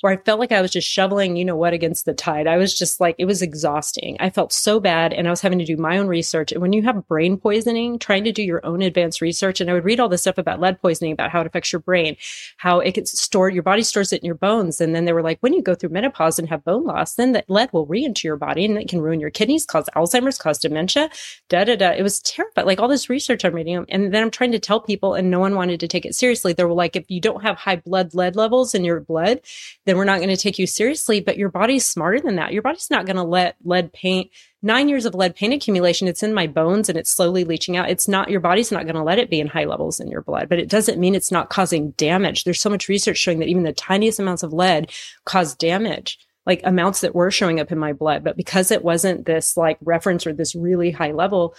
where 0.00 0.12
I 0.12 0.16
felt 0.16 0.38
like 0.38 0.52
I 0.52 0.60
was 0.62 0.70
just 0.70 0.88
shoveling, 0.88 1.36
you 1.36 1.44
know 1.44 1.56
what, 1.56 1.72
against 1.72 2.04
the 2.04 2.14
tide. 2.14 2.46
I 2.46 2.56
was 2.56 2.76
just 2.76 3.00
like, 3.00 3.16
it 3.18 3.24
was 3.24 3.42
exhausting. 3.42 4.16
I 4.20 4.30
felt 4.30 4.52
so 4.52 4.78
bad 4.78 5.12
and 5.12 5.26
I 5.26 5.30
was 5.30 5.40
having 5.40 5.58
to 5.58 5.64
do 5.64 5.76
my 5.76 5.98
own 5.98 6.06
research. 6.06 6.52
And 6.52 6.62
when 6.62 6.72
you 6.72 6.82
have 6.82 7.08
brain 7.08 7.36
poisoning, 7.36 7.98
trying 7.98 8.24
to 8.24 8.32
do 8.32 8.42
your 8.42 8.64
own 8.64 8.80
advanced 8.80 9.20
research, 9.20 9.60
and 9.60 9.68
I 9.68 9.72
would 9.72 9.84
read 9.84 9.98
all 9.98 10.08
this 10.08 10.20
stuff 10.20 10.38
about 10.38 10.60
lead 10.60 10.80
poisoning, 10.80 11.12
about 11.12 11.30
how 11.30 11.40
it 11.40 11.46
affects 11.46 11.72
your 11.72 11.80
brain, 11.80 12.16
how 12.58 12.78
it 12.78 12.94
gets 12.94 13.18
stored, 13.20 13.54
your 13.54 13.62
body 13.62 13.82
stores 13.82 14.12
it 14.12 14.22
in 14.22 14.26
your 14.26 14.36
bones. 14.36 14.80
And 14.80 14.94
then 14.94 15.04
they 15.04 15.12
were 15.12 15.22
like, 15.22 15.38
when 15.40 15.52
you 15.52 15.62
go 15.62 15.74
through 15.74 15.90
menopause 15.90 16.38
and 16.38 16.48
have 16.48 16.64
bone 16.64 16.84
loss, 16.84 17.14
then 17.14 17.32
that 17.32 17.50
lead 17.50 17.72
will 17.72 17.86
re-enter 17.86 18.26
your 18.26 18.36
body 18.36 18.64
and 18.64 18.78
it 18.78 18.88
can 18.88 19.00
ruin 19.00 19.20
your 19.20 19.30
kidneys, 19.30 19.66
cause 19.66 19.88
Alzheimer's, 19.96 20.38
cause 20.38 20.58
dementia, 20.58 21.10
da 21.48 21.64
da 21.64 21.74
da. 21.74 21.90
It 21.90 22.02
was 22.02 22.20
terrible. 22.20 22.64
Like 22.64 22.78
all 22.78 22.88
this 22.88 23.10
research 23.10 23.44
I'm 23.44 23.54
reading. 23.54 23.84
And 23.88 24.14
then 24.14 24.22
I'm 24.22 24.30
trying 24.30 24.52
to 24.52 24.58
tell 24.58 24.80
people 24.80 25.14
and 25.14 25.30
no 25.30 25.40
one 25.40 25.54
wanted 25.56 25.80
to 25.80 25.88
take 25.88 26.06
it 26.06 26.14
seriously. 26.14 26.52
They 26.52 26.64
were 26.64 26.72
like, 26.72 26.94
if 26.94 27.10
you 27.10 27.20
don't 27.20 27.42
have 27.42 27.56
high 27.56 27.76
blood 27.76 28.14
lead 28.14 28.36
levels 28.36 28.74
in 28.74 28.84
your 28.84 29.00
blood, 29.00 29.40
then 29.88 29.96
we're 29.96 30.04
not 30.04 30.18
going 30.18 30.28
to 30.28 30.36
take 30.36 30.58
you 30.58 30.66
seriously. 30.66 31.20
But 31.20 31.38
your 31.38 31.48
body's 31.48 31.86
smarter 31.86 32.20
than 32.20 32.36
that. 32.36 32.52
Your 32.52 32.62
body's 32.62 32.90
not 32.90 33.06
going 33.06 33.16
to 33.16 33.22
let 33.22 33.56
lead 33.64 33.92
paint, 33.92 34.30
nine 34.62 34.88
years 34.88 35.06
of 35.06 35.14
lead 35.14 35.34
paint 35.34 35.54
accumulation, 35.54 36.08
it's 36.08 36.22
in 36.22 36.34
my 36.34 36.46
bones 36.46 36.88
and 36.88 36.98
it's 36.98 37.10
slowly 37.10 37.44
leaching 37.44 37.76
out. 37.76 37.90
It's 37.90 38.06
not, 38.06 38.30
your 38.30 38.40
body's 38.40 38.70
not 38.70 38.84
going 38.84 38.96
to 38.96 39.02
let 39.02 39.18
it 39.18 39.30
be 39.30 39.40
in 39.40 39.46
high 39.46 39.64
levels 39.64 39.98
in 39.98 40.08
your 40.08 40.22
blood, 40.22 40.48
but 40.48 40.58
it 40.58 40.68
doesn't 40.68 40.98
mean 41.00 41.14
it's 41.14 41.32
not 41.32 41.48
causing 41.48 41.92
damage. 41.92 42.44
There's 42.44 42.60
so 42.60 42.70
much 42.70 42.88
research 42.88 43.16
showing 43.16 43.38
that 43.38 43.48
even 43.48 43.62
the 43.62 43.72
tiniest 43.72 44.20
amounts 44.20 44.42
of 44.42 44.52
lead 44.52 44.92
cause 45.24 45.54
damage 45.54 46.18
like 46.48 46.62
amounts 46.64 47.02
that 47.02 47.14
were 47.14 47.30
showing 47.30 47.60
up 47.60 47.70
in 47.70 47.78
my 47.78 47.92
blood. 47.92 48.24
But 48.24 48.36
because 48.36 48.70
it 48.70 48.82
wasn't 48.82 49.26
this 49.26 49.56
like 49.56 49.76
reference 49.82 50.26
or 50.26 50.32
this 50.32 50.54
really 50.54 50.90
high 50.90 51.12
level, 51.12 51.54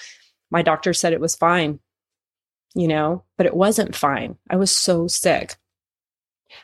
my 0.49 0.63
doctor 0.63 0.93
said 0.93 1.13
it 1.13 1.21
was 1.21 1.35
fine, 1.35 1.79
you 2.73 2.87
know, 2.87 3.23
but 3.37 3.45
it 3.45 3.55
wasn't 3.55 3.95
fine. 3.95 4.35
I 4.49 4.55
was 4.55 4.75
so 4.75 5.07
sick. 5.07 5.55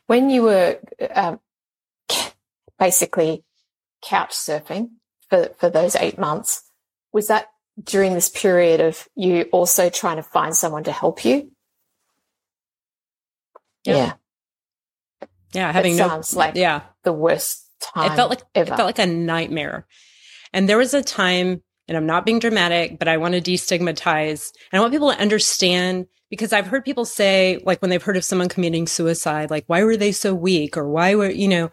When 0.08 0.32
you 0.32 0.42
were 0.42 0.80
um, 1.14 1.40
basically 2.80 3.44
couch 4.04 4.32
surfing 4.32 4.90
for, 5.30 5.50
for 5.58 5.70
those 5.70 5.96
eight 5.96 6.18
months. 6.18 6.64
Was 7.12 7.28
that 7.28 7.48
during 7.82 8.14
this 8.14 8.30
period 8.30 8.82
of 8.82 9.08
you 9.16 9.44
also 9.52 9.90
trying 9.90 10.18
to 10.18 10.24
find 10.24 10.56
someone 10.56 10.84
to 10.86 10.92
help 10.92 11.26
you? 11.26 11.52
Yeah. 13.84 14.14
Yeah. 15.54 15.72
having 15.72 15.96
no, 15.96 16.08
sounds 16.08 16.36
like 16.36 16.56
yeah. 16.56 16.82
the 17.04 17.14
worst 17.14 17.70
time. 17.82 18.12
It 18.12 18.16
felt 18.16 18.30
like, 18.30 18.42
ever. 18.54 18.74
it 18.74 18.76
felt 18.76 18.88
like 18.88 19.00
a 19.00 19.06
nightmare. 19.06 19.88
And 20.54 20.68
there 20.68 20.78
was 20.78 20.94
a 20.94 21.04
time, 21.04 21.62
and 21.88 21.98
I'm 21.98 22.06
not 22.06 22.26
being 22.26 22.40
dramatic, 22.40 22.98
but 22.98 23.08
I 23.08 23.18
want 23.18 23.36
to 23.36 23.42
destigmatize 23.42 24.52
and 24.72 24.80
I 24.80 24.82
want 24.82 24.94
people 24.94 25.12
to 25.12 25.20
understand 25.20 26.08
because 26.30 26.54
I've 26.54 26.68
heard 26.68 26.84
people 26.84 27.06
say, 27.06 27.60
like 27.66 27.82
when 27.82 27.90
they've 27.90 28.02
heard 28.02 28.18
of 28.18 28.24
someone 28.24 28.50
committing 28.50 28.88
suicide, 28.88 29.52
like, 29.52 29.66
why 29.68 29.84
were 29.84 29.98
they 29.98 30.12
so 30.12 30.34
weak? 30.34 30.76
Or 30.76 30.90
why 30.90 31.16
were, 31.16 31.30
you 31.30 31.48
know, 31.48 31.70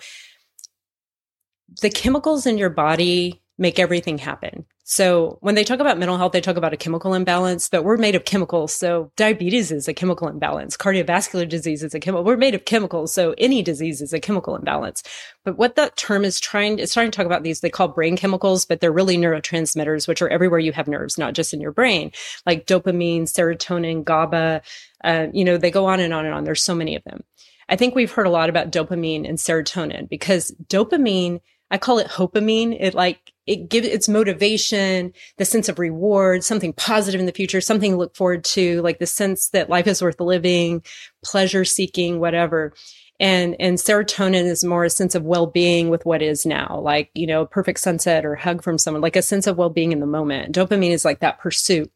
the 1.80 1.90
chemicals 1.90 2.46
in 2.46 2.58
your 2.58 2.70
body 2.70 3.42
make 3.58 3.78
everything 3.78 4.18
happen. 4.18 4.64
So 4.84 5.38
when 5.40 5.54
they 5.54 5.62
talk 5.62 5.78
about 5.78 5.98
mental 5.98 6.18
health, 6.18 6.32
they 6.32 6.40
talk 6.40 6.56
about 6.56 6.72
a 6.72 6.76
chemical 6.76 7.14
imbalance, 7.14 7.68
but 7.68 7.84
we're 7.84 7.96
made 7.96 8.14
of 8.16 8.24
chemicals. 8.24 8.74
So 8.74 9.12
diabetes 9.16 9.70
is 9.70 9.86
a 9.86 9.94
chemical 9.94 10.26
imbalance. 10.26 10.76
Cardiovascular 10.76 11.48
disease 11.48 11.84
is 11.84 11.94
a 11.94 12.00
chemical. 12.00 12.24
We're 12.24 12.36
made 12.36 12.54
of 12.54 12.64
chemicals. 12.64 13.14
So 13.14 13.34
any 13.38 13.62
disease 13.62 14.02
is 14.02 14.12
a 14.12 14.20
chemical 14.20 14.56
imbalance. 14.56 15.02
But 15.44 15.56
what 15.56 15.76
that 15.76 15.96
term 15.96 16.24
is 16.24 16.40
trying, 16.40 16.78
it's 16.78 16.92
trying 16.92 17.10
to 17.10 17.16
talk 17.16 17.26
about 17.26 17.44
these, 17.44 17.60
they 17.60 17.70
call 17.70 17.88
brain 17.88 18.16
chemicals, 18.16 18.64
but 18.64 18.80
they're 18.80 18.92
really 18.92 19.16
neurotransmitters, 19.16 20.08
which 20.08 20.20
are 20.20 20.28
everywhere 20.28 20.60
you 20.60 20.72
have 20.72 20.88
nerves, 20.88 21.16
not 21.16 21.34
just 21.34 21.54
in 21.54 21.60
your 21.60 21.72
brain, 21.72 22.10
like 22.44 22.66
dopamine, 22.66 23.22
serotonin, 23.22 24.04
GABA. 24.04 24.62
Uh, 25.04 25.26
you 25.32 25.44
know, 25.44 25.56
they 25.56 25.70
go 25.70 25.86
on 25.86 26.00
and 26.00 26.12
on 26.12 26.26
and 26.26 26.34
on. 26.34 26.44
There's 26.44 26.62
so 26.62 26.74
many 26.74 26.96
of 26.96 27.04
them. 27.04 27.22
I 27.68 27.76
think 27.76 27.94
we've 27.94 28.12
heard 28.12 28.26
a 28.26 28.30
lot 28.30 28.50
about 28.50 28.72
dopamine 28.72 29.26
and 29.26 29.38
serotonin 29.38 30.08
because 30.08 30.54
dopamine 30.66 31.40
I 31.72 31.78
call 31.78 31.98
it 31.98 32.06
hopamine. 32.06 32.76
It 32.78 32.94
like, 32.94 33.32
it 33.46 33.68
gives 33.68 33.88
its 33.88 34.08
motivation, 34.08 35.12
the 35.38 35.44
sense 35.44 35.68
of 35.68 35.80
reward, 35.80 36.44
something 36.44 36.74
positive 36.74 37.18
in 37.18 37.26
the 37.26 37.32
future, 37.32 37.60
something 37.60 37.92
to 37.92 37.96
look 37.96 38.14
forward 38.14 38.44
to, 38.44 38.80
like 38.82 39.00
the 39.00 39.06
sense 39.06 39.48
that 39.48 39.70
life 39.70 39.88
is 39.88 40.00
worth 40.00 40.20
living, 40.20 40.84
pleasure 41.24 41.64
seeking, 41.64 42.20
whatever. 42.20 42.72
And, 43.18 43.56
and 43.58 43.78
serotonin 43.78 44.44
is 44.44 44.64
more 44.64 44.84
a 44.84 44.90
sense 44.90 45.14
of 45.14 45.22
well-being 45.24 45.88
with 45.88 46.04
what 46.04 46.22
is 46.22 46.44
now, 46.44 46.80
like, 46.82 47.10
you 47.14 47.26
know, 47.26 47.46
perfect 47.46 47.80
sunset 47.80 48.24
or 48.24 48.36
hug 48.36 48.62
from 48.62 48.78
someone, 48.78 49.00
like 49.00 49.16
a 49.16 49.22
sense 49.22 49.46
of 49.46 49.56
well-being 49.56 49.92
in 49.92 50.00
the 50.00 50.06
moment. 50.06 50.54
Dopamine 50.54 50.90
is 50.90 51.04
like 51.04 51.20
that 51.20 51.40
pursuit. 51.40 51.90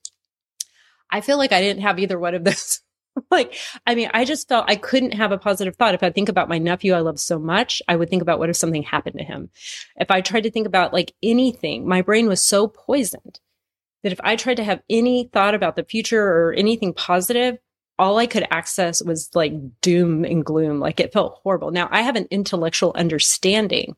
I 1.11 1.21
feel 1.21 1.37
like 1.37 1.53
I 1.53 1.61
didn't 1.61 1.83
have 1.83 1.99
either 1.99 2.19
one 2.19 2.35
of 2.35 2.45
those 2.45 2.81
like, 3.31 3.55
I 3.87 3.95
mean, 3.95 4.11
I 4.13 4.25
just 4.25 4.49
felt 4.49 4.69
I 4.69 4.77
couldn't 4.77 5.13
have 5.13 5.33
a 5.33 5.39
positive 5.39 5.77
thought. 5.77 5.95
If 5.95 6.03
I 6.03 6.11
think 6.11 6.29
about 6.29 6.49
my 6.49 6.59
nephew 6.59 6.93
I 6.93 7.01
love 7.01 7.19
so 7.19 7.39
much, 7.39 7.83
I 7.89 7.97
would 7.97 8.11
think 8.11 8.23
about 8.23 8.39
what 8.39 8.51
if 8.51 8.57
something 8.57 8.83
happened 8.83 9.19
to 9.19 9.25
him. 9.25 9.51
If 9.97 10.11
I 10.11 10.21
tried 10.21 10.43
to 10.43 10.51
think 10.51 10.67
about 10.67 10.93
like 10.93 11.15
anything, 11.23 11.89
my 11.89 12.03
brain 12.03 12.29
was 12.29 12.43
so 12.43 12.69
poisoned 12.69 13.41
that 14.03 14.13
if 14.13 14.21
I 14.23 14.37
tried 14.37 14.59
to 14.59 14.65
have 14.65 14.83
any 14.89 15.31
thought 15.33 15.55
about 15.55 15.77
the 15.77 15.85
future 15.85 16.23
or 16.23 16.53
anything 16.53 16.93
positive, 16.93 17.59
all 17.99 18.19
I 18.19 18.27
could 18.27 18.47
access 18.51 19.03
was 19.03 19.31
like 19.35 19.53
doom 19.81 20.25
and 20.25 20.45
gloom. 20.45 20.81
Like 20.81 21.01
it 21.01 21.13
felt 21.13 21.41
horrible. 21.43 21.71
Now 21.71 21.89
I 21.91 22.03
have 22.03 22.17
an 22.17 22.29
intellectual 22.31 22.93
understanding 22.95 23.97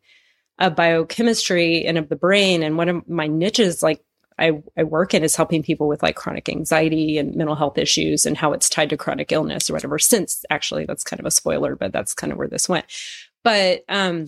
of 0.58 0.76
biochemistry 0.76 1.84
and 1.84 1.98
of 1.98 2.08
the 2.08 2.16
brain. 2.16 2.62
And 2.62 2.76
one 2.76 2.88
of 2.88 3.08
my 3.08 3.26
niches, 3.26 3.82
like 3.82 4.02
I, 4.38 4.62
I 4.76 4.84
work 4.84 5.14
in 5.14 5.24
is 5.24 5.36
helping 5.36 5.62
people 5.62 5.88
with 5.88 6.02
like 6.02 6.16
chronic 6.16 6.48
anxiety 6.48 7.18
and 7.18 7.34
mental 7.34 7.56
health 7.56 7.78
issues 7.78 8.24
and 8.26 8.36
how 8.36 8.52
it's 8.52 8.68
tied 8.68 8.90
to 8.90 8.96
chronic 8.96 9.32
illness 9.32 9.68
or 9.68 9.72
whatever. 9.72 9.98
Since 9.98 10.44
actually, 10.50 10.84
that's 10.84 11.04
kind 11.04 11.20
of 11.20 11.26
a 11.26 11.30
spoiler, 11.30 11.76
but 11.76 11.92
that's 11.92 12.14
kind 12.14 12.32
of 12.32 12.38
where 12.38 12.48
this 12.48 12.68
went. 12.68 12.86
But 13.42 13.84
um, 13.88 14.26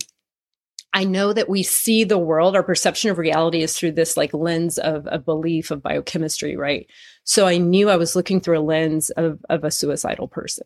I 0.93 1.05
know 1.05 1.31
that 1.31 1.49
we 1.49 1.63
see 1.63 2.03
the 2.03 2.17
world, 2.17 2.55
our 2.55 2.63
perception 2.63 3.11
of 3.11 3.17
reality 3.17 3.61
is 3.61 3.77
through 3.77 3.93
this 3.93 4.17
like 4.17 4.33
lens 4.33 4.77
of 4.77 5.07
a 5.09 5.19
belief 5.19 5.71
of 5.71 5.81
biochemistry, 5.81 6.57
right? 6.57 6.87
So 7.23 7.47
I 7.47 7.57
knew 7.57 7.89
I 7.89 7.95
was 7.95 8.15
looking 8.15 8.41
through 8.41 8.59
a 8.59 8.61
lens 8.61 9.09
of, 9.11 9.39
of 9.49 9.63
a 9.63 9.71
suicidal 9.71 10.27
person. 10.27 10.65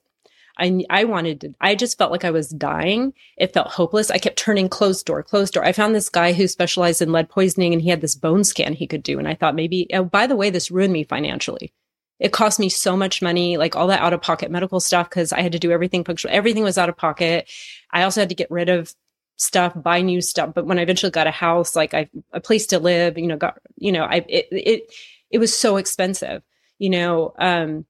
I, 0.58 0.86
I 0.90 1.04
wanted 1.04 1.42
to, 1.42 1.54
I 1.60 1.76
just 1.76 1.98
felt 1.98 2.12
like 2.12 2.24
I 2.24 2.32
was 2.32 2.50
dying. 2.50 3.14
It 3.38 3.54
felt 3.54 3.68
hopeless. 3.68 4.10
I 4.10 4.18
kept 4.18 4.38
turning 4.38 4.70
closed 4.70 5.06
door, 5.06 5.22
closed 5.22 5.54
door. 5.54 5.66
I 5.66 5.72
found 5.72 5.94
this 5.94 6.10
guy 6.10 6.34
who 6.34 6.48
specialized 6.48 7.02
in 7.02 7.12
lead 7.12 7.30
poisoning 7.30 7.74
and 7.74 7.82
he 7.82 7.90
had 7.90 8.02
this 8.02 8.16
bone 8.16 8.44
scan 8.44 8.74
he 8.74 8.88
could 8.88 9.04
do. 9.04 9.20
And 9.20 9.28
I 9.28 9.36
thought 9.36 9.56
maybe, 9.56 9.88
oh, 9.94 10.04
by 10.06 10.28
the 10.28 10.36
way, 10.36 10.50
this 10.50 10.72
ruined 10.72 10.94
me 10.94 11.04
financially. 11.04 11.74
It 12.20 12.32
cost 12.32 12.60
me 12.60 12.70
so 12.70 12.96
much 12.96 13.22
money, 13.22 13.58
like 13.58 13.76
all 13.76 13.88
that 13.88 14.02
out 14.02 14.14
of 14.14 14.22
pocket 14.22 14.50
medical 14.50 14.80
stuff, 14.80 15.10
because 15.10 15.34
I 15.34 15.42
had 15.42 15.52
to 15.52 15.60
do 15.60 15.72
everything 15.72 16.06
functional. 16.06 16.36
Everything 16.36 16.64
was 16.64 16.78
out 16.78 16.88
of 16.88 16.96
pocket. 16.96 17.50
I 17.92 18.04
also 18.04 18.22
had 18.22 18.30
to 18.30 18.36
get 18.36 18.50
rid 18.50 18.70
of 18.70 18.94
stuff, 19.36 19.74
buy 19.76 20.02
new 20.02 20.22
stuff. 20.22 20.54
But 20.54 20.66
when 20.66 20.80
I 20.80 20.84
eventually 20.84 21.12
got 21.12 21.28
a 21.28 21.32
house, 21.32 21.76
like 21.76 21.94
I, 21.94 22.10
a 22.32 22.40
place 22.40 22.68
to 22.68 22.80
live, 22.80 23.18
you 23.18 23.28
know, 23.28 23.36
got, 23.36 23.60
you 23.76 23.92
know, 23.92 24.06
I, 24.06 24.24
it, 24.30 24.48
it, 24.52 24.94
it 25.30 25.38
was 25.40 25.54
so 25.54 25.76
expensive, 25.76 26.42
you 26.80 26.90
know, 26.90 27.34
um, 27.38 27.86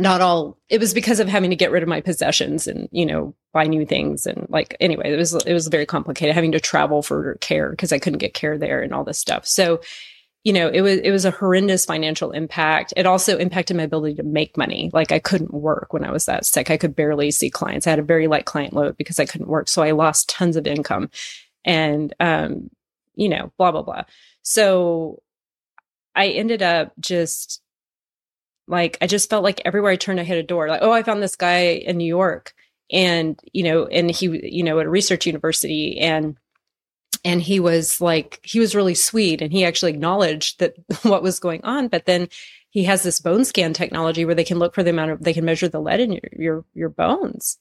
not 0.00 0.20
all. 0.20 0.58
It 0.68 0.80
was 0.80 0.94
because 0.94 1.20
of 1.20 1.28
having 1.28 1.50
to 1.50 1.56
get 1.56 1.70
rid 1.70 1.82
of 1.82 1.88
my 1.88 2.00
possessions 2.00 2.66
and 2.66 2.88
you 2.92 3.04
know 3.04 3.34
buy 3.52 3.64
new 3.64 3.84
things 3.84 4.26
and 4.26 4.46
like 4.48 4.74
anyway 4.80 5.12
it 5.12 5.16
was 5.16 5.34
it 5.34 5.52
was 5.52 5.68
very 5.68 5.84
complicated 5.84 6.34
having 6.34 6.52
to 6.52 6.60
travel 6.60 7.02
for 7.02 7.34
care 7.42 7.68
because 7.68 7.92
i 7.92 7.98
couldn't 7.98 8.18
get 8.18 8.32
care 8.32 8.56
there 8.56 8.80
and 8.80 8.94
all 8.94 9.04
this 9.04 9.18
stuff. 9.18 9.46
So 9.46 9.80
you 10.44 10.52
know 10.52 10.68
it 10.68 10.80
was 10.80 10.98
it 10.98 11.10
was 11.10 11.24
a 11.24 11.30
horrendous 11.30 11.84
financial 11.84 12.30
impact. 12.30 12.94
It 12.96 13.06
also 13.06 13.36
impacted 13.36 13.76
my 13.76 13.82
ability 13.82 14.16
to 14.16 14.22
make 14.22 14.56
money. 14.56 14.90
Like 14.92 15.12
i 15.12 15.18
couldn't 15.18 15.52
work 15.52 15.92
when 15.92 16.04
i 16.04 16.10
was 16.10 16.24
that 16.24 16.46
sick. 16.46 16.70
I 16.70 16.78
could 16.78 16.96
barely 16.96 17.30
see 17.30 17.50
clients. 17.50 17.86
I 17.86 17.90
had 17.90 17.98
a 17.98 18.02
very 18.02 18.28
light 18.28 18.46
client 18.46 18.72
load 18.72 18.96
because 18.96 19.18
i 19.18 19.26
couldn't 19.26 19.48
work. 19.48 19.68
So 19.68 19.82
i 19.82 19.90
lost 19.90 20.30
tons 20.30 20.56
of 20.56 20.66
income 20.66 21.10
and 21.64 22.14
um 22.18 22.70
you 23.14 23.28
know 23.28 23.52
blah 23.58 23.72
blah 23.72 23.82
blah. 23.82 24.04
So 24.40 25.22
i 26.14 26.28
ended 26.28 26.62
up 26.62 26.92
just 26.98 27.61
like 28.66 28.98
I 29.00 29.06
just 29.06 29.30
felt 29.30 29.44
like 29.44 29.60
everywhere 29.64 29.92
I 29.92 29.96
turned, 29.96 30.20
I 30.20 30.24
hit 30.24 30.38
a 30.38 30.42
door. 30.42 30.68
Like, 30.68 30.82
oh, 30.82 30.92
I 30.92 31.02
found 31.02 31.22
this 31.22 31.36
guy 31.36 31.60
in 31.60 31.96
New 31.96 32.06
York, 32.06 32.54
and 32.90 33.38
you 33.52 33.64
know, 33.64 33.86
and 33.86 34.10
he, 34.10 34.48
you 34.48 34.62
know, 34.62 34.78
at 34.78 34.86
a 34.86 34.90
research 34.90 35.26
university, 35.26 35.98
and 35.98 36.36
and 37.24 37.42
he 37.42 37.60
was 37.60 38.00
like, 38.00 38.40
he 38.42 38.58
was 38.60 38.74
really 38.74 38.94
sweet, 38.94 39.42
and 39.42 39.52
he 39.52 39.64
actually 39.64 39.92
acknowledged 39.92 40.60
that 40.60 40.74
what 41.02 41.22
was 41.22 41.40
going 41.40 41.62
on, 41.64 41.88
but 41.88 42.06
then 42.06 42.28
he 42.70 42.84
has 42.84 43.02
this 43.02 43.20
bone 43.20 43.44
scan 43.44 43.74
technology 43.74 44.24
where 44.24 44.34
they 44.34 44.44
can 44.44 44.58
look 44.58 44.74
for 44.74 44.82
the 44.82 44.90
amount 44.90 45.10
of 45.10 45.22
they 45.22 45.34
can 45.34 45.44
measure 45.44 45.68
the 45.68 45.80
lead 45.80 46.00
in 46.00 46.12
your 46.12 46.22
your, 46.32 46.64
your 46.74 46.88
bones 46.88 47.58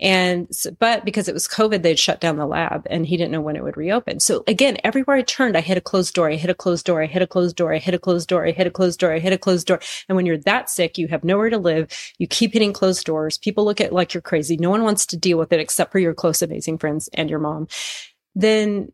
and, 0.00 0.48
but 0.78 1.04
because 1.04 1.28
it 1.28 1.34
was 1.34 1.48
COVID, 1.48 1.82
they'd 1.82 1.98
shut 1.98 2.20
down 2.20 2.36
the 2.36 2.46
lab 2.46 2.86
and 2.90 3.06
he 3.06 3.16
didn't 3.16 3.32
know 3.32 3.40
when 3.40 3.56
it 3.56 3.62
would 3.62 3.76
reopen. 3.76 4.20
So 4.20 4.44
again, 4.46 4.78
everywhere 4.84 5.16
I 5.16 5.22
turned, 5.22 5.56
I 5.56 5.60
hit 5.60 5.78
a 5.78 5.80
closed 5.80 6.14
door, 6.14 6.30
I 6.30 6.36
hit 6.36 6.50
a 6.50 6.54
closed 6.54 6.86
door, 6.86 7.02
I 7.02 7.06
hit 7.06 7.22
a 7.22 7.26
closed 7.26 7.56
door, 7.56 7.74
I 7.74 7.78
hit 7.78 7.94
a 7.94 7.98
closed 7.98 8.28
door, 8.28 8.46
I 8.46 8.50
hit 8.52 8.66
a 8.66 8.70
closed 8.70 8.98
door, 8.98 9.12
I 9.12 9.18
hit 9.18 9.32
a 9.32 9.38
closed 9.38 9.66
door. 9.66 9.80
And 10.08 10.16
when 10.16 10.26
you're 10.26 10.38
that 10.38 10.70
sick, 10.70 10.98
you 10.98 11.08
have 11.08 11.24
nowhere 11.24 11.50
to 11.50 11.58
live. 11.58 11.90
You 12.18 12.26
keep 12.26 12.52
hitting 12.52 12.72
closed 12.72 13.04
doors. 13.04 13.38
People 13.38 13.64
look 13.64 13.80
at 13.80 13.92
like 13.92 14.14
you're 14.14 14.20
crazy. 14.20 14.56
No 14.56 14.70
one 14.70 14.82
wants 14.82 15.06
to 15.06 15.16
deal 15.16 15.38
with 15.38 15.52
it 15.52 15.60
except 15.60 15.92
for 15.92 15.98
your 15.98 16.14
close, 16.14 16.42
amazing 16.42 16.78
friends 16.78 17.08
and 17.14 17.30
your 17.30 17.38
mom. 17.38 17.68
Then 18.34 18.92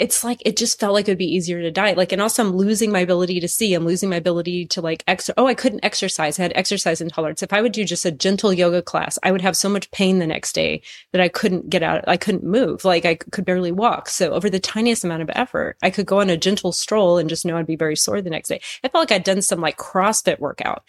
it's 0.00 0.24
like 0.24 0.42
it 0.44 0.56
just 0.56 0.80
felt 0.80 0.92
like 0.92 1.06
it 1.06 1.12
would 1.12 1.18
be 1.18 1.24
easier 1.24 1.62
to 1.62 1.70
die. 1.70 1.92
Like, 1.92 2.10
and 2.10 2.20
also 2.20 2.44
I'm 2.44 2.56
losing 2.56 2.90
my 2.90 2.98
ability 2.98 3.38
to 3.38 3.46
see. 3.46 3.74
I'm 3.74 3.84
losing 3.86 4.10
my 4.10 4.16
ability 4.16 4.66
to 4.66 4.80
like 4.80 5.04
ex. 5.06 5.30
Oh, 5.36 5.46
I 5.46 5.54
couldn't 5.54 5.84
exercise. 5.84 6.38
I 6.38 6.42
had 6.42 6.52
exercise 6.56 7.00
intolerance. 7.00 7.44
If 7.44 7.52
I 7.52 7.62
would 7.62 7.70
do 7.70 7.84
just 7.84 8.04
a 8.04 8.10
gentle 8.10 8.52
yoga 8.52 8.82
class, 8.82 9.20
I 9.22 9.30
would 9.30 9.42
have 9.42 9.56
so 9.56 9.68
much 9.68 9.90
pain 9.92 10.18
the 10.18 10.26
next 10.26 10.52
day 10.52 10.82
that 11.12 11.20
I 11.20 11.28
couldn't 11.28 11.70
get 11.70 11.84
out. 11.84 12.04
I 12.08 12.16
couldn't 12.16 12.42
move. 12.42 12.84
Like 12.84 13.04
I 13.04 13.14
could 13.14 13.44
barely 13.44 13.70
walk. 13.70 14.08
So 14.08 14.32
over 14.32 14.50
the 14.50 14.58
tiniest 14.58 15.04
amount 15.04 15.22
of 15.22 15.30
effort, 15.32 15.76
I 15.80 15.90
could 15.90 16.06
go 16.06 16.20
on 16.20 16.28
a 16.28 16.36
gentle 16.36 16.72
stroll 16.72 17.18
and 17.18 17.28
just 17.28 17.46
know 17.46 17.56
I'd 17.56 17.66
be 17.66 17.76
very 17.76 17.96
sore 17.96 18.20
the 18.20 18.30
next 18.30 18.48
day. 18.48 18.60
I 18.82 18.88
felt 18.88 19.02
like 19.02 19.12
I'd 19.12 19.24
done 19.24 19.42
some 19.42 19.60
like 19.60 19.76
CrossFit 19.76 20.40
workout, 20.40 20.82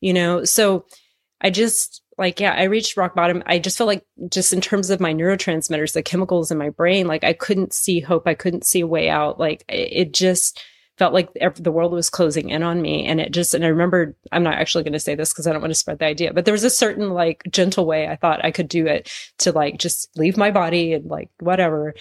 you 0.00 0.12
know. 0.12 0.44
So 0.44 0.84
I 1.40 1.48
just 1.48 2.02
like 2.20 2.38
yeah 2.38 2.52
i 2.52 2.64
reached 2.64 2.96
rock 2.96 3.16
bottom. 3.16 3.42
I 3.46 3.58
just 3.58 3.76
felt 3.76 3.88
like 3.88 4.04
just 4.28 4.52
in 4.52 4.60
terms 4.60 4.90
of 4.90 5.00
my 5.00 5.12
neurotransmitters 5.12 5.94
the 5.94 6.02
chemicals 6.02 6.52
in 6.52 6.58
my 6.58 6.70
brain 6.70 7.08
like 7.08 7.24
i 7.24 7.32
couldn't 7.32 7.72
see 7.72 7.98
hope. 8.00 8.28
I 8.28 8.34
couldn't 8.34 8.66
see 8.66 8.80
a 8.80 8.86
way 8.86 9.10
out. 9.10 9.40
Like 9.40 9.64
it 9.68 10.12
just 10.12 10.62
felt 10.98 11.14
like 11.14 11.30
the 11.56 11.72
world 11.72 11.92
was 11.92 12.10
closing 12.10 12.50
in 12.50 12.62
on 12.62 12.82
me. 12.82 13.06
And 13.06 13.20
it 13.20 13.32
just 13.32 13.54
and 13.54 13.64
i 13.64 13.68
remember 13.68 14.16
i'm 14.30 14.44
not 14.44 14.54
actually 14.54 14.84
going 14.84 14.92
to 14.92 15.00
say 15.00 15.16
this 15.16 15.32
because 15.32 15.46
i 15.48 15.52
don't 15.52 15.62
want 15.62 15.72
to 15.72 15.78
spread 15.78 15.98
the 15.98 16.04
idea 16.04 16.32
but 16.34 16.44
there 16.44 16.52
was 16.52 16.64
a 16.64 16.70
certain 16.70 17.10
like 17.10 17.42
gentle 17.50 17.86
way 17.86 18.06
i 18.06 18.16
thought 18.16 18.44
i 18.44 18.50
could 18.50 18.68
do 18.68 18.86
it 18.86 19.10
to 19.38 19.50
like 19.50 19.78
just 19.78 20.10
leave 20.16 20.36
my 20.36 20.50
body 20.52 20.92
and 20.92 21.06
like 21.06 21.30
whatever. 21.40 21.94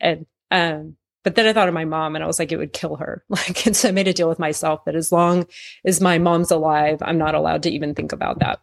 And 0.00 0.26
um 0.50 0.96
but 1.24 1.36
then 1.36 1.46
I 1.46 1.52
thought 1.52 1.68
of 1.68 1.74
my 1.74 1.84
mom 1.84 2.14
and 2.14 2.24
I 2.24 2.26
was 2.26 2.38
like, 2.38 2.52
it 2.52 2.56
would 2.56 2.72
kill 2.72 2.96
her. 2.96 3.24
Like, 3.32 3.66
and 3.66 3.76
so 3.76 3.88
I 3.88 3.92
made 3.92 4.08
a 4.08 4.12
deal 4.12 4.28
with 4.28 4.38
myself 4.38 4.84
that 4.84 4.94
as 4.94 5.12
long 5.12 5.46
as 5.84 6.00
my 6.00 6.18
mom's 6.18 6.50
alive, 6.50 6.98
I'm 7.00 7.18
not 7.18 7.34
allowed 7.34 7.62
to 7.64 7.70
even 7.70 7.94
think 7.94 8.12
about 8.12 8.40
that. 8.40 8.60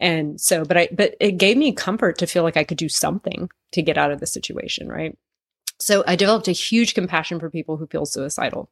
And 0.00 0.40
so, 0.40 0.64
but 0.64 0.76
I, 0.76 0.88
but 0.92 1.16
it 1.20 1.38
gave 1.38 1.56
me 1.56 1.72
comfort 1.72 2.18
to 2.18 2.26
feel 2.26 2.42
like 2.42 2.56
I 2.56 2.64
could 2.64 2.78
do 2.78 2.88
something 2.88 3.50
to 3.72 3.82
get 3.82 3.98
out 3.98 4.12
of 4.12 4.20
the 4.20 4.26
situation. 4.26 4.88
Right. 4.88 5.16
So 5.80 6.04
I 6.06 6.16
developed 6.16 6.48
a 6.48 6.52
huge 6.52 6.94
compassion 6.94 7.38
for 7.40 7.50
people 7.50 7.76
who 7.76 7.86
feel 7.86 8.06
suicidal 8.06 8.70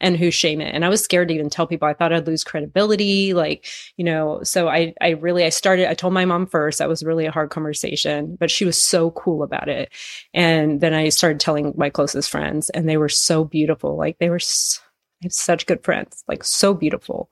and 0.00 0.16
who 0.16 0.30
shame 0.30 0.60
it. 0.60 0.74
And 0.74 0.84
I 0.84 0.88
was 0.90 1.02
scared 1.02 1.28
to 1.28 1.34
even 1.34 1.48
tell 1.48 1.66
people 1.66 1.88
I 1.88 1.94
thought 1.94 2.12
I'd 2.12 2.26
lose 2.26 2.44
credibility. 2.44 3.32
Like, 3.32 3.66
you 3.96 4.04
know, 4.04 4.42
so 4.42 4.68
I, 4.68 4.92
I 5.00 5.10
really, 5.10 5.44
I 5.44 5.48
started, 5.48 5.88
I 5.88 5.94
told 5.94 6.12
my 6.12 6.26
mom 6.26 6.46
first, 6.46 6.78
that 6.78 6.88
was 6.88 7.02
really 7.02 7.24
a 7.24 7.32
hard 7.32 7.50
conversation, 7.50 8.36
but 8.38 8.50
she 8.50 8.66
was 8.66 8.80
so 8.80 9.12
cool 9.12 9.42
about 9.42 9.68
it. 9.68 9.90
And 10.34 10.80
then 10.82 10.92
I 10.92 11.08
started 11.08 11.40
telling 11.40 11.72
my 11.76 11.88
closest 11.88 12.30
friends 12.30 12.68
and 12.70 12.88
they 12.88 12.98
were 12.98 13.08
so 13.08 13.44
beautiful. 13.44 13.96
Like 13.96 14.18
they 14.18 14.28
were, 14.28 14.38
so, 14.38 14.82
I 15.22 15.26
have 15.26 15.32
such 15.32 15.66
good 15.66 15.82
friends, 15.82 16.22
like 16.28 16.44
so 16.44 16.74
beautiful. 16.74 17.30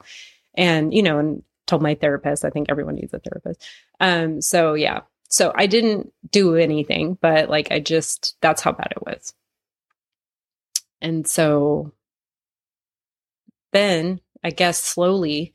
And, 0.55 0.95
you 0.95 1.03
know, 1.03 1.18
and 1.18 1.43
told 1.67 1.83
my 1.83 1.95
therapist. 1.95 2.45
I 2.45 2.51
think 2.51 2.67
everyone 2.69 2.97
needs 2.97 3.15
a 3.15 3.19
therapist. 3.19 3.67
Um, 4.01 4.41
so 4.41 4.75
yeah. 4.75 5.01
So 5.29 5.53
I 5.55 5.67
didn't 5.67 6.12
do 6.31 6.55
anything, 6.57 7.19
but 7.21 7.49
like 7.51 7.73
I 7.73 7.81
just 7.81 8.37
that's 8.41 8.62
how 8.62 8.73
bad 8.73 8.93
it 8.93 9.05
was. 9.05 9.35
And 11.01 11.27
so 11.27 11.93
then 13.73 14.21
I 14.43 14.51
guess 14.51 14.83
slowly, 14.83 15.55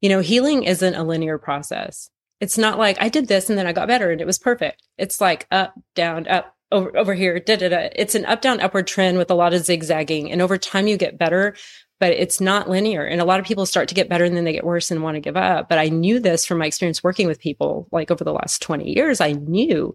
you 0.00 0.08
know, 0.08 0.20
healing 0.20 0.64
isn't 0.64 0.94
a 0.94 1.04
linear 1.04 1.38
process. 1.38 2.10
It's 2.40 2.58
not 2.58 2.78
like 2.78 3.00
I 3.00 3.08
did 3.08 3.28
this 3.28 3.48
and 3.48 3.58
then 3.58 3.66
I 3.66 3.72
got 3.72 3.88
better 3.88 4.10
and 4.10 4.20
it 4.20 4.26
was 4.26 4.38
perfect. 4.38 4.82
It's 4.96 5.20
like 5.20 5.46
up, 5.50 5.74
down, 5.94 6.28
up, 6.28 6.54
over, 6.70 6.96
over 6.96 7.14
here, 7.14 7.38
da, 7.40 7.56
da, 7.56 7.68
da. 7.68 7.88
It's 7.94 8.14
an 8.14 8.26
up, 8.26 8.40
down, 8.40 8.60
upward 8.60 8.86
trend 8.86 9.18
with 9.18 9.30
a 9.30 9.34
lot 9.34 9.54
of 9.54 9.64
zigzagging. 9.64 10.30
And 10.30 10.42
over 10.42 10.58
time 10.58 10.86
you 10.86 10.96
get 10.96 11.18
better, 11.18 11.54
but 12.00 12.12
it's 12.12 12.40
not 12.40 12.68
linear. 12.68 13.04
And 13.04 13.20
a 13.20 13.24
lot 13.24 13.40
of 13.40 13.46
people 13.46 13.66
start 13.66 13.88
to 13.88 13.94
get 13.94 14.08
better 14.08 14.24
and 14.24 14.36
then 14.36 14.44
they 14.44 14.52
get 14.52 14.64
worse 14.64 14.90
and 14.90 15.02
want 15.02 15.16
to 15.16 15.20
give 15.20 15.36
up. 15.36 15.68
But 15.68 15.78
I 15.78 15.88
knew 15.88 16.20
this 16.20 16.44
from 16.44 16.58
my 16.58 16.66
experience 16.66 17.02
working 17.02 17.26
with 17.26 17.40
people 17.40 17.88
like 17.90 18.10
over 18.10 18.24
the 18.24 18.32
last 18.32 18.62
20 18.62 18.90
years. 18.90 19.20
I 19.20 19.32
knew 19.32 19.94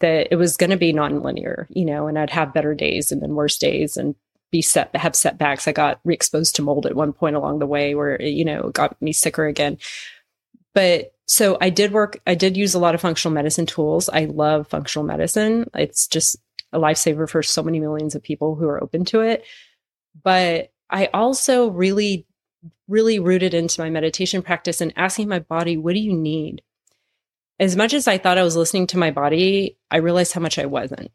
that 0.00 0.28
it 0.30 0.36
was 0.36 0.56
going 0.56 0.70
to 0.70 0.76
be 0.76 0.92
non-linear, 0.92 1.66
you 1.70 1.84
know, 1.84 2.06
and 2.06 2.18
I'd 2.18 2.30
have 2.30 2.54
better 2.54 2.74
days 2.74 3.12
and 3.12 3.22
then 3.22 3.34
worse 3.34 3.58
days 3.58 3.96
and 3.96 4.14
be 4.50 4.62
set 4.62 4.94
have 4.96 5.14
setbacks. 5.14 5.68
I 5.68 5.72
got 5.72 6.00
re-exposed 6.04 6.56
to 6.56 6.62
mold 6.62 6.86
at 6.86 6.96
one 6.96 7.12
point 7.12 7.36
along 7.36 7.60
the 7.60 7.66
way 7.66 7.94
where 7.94 8.16
it, 8.16 8.30
you 8.30 8.44
know 8.44 8.70
got 8.70 9.00
me 9.00 9.12
sicker 9.12 9.46
again. 9.46 9.78
But 10.74 11.12
so 11.30 11.56
I 11.60 11.70
did 11.70 11.92
work. 11.92 12.20
I 12.26 12.34
did 12.34 12.56
use 12.56 12.74
a 12.74 12.80
lot 12.80 12.96
of 12.96 13.00
functional 13.00 13.32
medicine 13.32 13.64
tools. 13.64 14.08
I 14.08 14.24
love 14.24 14.66
functional 14.66 15.06
medicine. 15.06 15.70
It's 15.76 16.08
just 16.08 16.34
a 16.72 16.80
lifesaver 16.80 17.30
for 17.30 17.40
so 17.40 17.62
many 17.62 17.78
millions 17.78 18.16
of 18.16 18.22
people 18.24 18.56
who 18.56 18.66
are 18.66 18.82
open 18.82 19.04
to 19.04 19.20
it. 19.20 19.44
But 20.24 20.72
I 20.90 21.08
also 21.14 21.70
really, 21.70 22.26
really 22.88 23.20
rooted 23.20 23.54
into 23.54 23.80
my 23.80 23.90
meditation 23.90 24.42
practice 24.42 24.80
and 24.80 24.92
asking 24.96 25.28
my 25.28 25.38
body, 25.38 25.76
"What 25.76 25.94
do 25.94 26.00
you 26.00 26.14
need?" 26.14 26.62
As 27.60 27.76
much 27.76 27.94
as 27.94 28.08
I 28.08 28.18
thought 28.18 28.36
I 28.36 28.42
was 28.42 28.56
listening 28.56 28.88
to 28.88 28.98
my 28.98 29.12
body, 29.12 29.78
I 29.88 29.98
realized 29.98 30.32
how 30.32 30.40
much 30.40 30.58
I 30.58 30.66
wasn't. 30.66 31.12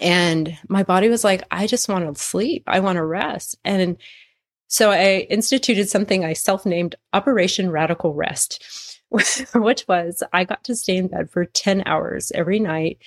And 0.00 0.58
my 0.68 0.82
body 0.82 1.08
was 1.08 1.22
like, 1.22 1.44
I 1.52 1.68
just 1.68 1.88
want 1.88 2.12
to 2.12 2.20
sleep. 2.20 2.64
I 2.66 2.80
want 2.80 2.96
to 2.96 3.04
rest. 3.04 3.54
And 3.64 3.96
so 4.66 4.90
I 4.90 5.26
instituted 5.30 5.88
something 5.88 6.24
I 6.24 6.32
self 6.32 6.66
named 6.66 6.96
Operation 7.12 7.70
Radical 7.70 8.12
Rest, 8.12 8.89
which 9.54 9.86
was 9.88 10.22
I 10.32 10.44
got 10.44 10.64
to 10.64 10.76
stay 10.76 10.96
in 10.96 11.08
bed 11.08 11.30
for 11.30 11.44
10 11.44 11.82
hours 11.86 12.30
every 12.34 12.60
night 12.60 12.98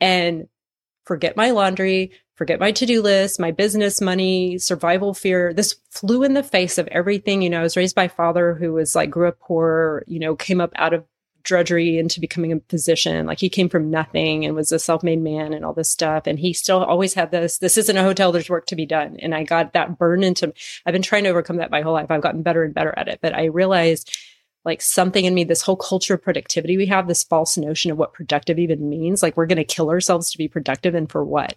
and 0.00 0.48
forget 1.04 1.36
my 1.36 1.50
laundry, 1.50 2.12
forget 2.34 2.58
my 2.58 2.72
to 2.72 2.86
do 2.86 3.02
list, 3.02 3.38
my 3.38 3.50
business, 3.50 4.00
money, 4.00 4.58
survival 4.58 5.14
fear. 5.14 5.52
This 5.52 5.76
flew 5.90 6.22
in 6.22 6.34
the 6.34 6.42
face 6.42 6.78
of 6.78 6.88
everything. 6.88 7.42
You 7.42 7.50
know, 7.50 7.60
I 7.60 7.62
was 7.62 7.76
raised 7.76 7.94
by 7.94 8.08
father 8.08 8.54
who 8.54 8.72
was 8.72 8.94
like, 8.94 9.10
grew 9.10 9.28
up 9.28 9.38
poor, 9.40 10.04
you 10.06 10.18
know, 10.18 10.34
came 10.34 10.60
up 10.60 10.72
out 10.76 10.94
of 10.94 11.04
drudgery 11.42 11.98
into 11.98 12.20
becoming 12.20 12.52
a 12.52 12.60
physician. 12.68 13.26
Like 13.26 13.40
he 13.40 13.48
came 13.48 13.68
from 13.68 13.90
nothing 13.90 14.44
and 14.44 14.54
was 14.54 14.72
a 14.72 14.78
self-made 14.78 15.22
man 15.22 15.52
and 15.52 15.64
all 15.64 15.72
this 15.72 15.90
stuff. 15.90 16.26
And 16.26 16.38
he 16.38 16.52
still 16.52 16.82
always 16.84 17.14
had 17.14 17.30
this, 17.30 17.58
this 17.58 17.76
isn't 17.76 17.96
a 17.96 18.02
hotel, 18.02 18.32
there's 18.32 18.50
work 18.50 18.66
to 18.66 18.76
be 18.76 18.86
done. 18.86 19.16
And 19.20 19.34
I 19.34 19.44
got 19.44 19.72
that 19.72 19.98
burned 19.98 20.24
into, 20.24 20.52
I've 20.84 20.92
been 20.92 21.02
trying 21.02 21.24
to 21.24 21.30
overcome 21.30 21.56
that 21.56 21.70
my 21.70 21.82
whole 21.82 21.94
life. 21.94 22.10
I've 22.10 22.22
gotten 22.22 22.42
better 22.42 22.62
and 22.62 22.74
better 22.74 22.94
at 22.96 23.08
it. 23.08 23.20
But 23.22 23.34
I 23.34 23.46
realized 23.46 24.16
like 24.64 24.82
something 24.82 25.24
in 25.24 25.34
me, 25.34 25.44
this 25.44 25.62
whole 25.62 25.76
culture 25.76 26.14
of 26.14 26.22
productivity 26.22 26.76
we 26.76 26.86
have, 26.86 27.08
this 27.08 27.24
false 27.24 27.56
notion 27.56 27.90
of 27.90 27.98
what 27.98 28.12
productive 28.12 28.58
even 28.58 28.88
means. 28.88 29.22
Like 29.22 29.36
we're 29.36 29.46
going 29.46 29.56
to 29.56 29.64
kill 29.64 29.90
ourselves 29.90 30.30
to 30.30 30.38
be 30.38 30.48
productive 30.48 30.94
and 30.94 31.10
for 31.10 31.24
what? 31.24 31.56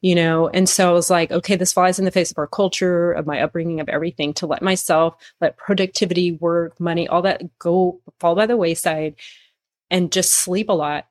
you 0.00 0.14
know? 0.14 0.48
And 0.48 0.68
so 0.68 0.88
I 0.88 0.92
was 0.92 1.10
like, 1.10 1.30
okay, 1.30 1.56
this 1.56 1.72
flies 1.72 1.98
in 1.98 2.04
the 2.04 2.10
face 2.10 2.30
of 2.30 2.38
our 2.38 2.46
culture, 2.46 3.12
of 3.12 3.26
my 3.26 3.42
upbringing, 3.42 3.80
of 3.80 3.88
everything 3.88 4.32
to 4.34 4.46
let 4.46 4.62
myself, 4.62 5.14
let 5.40 5.56
productivity, 5.56 6.32
work, 6.32 6.80
money, 6.80 7.06
all 7.06 7.22
that 7.22 7.58
go 7.58 8.00
fall 8.18 8.34
by 8.34 8.46
the 8.46 8.56
wayside 8.56 9.16
and 9.90 10.12
just 10.12 10.32
sleep 10.32 10.68
a 10.68 10.74
lot. 10.74 11.06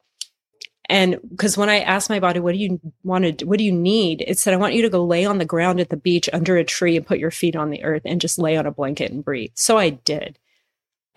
And 0.89 1.19
because 1.29 1.55
when 1.55 1.69
I 1.69 1.81
asked 1.81 2.09
my 2.09 2.19
body, 2.19 2.39
what 2.39 2.53
do 2.53 2.57
you 2.57 2.79
want 3.03 3.39
to, 3.39 3.45
what 3.45 3.59
do 3.59 3.63
you 3.63 3.71
need? 3.71 4.23
It 4.25 4.39
said, 4.39 4.55
I 4.55 4.57
want 4.57 4.73
you 4.73 4.81
to 4.81 4.89
go 4.89 5.05
lay 5.05 5.23
on 5.23 5.37
the 5.37 5.45
ground 5.45 5.79
at 5.79 5.89
the 5.89 5.97
beach 5.97 6.27
under 6.33 6.57
a 6.57 6.63
tree 6.63 6.97
and 6.97 7.05
put 7.05 7.19
your 7.19 7.29
feet 7.29 7.55
on 7.55 7.69
the 7.69 7.83
earth 7.83 8.01
and 8.05 8.19
just 8.19 8.39
lay 8.39 8.57
on 8.57 8.65
a 8.65 8.71
blanket 8.71 9.11
and 9.11 9.23
breathe. 9.23 9.51
So 9.53 9.77
I 9.77 9.91
did. 9.91 10.39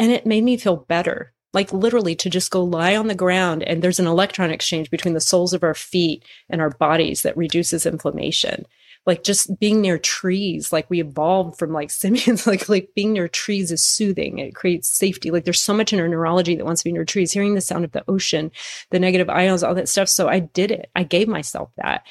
And 0.02 0.10
it 0.10 0.26
made 0.26 0.42
me 0.42 0.56
feel 0.56 0.78
better. 0.88 1.32
Like 1.54 1.72
literally 1.72 2.16
to 2.16 2.28
just 2.28 2.50
go 2.50 2.64
lie 2.64 2.96
on 2.96 3.06
the 3.06 3.14
ground 3.14 3.62
and 3.62 3.80
there's 3.80 4.00
an 4.00 4.08
electron 4.08 4.50
exchange 4.50 4.90
between 4.90 5.14
the 5.14 5.20
soles 5.20 5.52
of 5.52 5.62
our 5.62 5.74
feet 5.74 6.24
and 6.50 6.60
our 6.60 6.70
bodies 6.70 7.22
that 7.22 7.36
reduces 7.36 7.86
inflammation. 7.86 8.66
Like 9.06 9.22
just 9.22 9.60
being 9.60 9.80
near 9.80 9.98
trees 9.98 10.72
like 10.72 10.90
we 10.90 11.00
evolved 11.00 11.56
from 11.56 11.72
like 11.72 11.90
simians 11.92 12.48
like 12.48 12.68
like 12.68 12.88
being 12.96 13.12
near 13.12 13.28
trees 13.28 13.70
is 13.70 13.84
soothing. 13.84 14.40
It 14.40 14.56
creates 14.56 14.88
safety. 14.88 15.30
Like 15.30 15.44
there's 15.44 15.60
so 15.60 15.72
much 15.72 15.92
in 15.92 16.00
our 16.00 16.08
neurology 16.08 16.56
that 16.56 16.64
wants 16.64 16.82
to 16.82 16.88
be 16.88 16.92
near 16.92 17.04
trees. 17.04 17.30
Hearing 17.30 17.54
the 17.54 17.60
sound 17.60 17.84
of 17.84 17.92
the 17.92 18.02
ocean 18.08 18.50
the 18.90 18.98
negative 18.98 19.30
ions 19.30 19.62
all 19.62 19.76
that 19.76 19.88
stuff. 19.88 20.08
So 20.08 20.28
i 20.28 20.40
did 20.40 20.72
it. 20.72 20.90
I 20.96 21.04
gave 21.04 21.28
myself 21.28 21.70
that. 21.76 22.04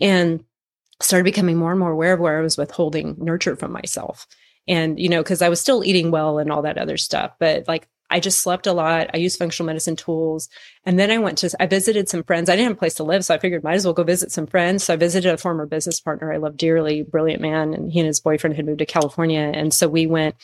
And 0.00 0.44
started 1.02 1.24
becoming 1.24 1.58
more 1.58 1.72
and 1.72 1.80
more 1.80 1.90
aware 1.90 2.14
of 2.14 2.20
where 2.20 2.38
i 2.38 2.42
was 2.42 2.56
withholding 2.56 3.16
nurture 3.18 3.56
from 3.56 3.72
myself 3.72 4.26
and 4.68 4.98
you 4.98 5.08
know 5.08 5.22
because 5.22 5.42
i 5.42 5.48
was 5.48 5.60
still 5.60 5.84
eating 5.84 6.10
well 6.10 6.38
and 6.38 6.50
all 6.50 6.62
that 6.62 6.78
other 6.78 6.96
stuff 6.96 7.32
but 7.38 7.66
like 7.68 7.88
I 8.12 8.20
just 8.20 8.42
slept 8.42 8.66
a 8.66 8.74
lot. 8.74 9.08
I 9.14 9.16
used 9.16 9.38
functional 9.38 9.66
medicine 9.66 9.96
tools. 9.96 10.50
And 10.84 10.98
then 10.98 11.10
I 11.10 11.16
went 11.16 11.38
to, 11.38 11.50
I 11.58 11.64
visited 11.64 12.10
some 12.10 12.22
friends. 12.22 12.50
I 12.50 12.56
didn't 12.56 12.68
have 12.68 12.76
a 12.76 12.78
place 12.78 12.94
to 12.94 13.04
live. 13.04 13.24
So 13.24 13.34
I 13.34 13.38
figured 13.38 13.64
might 13.64 13.76
as 13.76 13.86
well 13.86 13.94
go 13.94 14.02
visit 14.02 14.30
some 14.30 14.46
friends. 14.46 14.84
So 14.84 14.92
I 14.92 14.96
visited 14.96 15.32
a 15.32 15.38
former 15.38 15.64
business 15.64 15.98
partner 15.98 16.30
I 16.30 16.36
love 16.36 16.58
dearly, 16.58 17.02
brilliant 17.02 17.40
man. 17.40 17.72
And 17.72 17.90
he 17.90 18.00
and 18.00 18.06
his 18.06 18.20
boyfriend 18.20 18.54
had 18.54 18.66
moved 18.66 18.80
to 18.80 18.86
California. 18.86 19.50
And 19.54 19.72
so 19.72 19.88
we 19.88 20.06
went 20.06 20.34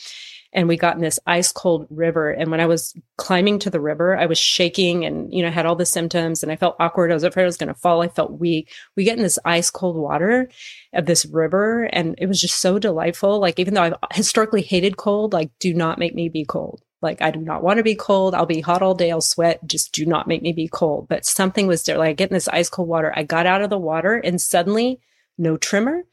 and 0.51 0.67
we 0.67 0.77
got 0.77 0.95
in 0.95 1.01
this 1.01 1.19
ice 1.27 1.51
cold 1.51 1.85
river. 1.89 2.31
And 2.31 2.49
when 2.49 2.59
I 2.59 2.65
was 2.65 2.93
climbing 3.17 3.59
to 3.59 3.69
the 3.69 3.79
river, 3.79 4.17
I 4.17 4.25
was 4.25 4.39
shaking 4.39 5.05
and, 5.05 5.31
you 5.31 5.43
know, 5.43 5.51
had 5.51 5.65
all 5.65 5.75
the 5.75 5.85
symptoms 5.85 6.41
and 6.41 6.51
I 6.51 6.55
felt 6.55 6.75
awkward. 6.79 7.11
I 7.11 7.13
was 7.13 7.23
afraid 7.23 7.43
I 7.43 7.45
was 7.45 7.57
going 7.57 7.67
to 7.67 7.79
fall. 7.79 8.01
I 8.01 8.07
felt 8.07 8.39
weak. 8.39 8.71
We 8.95 9.03
get 9.03 9.17
in 9.17 9.23
this 9.23 9.39
ice 9.45 9.69
cold 9.69 9.95
water 9.95 10.49
of 10.93 11.05
this 11.05 11.25
river 11.25 11.83
and 11.93 12.15
it 12.17 12.25
was 12.25 12.41
just 12.41 12.59
so 12.59 12.79
delightful. 12.79 13.39
Like, 13.39 13.59
even 13.59 13.75
though 13.75 13.83
I've 13.83 13.93
historically 14.13 14.63
hated 14.63 14.97
cold, 14.97 15.33
like, 15.33 15.51
do 15.59 15.73
not 15.73 15.99
make 15.99 16.15
me 16.15 16.29
be 16.29 16.45
cold. 16.45 16.81
Like, 17.01 17.21
I 17.21 17.31
do 17.31 17.39
not 17.39 17.63
want 17.63 17.77
to 17.77 17.83
be 17.83 17.95
cold. 17.95 18.33
I'll 18.33 18.45
be 18.45 18.59
hot 18.59 18.81
all 18.81 18.95
day. 18.95 19.11
I'll 19.11 19.21
sweat. 19.21 19.65
Just 19.65 19.93
do 19.93 20.05
not 20.05 20.27
make 20.27 20.41
me 20.41 20.51
be 20.51 20.67
cold. 20.67 21.07
But 21.07 21.25
something 21.25 21.67
was 21.67 21.83
there. 21.83 21.97
Like, 21.97 22.09
I 22.09 22.13
get 22.13 22.31
in 22.31 22.33
this 22.33 22.49
ice 22.49 22.69
cold 22.69 22.89
water. 22.89 23.13
I 23.15 23.23
got 23.23 23.45
out 23.45 23.61
of 23.61 23.69
the 23.69 23.77
water 23.77 24.15
and 24.15 24.41
suddenly, 24.41 24.99
no 25.37 25.55
tremor. 25.57 26.03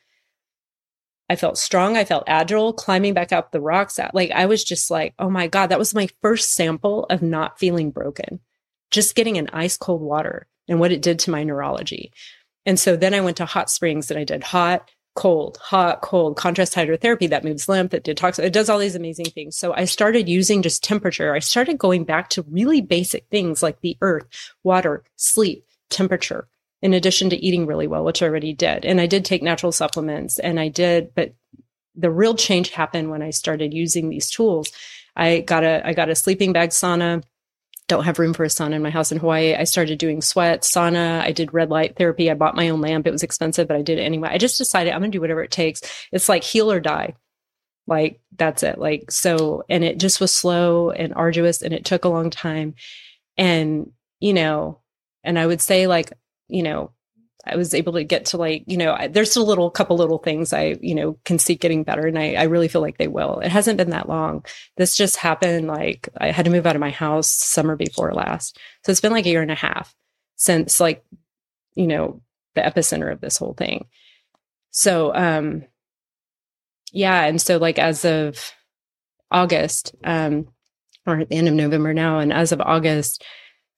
I 1.28 1.36
felt 1.36 1.58
strong. 1.58 1.96
I 1.96 2.04
felt 2.04 2.24
agile 2.26 2.72
climbing 2.72 3.14
back 3.14 3.32
up 3.32 3.50
the 3.50 3.60
rocks. 3.60 3.98
Like, 4.12 4.30
I 4.30 4.46
was 4.46 4.62
just 4.62 4.90
like, 4.90 5.14
oh 5.18 5.30
my 5.30 5.48
God, 5.48 5.68
that 5.68 5.78
was 5.78 5.94
my 5.94 6.08
first 6.22 6.54
sample 6.54 7.04
of 7.10 7.22
not 7.22 7.58
feeling 7.58 7.90
broken. 7.90 8.40
Just 8.90 9.16
getting 9.16 9.36
in 9.36 9.48
ice 9.52 9.76
cold 9.76 10.02
water 10.02 10.46
and 10.68 10.78
what 10.78 10.92
it 10.92 11.02
did 11.02 11.18
to 11.20 11.30
my 11.30 11.42
neurology. 11.42 12.12
And 12.64 12.78
so 12.78 12.96
then 12.96 13.14
I 13.14 13.20
went 13.20 13.38
to 13.38 13.44
hot 13.44 13.70
springs 13.70 14.10
and 14.10 14.18
I 14.18 14.24
did 14.24 14.44
hot, 14.44 14.90
cold, 15.16 15.56
hot, 15.60 16.02
cold, 16.02 16.36
contrast 16.36 16.74
hydrotherapy 16.74 17.28
that 17.30 17.44
moves 17.44 17.68
lymph, 17.68 17.90
that 17.90 18.04
detox, 18.04 18.38
it 18.38 18.52
does 18.52 18.68
all 18.68 18.78
these 18.78 18.94
amazing 18.94 19.26
things. 19.26 19.56
So 19.56 19.72
I 19.72 19.84
started 19.86 20.28
using 20.28 20.62
just 20.62 20.84
temperature. 20.84 21.34
I 21.34 21.40
started 21.40 21.78
going 21.78 22.04
back 22.04 22.28
to 22.30 22.42
really 22.42 22.82
basic 22.82 23.26
things 23.30 23.62
like 23.62 23.80
the 23.80 23.96
earth, 24.00 24.26
water, 24.62 25.02
sleep, 25.16 25.64
temperature, 25.90 26.48
in 26.86 26.94
addition 26.94 27.30
to 27.30 27.36
eating 27.36 27.66
really 27.66 27.86
well, 27.86 28.04
which 28.04 28.22
I 28.22 28.26
already 28.26 28.52
did. 28.52 28.84
And 28.84 29.00
I 29.00 29.06
did 29.06 29.24
take 29.24 29.42
natural 29.42 29.72
supplements 29.72 30.38
and 30.38 30.60
I 30.60 30.68
did, 30.68 31.14
but 31.14 31.34
the 31.94 32.10
real 32.10 32.34
change 32.34 32.70
happened 32.70 33.10
when 33.10 33.22
I 33.22 33.30
started 33.30 33.74
using 33.74 34.08
these 34.08 34.30
tools. 34.30 34.70
I 35.16 35.40
got 35.40 35.64
a, 35.64 35.86
I 35.86 35.94
got 35.94 36.10
a 36.10 36.14
sleeping 36.14 36.52
bag 36.52 36.70
sauna 36.70 37.22
don't 37.88 38.04
have 38.04 38.18
room 38.18 38.34
for 38.34 38.44
a 38.44 38.48
sauna 38.48 38.74
in 38.74 38.82
my 38.82 38.90
house 38.90 39.12
in 39.12 39.18
Hawaii. 39.18 39.54
I 39.54 39.64
started 39.64 39.98
doing 39.98 40.20
sweat, 40.20 40.62
sauna. 40.62 41.20
I 41.20 41.30
did 41.30 41.54
red 41.54 41.70
light 41.70 41.96
therapy. 41.96 42.30
I 42.30 42.34
bought 42.34 42.56
my 42.56 42.68
own 42.68 42.80
lamp. 42.80 43.06
It 43.06 43.12
was 43.12 43.22
expensive, 43.22 43.68
but 43.68 43.76
I 43.76 43.82
did 43.82 43.98
it 43.98 44.02
anyway. 44.02 44.28
I 44.32 44.38
just 44.38 44.58
decided 44.58 44.92
I'm 44.92 45.00
going 45.00 45.12
to 45.12 45.16
do 45.16 45.20
whatever 45.20 45.42
it 45.42 45.52
takes. 45.52 45.82
It's 46.10 46.28
like 46.28 46.42
heal 46.42 46.70
or 46.70 46.80
die. 46.80 47.14
Like 47.86 48.20
that's 48.36 48.64
it. 48.64 48.78
Like, 48.78 49.12
so, 49.12 49.62
and 49.68 49.84
it 49.84 49.98
just 49.98 50.20
was 50.20 50.34
slow 50.34 50.90
and 50.90 51.14
arduous 51.14 51.62
and 51.62 51.72
it 51.72 51.84
took 51.84 52.04
a 52.04 52.08
long 52.08 52.30
time. 52.30 52.74
And, 53.36 53.92
you 54.18 54.34
know, 54.34 54.80
and 55.22 55.38
I 55.38 55.46
would 55.46 55.60
say 55.60 55.86
like, 55.86 56.12
you 56.48 56.62
know, 56.62 56.92
I 57.46 57.56
was 57.56 57.74
able 57.74 57.92
to 57.92 58.04
get 58.04 58.26
to 58.26 58.36
like, 58.36 58.64
you 58.66 58.76
know, 58.76 58.92
I, 58.92 59.06
there's 59.06 59.36
a 59.36 59.42
little 59.42 59.70
couple 59.70 59.96
little 59.96 60.18
things 60.18 60.52
I, 60.52 60.76
you 60.80 60.94
know, 60.94 61.18
can 61.24 61.38
see 61.38 61.54
getting 61.54 61.84
better. 61.84 62.06
And 62.06 62.18
I, 62.18 62.34
I 62.34 62.42
really 62.44 62.66
feel 62.66 62.80
like 62.80 62.98
they 62.98 63.06
will. 63.06 63.38
It 63.38 63.50
hasn't 63.50 63.76
been 63.76 63.90
that 63.90 64.08
long. 64.08 64.44
This 64.76 64.96
just 64.96 65.16
happened. 65.16 65.68
Like 65.68 66.08
I 66.18 66.32
had 66.32 66.44
to 66.46 66.50
move 66.50 66.66
out 66.66 66.74
of 66.74 66.80
my 66.80 66.90
house 66.90 67.28
summer 67.28 67.76
before 67.76 68.12
last. 68.12 68.58
So 68.84 68.90
it's 68.90 69.00
been 69.00 69.12
like 69.12 69.26
a 69.26 69.30
year 69.30 69.42
and 69.42 69.52
a 69.52 69.56
half 69.56 69.94
since 70.34 70.80
like, 70.80 71.04
you 71.76 71.86
know, 71.86 72.20
the 72.56 72.62
epicenter 72.62 73.12
of 73.12 73.20
this 73.20 73.36
whole 73.36 73.54
thing. 73.54 73.86
So, 74.70 75.14
um, 75.14 75.64
yeah. 76.92 77.26
And 77.26 77.40
so 77.40 77.58
like 77.58 77.78
as 77.78 78.04
of 78.04 78.52
August, 79.30 79.94
um, 80.02 80.48
or 81.06 81.20
at 81.20 81.28
the 81.28 81.36
end 81.36 81.46
of 81.46 81.54
November 81.54 81.94
now, 81.94 82.18
and 82.18 82.32
as 82.32 82.50
of 82.50 82.60
August, 82.60 83.22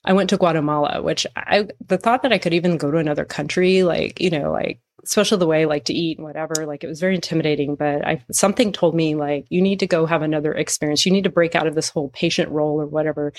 I 0.04 0.12
went 0.12 0.30
to 0.30 0.36
Guatemala, 0.36 1.02
which 1.02 1.26
I 1.36 1.68
the 1.86 1.98
thought 1.98 2.22
that 2.22 2.32
I 2.32 2.38
could 2.38 2.54
even 2.54 2.76
go 2.76 2.90
to 2.90 2.98
another 2.98 3.24
country, 3.24 3.82
like, 3.82 4.20
you 4.20 4.30
know, 4.30 4.52
like 4.52 4.80
especially 5.04 5.38
the 5.38 5.46
way 5.46 5.62
I 5.62 5.64
like 5.64 5.84
to 5.86 5.94
eat 5.94 6.18
and 6.18 6.26
whatever, 6.26 6.66
like 6.66 6.84
it 6.84 6.88
was 6.88 7.00
very 7.00 7.14
intimidating. 7.14 7.74
But 7.74 8.06
I 8.06 8.22
something 8.30 8.72
told 8.72 8.94
me 8.94 9.14
like 9.14 9.46
you 9.48 9.62
need 9.62 9.80
to 9.80 9.86
go 9.86 10.06
have 10.06 10.22
another 10.22 10.52
experience. 10.52 11.06
You 11.06 11.12
need 11.12 11.24
to 11.24 11.30
break 11.30 11.54
out 11.54 11.66
of 11.66 11.74
this 11.74 11.88
whole 11.88 12.10
patient 12.10 12.50
role 12.50 12.80
or 12.80 12.86
whatever 12.86 13.32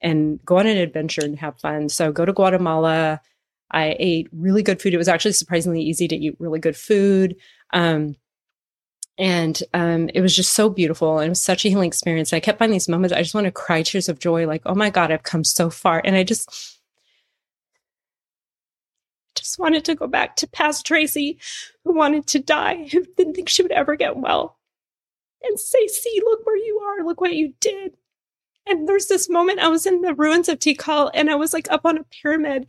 and 0.00 0.40
go 0.44 0.58
on 0.58 0.66
an 0.66 0.76
adventure 0.76 1.24
and 1.24 1.38
have 1.38 1.58
fun. 1.60 1.88
So 1.88 2.12
go 2.12 2.24
to 2.24 2.32
Guatemala. 2.32 3.20
I 3.70 3.96
ate 3.98 4.28
really 4.32 4.62
good 4.62 4.82
food. 4.82 4.92
It 4.92 4.98
was 4.98 5.08
actually 5.08 5.32
surprisingly 5.32 5.82
easy 5.82 6.08
to 6.08 6.16
eat 6.16 6.36
really 6.38 6.58
good 6.58 6.76
food. 6.76 7.36
Um, 7.72 8.16
and 9.22 9.62
um, 9.72 10.10
it 10.14 10.20
was 10.20 10.34
just 10.34 10.52
so 10.52 10.68
beautiful 10.68 11.20
and 11.20 11.26
it 11.26 11.28
was 11.28 11.40
such 11.40 11.64
a 11.64 11.68
healing 11.68 11.86
experience. 11.86 12.32
And 12.32 12.38
I 12.38 12.40
kept 12.40 12.58
finding 12.58 12.74
these 12.74 12.88
moments, 12.88 13.14
I 13.14 13.22
just 13.22 13.36
want 13.36 13.44
to 13.44 13.52
cry 13.52 13.82
tears 13.82 14.08
of 14.08 14.18
joy, 14.18 14.48
like, 14.48 14.62
oh 14.66 14.74
my 14.74 14.90
God, 14.90 15.12
I've 15.12 15.22
come 15.22 15.44
so 15.44 15.70
far. 15.70 16.02
And 16.04 16.16
I 16.16 16.24
just, 16.24 16.80
just 19.36 19.60
wanted 19.60 19.84
to 19.84 19.94
go 19.94 20.08
back 20.08 20.34
to 20.36 20.48
past 20.48 20.84
Traci, 20.84 21.36
who 21.84 21.94
wanted 21.94 22.26
to 22.26 22.40
die, 22.40 22.88
who 22.90 23.04
didn't 23.16 23.34
think 23.34 23.48
she 23.48 23.62
would 23.62 23.70
ever 23.70 23.94
get 23.94 24.16
well, 24.16 24.58
and 25.44 25.56
say, 25.56 25.86
See, 25.86 26.20
look 26.24 26.44
where 26.44 26.56
you 26.56 26.80
are, 26.80 27.06
look 27.06 27.20
what 27.20 27.32
you 27.32 27.54
did. 27.60 27.92
And 28.66 28.88
there's 28.88 29.06
this 29.06 29.30
moment 29.30 29.60
I 29.60 29.68
was 29.68 29.86
in 29.86 30.00
the 30.00 30.14
ruins 30.14 30.48
of 30.48 30.58
Tikal 30.58 31.12
and 31.14 31.30
I 31.30 31.36
was 31.36 31.52
like 31.52 31.70
up 31.70 31.86
on 31.86 31.96
a 31.96 32.04
pyramid 32.04 32.66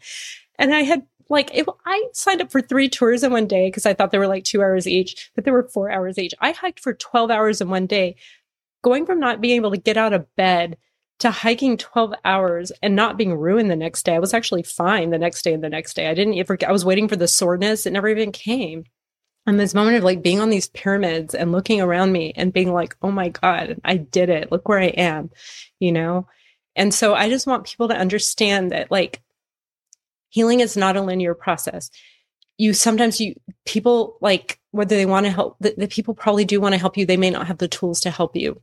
and 0.59 0.71
I 0.71 0.81
had 0.81 1.07
like 1.33 1.51
I 1.85 2.07
signed 2.13 2.41
up 2.41 2.51
for 2.51 2.61
three 2.61 2.87
tours 2.87 3.23
in 3.23 3.31
one 3.31 3.47
day 3.47 3.67
because 3.67 3.85
I 3.85 3.93
thought 3.93 4.11
they 4.11 4.19
were 4.19 4.27
like 4.27 4.43
two 4.43 4.61
hours 4.61 4.87
each, 4.87 5.31
but 5.35 5.43
they 5.43 5.51
were 5.51 5.67
four 5.67 5.91
hours 5.91 6.17
each. 6.17 6.33
I 6.39 6.51
hiked 6.51 6.79
for 6.79 6.93
12 6.93 7.31
hours 7.31 7.59
in 7.59 7.69
one 7.69 7.87
day, 7.87 8.15
going 8.83 9.05
from 9.05 9.19
not 9.19 9.41
being 9.41 9.55
able 9.55 9.71
to 9.71 9.77
get 9.77 9.97
out 9.97 10.13
of 10.13 10.33
bed 10.35 10.77
to 11.19 11.31
hiking 11.31 11.77
12 11.77 12.13
hours 12.23 12.71
and 12.83 12.95
not 12.95 13.17
being 13.17 13.33
ruined 13.33 13.71
the 13.71 13.75
next 13.75 14.03
day. 14.03 14.15
I 14.15 14.19
was 14.19 14.33
actually 14.33 14.63
fine 14.63 15.09
the 15.09 15.17
next 15.17 15.41
day 15.41 15.53
and 15.53 15.63
the 15.63 15.69
next 15.69 15.95
day. 15.95 16.07
I 16.07 16.13
didn't 16.13 16.37
ever, 16.37 16.57
I 16.67 16.71
was 16.71 16.85
waiting 16.85 17.07
for 17.07 17.15
the 17.15 17.27
soreness. 17.27 17.85
It 17.85 17.93
never 17.93 18.09
even 18.09 18.31
came. 18.31 18.83
And 19.47 19.59
this 19.59 19.73
moment 19.73 19.97
of 19.97 20.03
like 20.03 20.21
being 20.21 20.39
on 20.39 20.51
these 20.51 20.69
pyramids 20.69 21.33
and 21.33 21.51
looking 21.51 21.81
around 21.81 22.11
me 22.11 22.31
and 22.35 22.53
being 22.53 22.71
like, 22.71 22.95
oh 23.01 23.11
my 23.11 23.29
God, 23.29 23.81
I 23.83 23.97
did 23.97 24.29
it. 24.29 24.51
Look 24.51 24.69
where 24.69 24.79
I 24.79 24.87
am, 24.87 25.31
you 25.79 25.91
know? 25.91 26.27
And 26.75 26.93
so 26.93 27.15
I 27.15 27.29
just 27.29 27.47
want 27.47 27.65
people 27.65 27.87
to 27.87 27.97
understand 27.97 28.71
that 28.71 28.91
like 28.91 29.22
healing 30.33 30.61
is 30.61 30.75
not 30.75 30.97
a 30.97 31.01
linear 31.01 31.35
process. 31.35 31.91
You 32.57 32.73
sometimes 32.73 33.21
you 33.21 33.35
people 33.65 34.17
like 34.19 34.59
whether 34.71 34.95
they 34.95 35.05
want 35.05 35.27
to 35.27 35.31
help 35.31 35.57
the, 35.59 35.75
the 35.77 35.87
people 35.87 36.15
probably 36.15 36.43
do 36.43 36.59
want 36.59 36.73
to 36.73 36.79
help 36.79 36.97
you, 36.97 37.05
they 37.05 37.17
may 37.17 37.29
not 37.29 37.47
have 37.47 37.59
the 37.59 37.67
tools 37.67 38.01
to 38.01 38.09
help 38.09 38.35
you. 38.35 38.59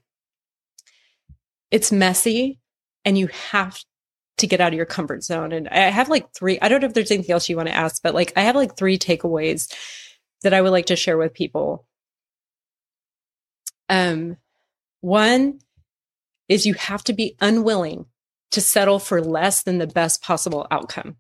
It's 1.71 1.93
messy 1.93 2.59
and 3.05 3.17
you 3.17 3.29
have 3.51 3.79
to 4.39 4.49
get 4.49 4.61
out 4.61 4.73
of 4.73 4.77
your 4.77 4.87
comfort 4.87 5.23
zone. 5.23 5.53
And 5.53 5.69
I 5.69 5.91
have 5.91 6.09
like 6.09 6.33
three, 6.35 6.59
I 6.61 6.69
don't 6.69 6.81
know 6.81 6.89
if 6.89 6.95
there's 6.95 7.13
anything 7.13 7.33
else 7.33 7.49
you 7.49 7.57
want 7.57 7.69
to 7.69 7.75
ask, 7.75 8.03
but 8.03 8.15
like 8.15 8.33
I 8.35 8.43
have 8.43 8.57
like 8.57 8.77
three 8.77 8.99
takeaways 8.99 9.73
that 10.43 10.55
I 10.55 10.61
would 10.61 10.71
like 10.71 10.87
to 10.87 10.97
share 10.97 11.19
with 11.19 11.35
people. 11.35 11.87
Um, 13.89 14.39
one 15.03 15.61
is 16.49 16.67
you 16.67 16.75
have 16.75 17.05
to 17.05 17.13
be 17.13 17.37
unwilling 17.41 18.07
to 18.51 18.61
settle 18.61 18.99
for 18.99 19.23
less 19.23 19.63
than 19.63 19.79
the 19.79 19.87
best 19.87 20.21
possible 20.23 20.67
outcome. 20.73 21.17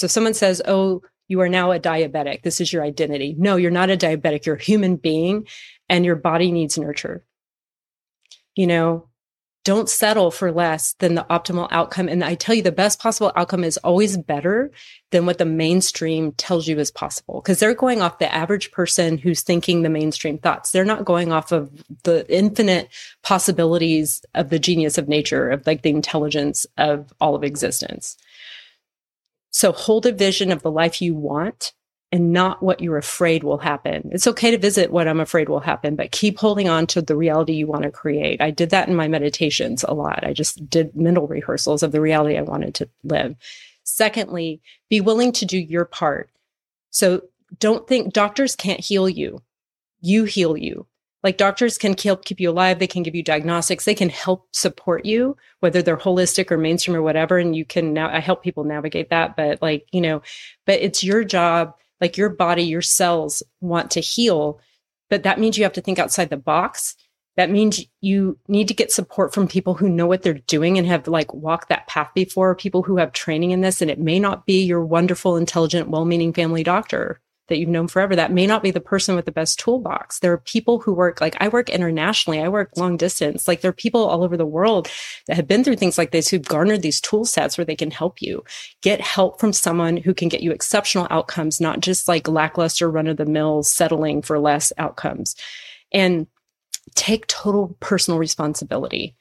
So 0.00 0.06
if 0.06 0.10
someone 0.10 0.32
says, 0.32 0.62
Oh, 0.66 1.02
you 1.28 1.40
are 1.42 1.48
now 1.48 1.72
a 1.72 1.78
diabetic, 1.78 2.42
this 2.42 2.60
is 2.60 2.72
your 2.72 2.82
identity. 2.82 3.36
No, 3.38 3.56
you're 3.56 3.70
not 3.70 3.90
a 3.90 3.96
diabetic. 3.98 4.46
You're 4.46 4.56
a 4.56 4.62
human 4.62 4.96
being 4.96 5.46
and 5.90 6.06
your 6.06 6.16
body 6.16 6.50
needs 6.50 6.78
nurture. 6.78 7.22
You 8.56 8.66
know, 8.66 9.10
don't 9.62 9.90
settle 9.90 10.30
for 10.30 10.50
less 10.50 10.94
than 10.94 11.16
the 11.16 11.26
optimal 11.28 11.68
outcome. 11.70 12.08
And 12.08 12.24
I 12.24 12.34
tell 12.34 12.54
you, 12.54 12.62
the 12.62 12.72
best 12.72 12.98
possible 12.98 13.30
outcome 13.36 13.62
is 13.62 13.76
always 13.78 14.16
better 14.16 14.70
than 15.10 15.26
what 15.26 15.36
the 15.36 15.44
mainstream 15.44 16.32
tells 16.32 16.66
you 16.66 16.78
is 16.78 16.90
possible 16.90 17.42
because 17.42 17.60
they're 17.60 17.74
going 17.74 18.00
off 18.00 18.18
the 18.18 18.34
average 18.34 18.72
person 18.72 19.18
who's 19.18 19.42
thinking 19.42 19.82
the 19.82 19.90
mainstream 19.90 20.38
thoughts. 20.38 20.70
They're 20.70 20.84
not 20.86 21.04
going 21.04 21.30
off 21.30 21.52
of 21.52 21.70
the 22.04 22.24
infinite 22.34 22.88
possibilities 23.22 24.24
of 24.34 24.48
the 24.48 24.58
genius 24.58 24.96
of 24.96 25.08
nature, 25.08 25.50
of 25.50 25.66
like 25.66 25.82
the 25.82 25.90
intelligence 25.90 26.66
of 26.78 27.12
all 27.20 27.34
of 27.34 27.44
existence. 27.44 28.16
So 29.50 29.72
hold 29.72 30.06
a 30.06 30.12
vision 30.12 30.52
of 30.52 30.62
the 30.62 30.70
life 30.70 31.02
you 31.02 31.14
want 31.14 31.72
and 32.12 32.32
not 32.32 32.62
what 32.62 32.80
you're 32.80 32.96
afraid 32.96 33.44
will 33.44 33.58
happen. 33.58 34.10
It's 34.12 34.26
okay 34.26 34.50
to 34.50 34.58
visit 34.58 34.90
what 34.90 35.06
I'm 35.06 35.20
afraid 35.20 35.48
will 35.48 35.60
happen, 35.60 35.94
but 35.94 36.10
keep 36.10 36.38
holding 36.38 36.68
on 36.68 36.86
to 36.88 37.02
the 37.02 37.16
reality 37.16 37.52
you 37.52 37.66
want 37.66 37.84
to 37.84 37.90
create. 37.90 38.40
I 38.40 38.50
did 38.50 38.70
that 38.70 38.88
in 38.88 38.96
my 38.96 39.06
meditations 39.06 39.84
a 39.84 39.94
lot. 39.94 40.24
I 40.24 40.32
just 40.32 40.68
did 40.68 40.96
mental 40.96 41.28
rehearsals 41.28 41.82
of 41.82 41.92
the 41.92 42.00
reality 42.00 42.36
I 42.36 42.42
wanted 42.42 42.74
to 42.76 42.88
live. 43.04 43.36
Secondly, 43.84 44.60
be 44.88 45.00
willing 45.00 45.32
to 45.32 45.46
do 45.46 45.58
your 45.58 45.84
part. 45.84 46.30
So 46.90 47.22
don't 47.58 47.86
think 47.86 48.12
doctors 48.12 48.56
can't 48.56 48.80
heal 48.80 49.08
you. 49.08 49.42
You 50.00 50.24
heal 50.24 50.56
you. 50.56 50.86
Like 51.22 51.36
doctors 51.36 51.76
can 51.76 51.94
help 51.96 52.24
keep 52.24 52.40
you 52.40 52.50
alive. 52.50 52.78
They 52.78 52.86
can 52.86 53.02
give 53.02 53.14
you 53.14 53.22
diagnostics. 53.22 53.84
They 53.84 53.94
can 53.94 54.08
help 54.08 54.48
support 54.52 55.04
you, 55.04 55.36
whether 55.60 55.82
they're 55.82 55.96
holistic 55.96 56.50
or 56.50 56.56
mainstream 56.56 56.96
or 56.96 57.02
whatever. 57.02 57.38
And 57.38 57.54
you 57.54 57.64
can 57.64 57.92
now, 57.92 58.08
I 58.08 58.20
help 58.20 58.42
people 58.42 58.64
navigate 58.64 59.10
that. 59.10 59.36
But 59.36 59.60
like, 59.60 59.86
you 59.92 60.00
know, 60.00 60.22
but 60.64 60.80
it's 60.80 61.04
your 61.04 61.24
job 61.24 61.74
like 62.00 62.16
your 62.16 62.30
body, 62.30 62.62
your 62.62 62.82
cells 62.82 63.42
want 63.60 63.90
to 63.92 64.00
heal, 64.00 64.60
but 65.08 65.22
that 65.24 65.38
means 65.38 65.58
you 65.58 65.64
have 65.64 65.72
to 65.74 65.80
think 65.80 65.98
outside 65.98 66.30
the 66.30 66.36
box. 66.36 66.96
That 67.36 67.50
means 67.50 67.84
you 68.00 68.38
need 68.48 68.68
to 68.68 68.74
get 68.74 68.92
support 68.92 69.32
from 69.32 69.48
people 69.48 69.74
who 69.74 69.88
know 69.88 70.06
what 70.06 70.22
they're 70.22 70.34
doing 70.34 70.78
and 70.78 70.86
have 70.86 71.08
like 71.08 71.32
walked 71.32 71.68
that 71.68 71.86
path 71.86 72.10
before, 72.14 72.54
people 72.54 72.82
who 72.82 72.96
have 72.96 73.12
training 73.12 73.50
in 73.50 73.60
this. 73.60 73.80
And 73.80 73.90
it 73.90 73.98
may 73.98 74.18
not 74.18 74.46
be 74.46 74.62
your 74.62 74.84
wonderful, 74.84 75.36
intelligent, 75.36 75.88
well 75.88 76.04
meaning 76.04 76.32
family 76.32 76.62
doctor 76.62 77.20
that 77.50 77.58
you've 77.58 77.68
known 77.68 77.88
forever. 77.88 78.16
That 78.16 78.32
may 78.32 78.46
not 78.46 78.62
be 78.62 78.70
the 78.70 78.80
person 78.80 79.14
with 79.14 79.26
the 79.26 79.32
best 79.32 79.60
toolbox. 79.60 80.20
There 80.20 80.32
are 80.32 80.38
people 80.38 80.78
who 80.78 80.94
work, 80.94 81.20
like 81.20 81.36
I 81.40 81.48
work 81.48 81.68
internationally, 81.68 82.40
I 82.40 82.48
work 82.48 82.70
long 82.76 82.96
distance. 82.96 83.46
Like 83.46 83.60
there 83.60 83.68
are 83.68 83.74
people 83.74 84.06
all 84.06 84.24
over 84.24 84.36
the 84.36 84.46
world 84.46 84.88
that 85.26 85.36
have 85.36 85.46
been 85.46 85.62
through 85.62 85.76
things 85.76 85.98
like 85.98 86.10
this 86.10 86.28
who've 86.28 86.40
garnered 86.42 86.80
these 86.80 87.00
tool 87.00 87.26
sets 87.26 87.58
where 87.58 87.64
they 87.66 87.76
can 87.76 87.90
help 87.90 88.22
you 88.22 88.42
get 88.82 89.02
help 89.02 89.38
from 89.38 89.52
someone 89.52 89.98
who 89.98 90.14
can 90.14 90.28
get 90.30 90.42
you 90.42 90.50
exceptional 90.50 91.06
outcomes, 91.10 91.60
not 91.60 91.80
just 91.80 92.08
like 92.08 92.26
lackluster 92.26 92.90
run 92.90 93.06
of 93.06 93.18
the 93.18 93.26
mill 93.26 93.62
settling 93.62 94.22
for 94.22 94.38
less 94.38 94.72
outcomes. 94.78 95.36
And 95.92 96.26
take 96.94 97.26
total 97.26 97.76
personal 97.80 98.18
responsibility 98.18 99.14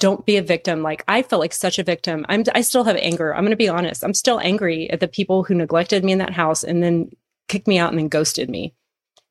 don't 0.00 0.26
be 0.26 0.36
a 0.36 0.42
victim. 0.42 0.82
Like 0.82 1.04
I 1.06 1.22
felt 1.22 1.40
like 1.40 1.52
such 1.52 1.78
a 1.78 1.84
victim. 1.84 2.26
I'm, 2.28 2.42
I 2.54 2.62
still 2.62 2.84
have 2.84 2.96
anger. 2.96 3.32
I'm 3.32 3.42
going 3.42 3.50
to 3.50 3.56
be 3.56 3.68
honest. 3.68 4.02
I'm 4.02 4.14
still 4.14 4.40
angry 4.40 4.90
at 4.90 4.98
the 4.98 5.06
people 5.06 5.44
who 5.44 5.54
neglected 5.54 6.04
me 6.04 6.12
in 6.12 6.18
that 6.18 6.32
house 6.32 6.64
and 6.64 6.82
then 6.82 7.10
kicked 7.50 7.66
me 7.66 7.78
out 7.78 7.90
and 7.90 7.98
then 7.98 8.08
ghosted 8.08 8.48
me 8.48 8.74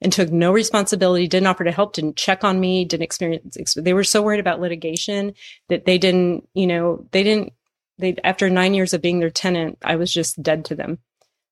and 0.01 0.13
took 0.13 0.29
no 0.31 0.51
responsibility, 0.51 1.27
didn't 1.27 1.47
offer 1.47 1.63
to 1.63 1.71
help, 1.71 1.93
didn't 1.93 2.17
check 2.17 2.43
on 2.43 2.59
me, 2.59 2.85
didn't 2.85 3.03
experience. 3.03 3.57
They 3.75 3.93
were 3.93 4.03
so 4.03 4.21
worried 4.21 4.39
about 4.39 4.59
litigation 4.59 5.33
that 5.69 5.85
they 5.85 5.97
didn't, 5.97 6.47
you 6.53 6.67
know, 6.67 7.07
they 7.11 7.23
didn't, 7.23 7.53
they, 7.97 8.15
after 8.23 8.49
nine 8.49 8.73
years 8.73 8.93
of 8.93 9.01
being 9.01 9.19
their 9.19 9.29
tenant, 9.29 9.77
I 9.83 9.95
was 9.95 10.13
just 10.13 10.41
dead 10.41 10.65
to 10.65 10.75
them. 10.75 10.99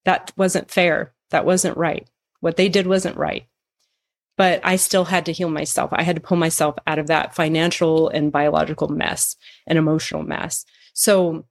That 0.06 0.32
wasn't 0.38 0.70
fair. 0.70 1.14
That 1.32 1.46
wasn't 1.46 1.78
right. 1.78 2.08
What 2.40 2.56
they 2.56 2.70
did 2.70 2.88
wasn't 2.88 3.18
right. 3.18 3.48
But 4.38 4.62
I 4.64 4.76
still 4.76 5.06
had 5.06 5.26
to 5.26 5.34
heal 5.34 5.50
myself. 5.50 5.90
I 5.94 6.04
had 6.04 6.16
to 6.16 6.22
pull 6.22 6.38
myself 6.38 6.76
out 6.86 7.00
of 7.00 7.08
that 7.08 7.34
financial 7.34 8.08
and 8.10 8.32
biological 8.32 8.88
mess 8.88 9.36
and 9.66 9.78
emotional 9.78 10.24
mess. 10.24 10.64
So 10.94 11.46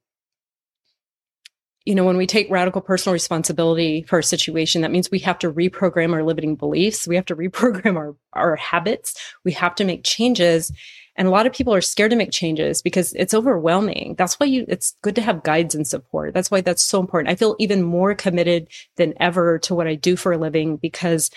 you 1.87 1.95
know, 1.95 2.03
when 2.03 2.17
we 2.17 2.27
take 2.27 2.51
radical 2.51 2.81
personal 2.81 3.13
responsibility 3.13 4.03
for 4.09 4.19
a 4.19 4.23
situation, 4.23 4.81
that 4.81 4.91
means 4.91 5.09
we 5.09 5.19
have 5.19 5.39
to 5.39 5.49
reprogram 5.49 6.11
our 6.11 6.21
limiting 6.21 6.57
beliefs. 6.57 7.07
We 7.07 7.15
have 7.15 7.25
to 7.27 7.35
reprogram 7.35 7.95
our, 7.95 8.13
our 8.33 8.57
habits. 8.57 9.15
We 9.45 9.53
have 9.53 9.73
to 9.75 9.85
make 9.85 10.03
changes. 10.03 10.69
And 11.15 11.29
a 11.29 11.31
lot 11.31 11.45
of 11.45 11.53
people 11.53 11.73
are 11.73 11.79
scared 11.79 12.11
to 12.11 12.17
make 12.17 12.31
changes 12.31 12.81
because 12.81 13.13
it's 13.13 13.33
overwhelming. 13.33 14.15
That's 14.17 14.37
why 14.37 14.47
you, 14.47 14.65
it's 14.67 14.97
good 15.01 15.15
to 15.15 15.21
have 15.21 15.43
guides 15.43 15.75
and 15.75 15.87
support. 15.87 16.33
That's 16.33 16.51
why 16.51 16.59
that's 16.59 16.83
so 16.83 16.99
important. 16.99 17.31
I 17.31 17.35
feel 17.35 17.55
even 17.57 17.83
more 17.83 18.13
committed 18.13 18.67
than 18.97 19.13
ever 19.21 19.57
to 19.59 19.73
what 19.73 19.87
I 19.87 19.95
do 19.95 20.17
for 20.17 20.33
a 20.33 20.37
living 20.37 20.75
because 20.75 21.31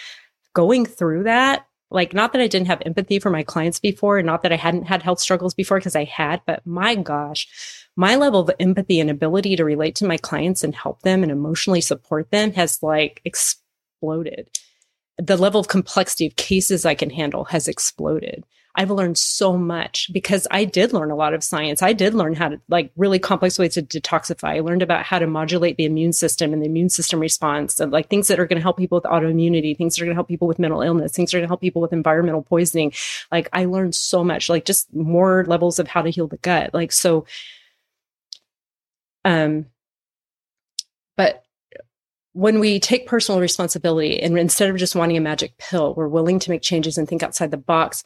going 0.52 0.84
through 0.84 1.22
that 1.24 1.64
like 1.90 2.14
not 2.14 2.32
that 2.32 2.42
I 2.42 2.46
didn't 2.46 2.68
have 2.68 2.82
empathy 2.86 3.18
for 3.18 3.30
my 3.30 3.42
clients 3.42 3.78
before, 3.78 4.18
and 4.18 4.26
not 4.26 4.42
that 4.42 4.52
I 4.52 4.56
hadn't 4.56 4.86
had 4.86 5.02
health 5.02 5.20
struggles 5.20 5.54
before 5.54 5.78
because 5.78 5.96
I 5.96 6.04
had, 6.04 6.40
but 6.46 6.66
my 6.66 6.94
gosh, 6.94 7.48
my 7.96 8.16
level 8.16 8.40
of 8.40 8.50
empathy 8.60 9.00
and 9.00 9.10
ability 9.10 9.56
to 9.56 9.64
relate 9.64 9.96
to 9.96 10.06
my 10.06 10.16
clients 10.16 10.62
and 10.62 10.74
help 10.74 11.02
them 11.02 11.22
and 11.22 11.32
emotionally 11.32 11.80
support 11.80 12.30
them 12.30 12.52
has 12.52 12.82
like 12.82 13.20
exploded. 13.24 14.48
The 15.18 15.36
level 15.36 15.60
of 15.60 15.68
complexity 15.68 16.26
of 16.26 16.36
cases 16.36 16.86
I 16.86 16.94
can 16.94 17.10
handle 17.10 17.44
has 17.46 17.68
exploded. 17.68 18.44
I've 18.76 18.90
learned 18.90 19.18
so 19.18 19.56
much 19.56 20.10
because 20.12 20.46
I 20.50 20.64
did 20.64 20.92
learn 20.92 21.10
a 21.10 21.16
lot 21.16 21.34
of 21.34 21.42
science. 21.42 21.82
I 21.82 21.92
did 21.92 22.14
learn 22.14 22.34
how 22.34 22.50
to 22.50 22.60
like 22.68 22.92
really 22.96 23.18
complex 23.18 23.58
ways 23.58 23.74
to 23.74 23.82
detoxify. 23.82 24.56
I 24.56 24.60
learned 24.60 24.82
about 24.82 25.04
how 25.04 25.18
to 25.18 25.26
modulate 25.26 25.76
the 25.76 25.84
immune 25.84 26.12
system 26.12 26.52
and 26.52 26.62
the 26.62 26.66
immune 26.66 26.88
system 26.88 27.20
response 27.20 27.80
and 27.80 27.90
like 27.92 28.08
things 28.08 28.28
that 28.28 28.38
are 28.38 28.46
going 28.46 28.58
to 28.58 28.62
help 28.62 28.76
people 28.76 28.96
with 28.96 29.04
autoimmunity, 29.04 29.76
things 29.76 29.96
that 29.96 30.02
are 30.02 30.06
going 30.06 30.14
to 30.14 30.18
help 30.18 30.28
people 30.28 30.48
with 30.48 30.58
mental 30.58 30.82
illness, 30.82 31.12
things 31.12 31.30
that 31.30 31.36
are 31.36 31.40
going 31.40 31.48
to 31.48 31.50
help 31.50 31.60
people 31.60 31.82
with 31.82 31.92
environmental 31.92 32.42
poisoning. 32.42 32.92
Like 33.32 33.48
I 33.52 33.64
learned 33.64 33.94
so 33.94 34.22
much, 34.22 34.48
like 34.48 34.64
just 34.64 34.94
more 34.94 35.44
levels 35.46 35.78
of 35.78 35.88
how 35.88 36.02
to 36.02 36.10
heal 36.10 36.28
the 36.28 36.38
gut. 36.38 36.72
Like, 36.72 36.92
so 36.92 37.26
um, 39.24 39.66
but 41.16 41.44
when 42.32 42.60
we 42.60 42.78
take 42.78 43.06
personal 43.06 43.40
responsibility 43.40 44.20
and 44.20 44.38
instead 44.38 44.70
of 44.70 44.76
just 44.76 44.94
wanting 44.94 45.16
a 45.16 45.20
magic 45.20 45.58
pill, 45.58 45.94
we're 45.94 46.08
willing 46.08 46.38
to 46.38 46.50
make 46.50 46.62
changes 46.62 46.96
and 46.96 47.08
think 47.08 47.22
outside 47.22 47.50
the 47.50 47.56
box, 47.56 48.04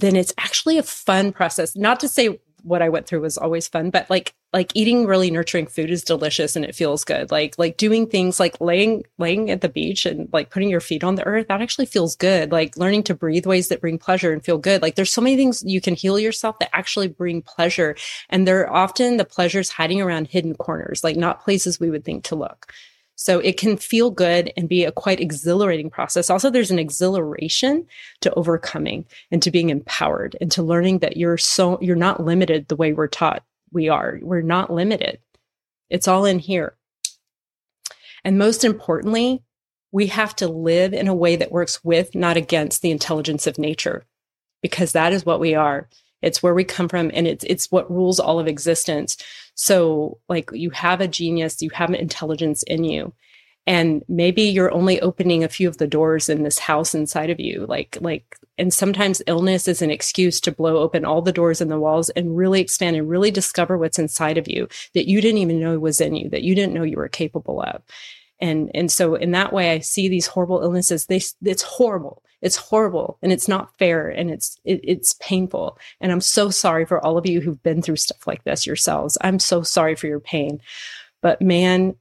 then 0.00 0.16
it's 0.16 0.34
actually 0.38 0.78
a 0.78 0.82
fun 0.82 1.32
process. 1.32 1.76
Not 1.76 2.00
to 2.00 2.08
say 2.08 2.38
what 2.62 2.82
I 2.82 2.88
went 2.88 3.06
through 3.06 3.20
was 3.20 3.38
always 3.38 3.68
fun, 3.68 3.90
but 3.90 4.08
like 4.10 4.34
like 4.52 4.72
eating 4.74 5.04
really 5.06 5.30
nurturing 5.30 5.66
food 5.66 5.90
is 5.90 6.02
delicious 6.02 6.56
and 6.56 6.64
it 6.64 6.74
feels 6.74 7.04
good. 7.04 7.30
Like 7.30 7.54
like 7.58 7.76
doing 7.76 8.06
things 8.06 8.40
like 8.40 8.60
laying 8.60 9.04
laying 9.18 9.50
at 9.50 9.60
the 9.60 9.68
beach 9.68 10.06
and 10.06 10.28
like 10.32 10.50
putting 10.50 10.70
your 10.70 10.80
feet 10.80 11.04
on 11.04 11.16
the 11.16 11.26
earth, 11.26 11.48
that 11.48 11.60
actually 11.60 11.86
feels 11.86 12.16
good. 12.16 12.50
Like 12.50 12.76
learning 12.76 13.04
to 13.04 13.14
breathe 13.14 13.46
ways 13.46 13.68
that 13.68 13.80
bring 13.80 13.98
pleasure 13.98 14.32
and 14.32 14.44
feel 14.44 14.58
good. 14.58 14.82
Like 14.82 14.94
there's 14.94 15.12
so 15.12 15.20
many 15.20 15.36
things 15.36 15.62
you 15.64 15.80
can 15.80 15.94
heal 15.94 16.18
yourself 16.18 16.58
that 16.60 16.74
actually 16.74 17.08
bring 17.08 17.42
pleasure. 17.42 17.96
And 18.30 18.46
they're 18.46 18.72
often 18.72 19.18
the 19.18 19.24
pleasures 19.24 19.70
hiding 19.70 20.00
around 20.00 20.28
hidden 20.28 20.54
corners, 20.54 21.04
like 21.04 21.16
not 21.16 21.44
places 21.44 21.78
we 21.78 21.90
would 21.90 22.04
think 22.04 22.24
to 22.24 22.34
look. 22.34 22.72
So 23.20 23.40
it 23.40 23.56
can 23.56 23.76
feel 23.76 24.12
good 24.12 24.52
and 24.56 24.68
be 24.68 24.84
a 24.84 24.92
quite 24.92 25.18
exhilarating 25.18 25.90
process. 25.90 26.30
Also, 26.30 26.50
there's 26.50 26.70
an 26.70 26.78
exhilaration 26.78 27.84
to 28.20 28.32
overcoming 28.34 29.06
and 29.32 29.42
to 29.42 29.50
being 29.50 29.70
empowered 29.70 30.36
and 30.40 30.52
to 30.52 30.62
learning 30.62 31.00
that 31.00 31.16
you're 31.16 31.36
so, 31.36 31.80
you're 31.80 31.96
not 31.96 32.24
limited 32.24 32.68
the 32.68 32.76
way 32.76 32.92
we're 32.92 33.08
taught 33.08 33.42
we 33.72 33.88
are. 33.88 34.20
We're 34.22 34.40
not 34.40 34.72
limited. 34.72 35.18
It's 35.90 36.06
all 36.06 36.24
in 36.24 36.38
here. 36.38 36.76
And 38.22 38.38
most 38.38 38.64
importantly, 38.64 39.42
we 39.90 40.06
have 40.06 40.36
to 40.36 40.46
live 40.46 40.94
in 40.94 41.08
a 41.08 41.14
way 41.14 41.34
that 41.34 41.50
works 41.50 41.82
with, 41.82 42.14
not 42.14 42.36
against 42.36 42.82
the 42.82 42.92
intelligence 42.92 43.48
of 43.48 43.58
nature, 43.58 44.04
because 44.62 44.92
that 44.92 45.12
is 45.12 45.26
what 45.26 45.40
we 45.40 45.56
are. 45.56 45.88
It's 46.22 46.42
where 46.42 46.54
we 46.54 46.64
come 46.64 46.88
from 46.88 47.10
and 47.14 47.26
it's 47.26 47.44
it's 47.44 47.70
what 47.70 47.90
rules 47.90 48.18
all 48.18 48.38
of 48.38 48.46
existence. 48.46 49.16
So 49.54 50.18
like 50.28 50.50
you 50.52 50.70
have 50.70 51.00
a 51.00 51.08
genius, 51.08 51.62
you 51.62 51.70
have 51.70 51.88
an 51.88 51.96
intelligence 51.96 52.62
in 52.64 52.84
you. 52.84 53.12
And 53.66 54.02
maybe 54.08 54.42
you're 54.42 54.72
only 54.72 54.98
opening 55.02 55.44
a 55.44 55.48
few 55.48 55.68
of 55.68 55.76
the 55.76 55.86
doors 55.86 56.30
in 56.30 56.42
this 56.42 56.58
house 56.58 56.94
inside 56.94 57.28
of 57.28 57.38
you. 57.38 57.66
Like 57.66 57.98
like 58.00 58.36
and 58.56 58.72
sometimes 58.74 59.22
illness 59.26 59.68
is 59.68 59.82
an 59.82 59.90
excuse 59.90 60.40
to 60.40 60.52
blow 60.52 60.78
open 60.78 61.04
all 61.04 61.22
the 61.22 61.32
doors 61.32 61.60
and 61.60 61.70
the 61.70 61.78
walls 61.78 62.08
and 62.10 62.36
really 62.36 62.60
expand 62.60 62.96
and 62.96 63.08
really 63.08 63.30
discover 63.30 63.78
what's 63.78 63.98
inside 63.98 64.38
of 64.38 64.48
you 64.48 64.68
that 64.94 65.08
you 65.08 65.20
didn't 65.20 65.38
even 65.38 65.60
know 65.60 65.78
was 65.78 66.00
in 66.00 66.16
you, 66.16 66.28
that 66.30 66.42
you 66.42 66.54
didn't 66.54 66.74
know 66.74 66.82
you 66.82 66.96
were 66.96 67.08
capable 67.08 67.60
of 67.62 67.82
and 68.40 68.70
and 68.74 68.90
so 68.90 69.14
in 69.14 69.32
that 69.32 69.52
way 69.52 69.72
i 69.72 69.78
see 69.78 70.08
these 70.08 70.26
horrible 70.26 70.62
illnesses 70.62 71.06
they 71.06 71.20
it's 71.42 71.62
horrible 71.62 72.22
it's 72.40 72.56
horrible 72.56 73.18
and 73.22 73.32
it's 73.32 73.48
not 73.48 73.76
fair 73.78 74.08
and 74.08 74.30
it's 74.30 74.58
it, 74.64 74.80
it's 74.82 75.14
painful. 75.14 75.78
And 76.00 76.12
i'm 76.12 76.20
so 76.20 76.50
sorry 76.50 76.84
for 76.84 77.04
all 77.04 77.18
of 77.18 77.26
you 77.26 77.40
who've 77.40 77.62
been 77.62 77.82
through 77.82 77.96
stuff 77.96 78.26
like 78.26 78.44
this 78.44 78.66
yourselves. 78.66 79.18
I'm 79.20 79.38
so 79.38 79.62
sorry 79.62 79.94
for 79.94 80.06
your 80.06 80.20
pain. 80.20 80.60
But 81.22 81.42
man 81.42 81.96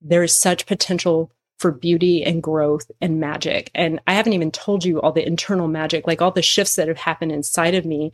there 0.00 0.22
is 0.22 0.38
such 0.38 0.66
potential 0.66 1.32
for 1.58 1.72
beauty 1.72 2.22
and 2.22 2.40
growth 2.40 2.88
and 3.00 3.20
magic. 3.20 3.70
And 3.74 4.00
i 4.06 4.14
haven't 4.14 4.32
even 4.34 4.50
told 4.50 4.84
you 4.84 5.00
all 5.00 5.12
the 5.12 5.26
internal 5.26 5.68
magic 5.68 6.06
like 6.06 6.22
all 6.22 6.30
the 6.30 6.42
shifts 6.42 6.76
that 6.76 6.88
have 6.88 6.98
happened 6.98 7.32
inside 7.32 7.74
of 7.74 7.84
me 7.84 8.12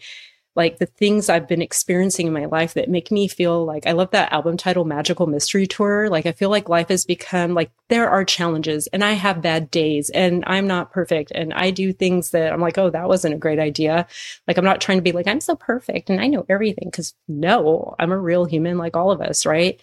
like 0.57 0.79
the 0.79 0.87
things 0.87 1.29
I've 1.29 1.49
been 1.49 1.63
experiencing 1.63 2.29
in 2.29 2.33
my 2.33 2.45
life 2.45 2.75
that 2.75 2.89
make 2.89 3.11
me 3.11 3.27
feel 3.27 3.65
like 3.65 3.87
I 3.87 3.93
love 3.93 4.11
that 4.13 4.33
album 4.33 4.57
title, 4.57 4.85
Magical 4.85 5.27
Mystery 5.27 5.67
Tour. 5.67 6.09
Like 6.09 6.27
I 6.27 6.33
feel 6.33 6.51
like 6.51 6.69
life 6.69 6.89
has 6.89 7.05
become 7.05 7.55
like 7.55 7.73
there 7.89 8.09
are 8.09 8.25
challenges 8.25 8.87
and 8.89 9.03
I 9.03 9.13
have 9.13 9.43
bad 9.43 9.71
days 9.71 10.11
and 10.11 10.45
I'm 10.47 10.67
not 10.67 10.93
perfect 10.93 11.33
and 11.33 11.53
I 11.53 11.71
do 11.71 11.93
things 11.93 12.31
that 12.31 12.53
I'm 12.53 12.61
like, 12.61 12.79
oh, 12.79 12.91
that 12.91 13.09
wasn't 13.09 13.35
a 13.35 13.39
great 13.39 13.59
idea. 13.59 14.07
Like 14.47 14.57
I'm 14.57 14.65
not 14.65 14.81
trying 14.81 14.99
to 14.99 15.03
be 15.03 15.13
like, 15.13 15.27
I'm 15.27 15.41
so 15.41 15.57
perfect 15.57 16.09
and 16.09 16.21
I 16.21 16.29
know 16.29 16.47
everything 16.49 16.89
because 16.89 17.15
no, 17.27 17.97
I'm 17.99 18.13
a 18.13 18.19
real 18.19 18.45
human 18.45 18.79
like 18.79 18.97
all 18.97 19.11
of 19.11 19.21
us, 19.21 19.45
right? 19.45 19.81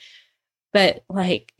But 0.71 1.03
like 1.09 1.53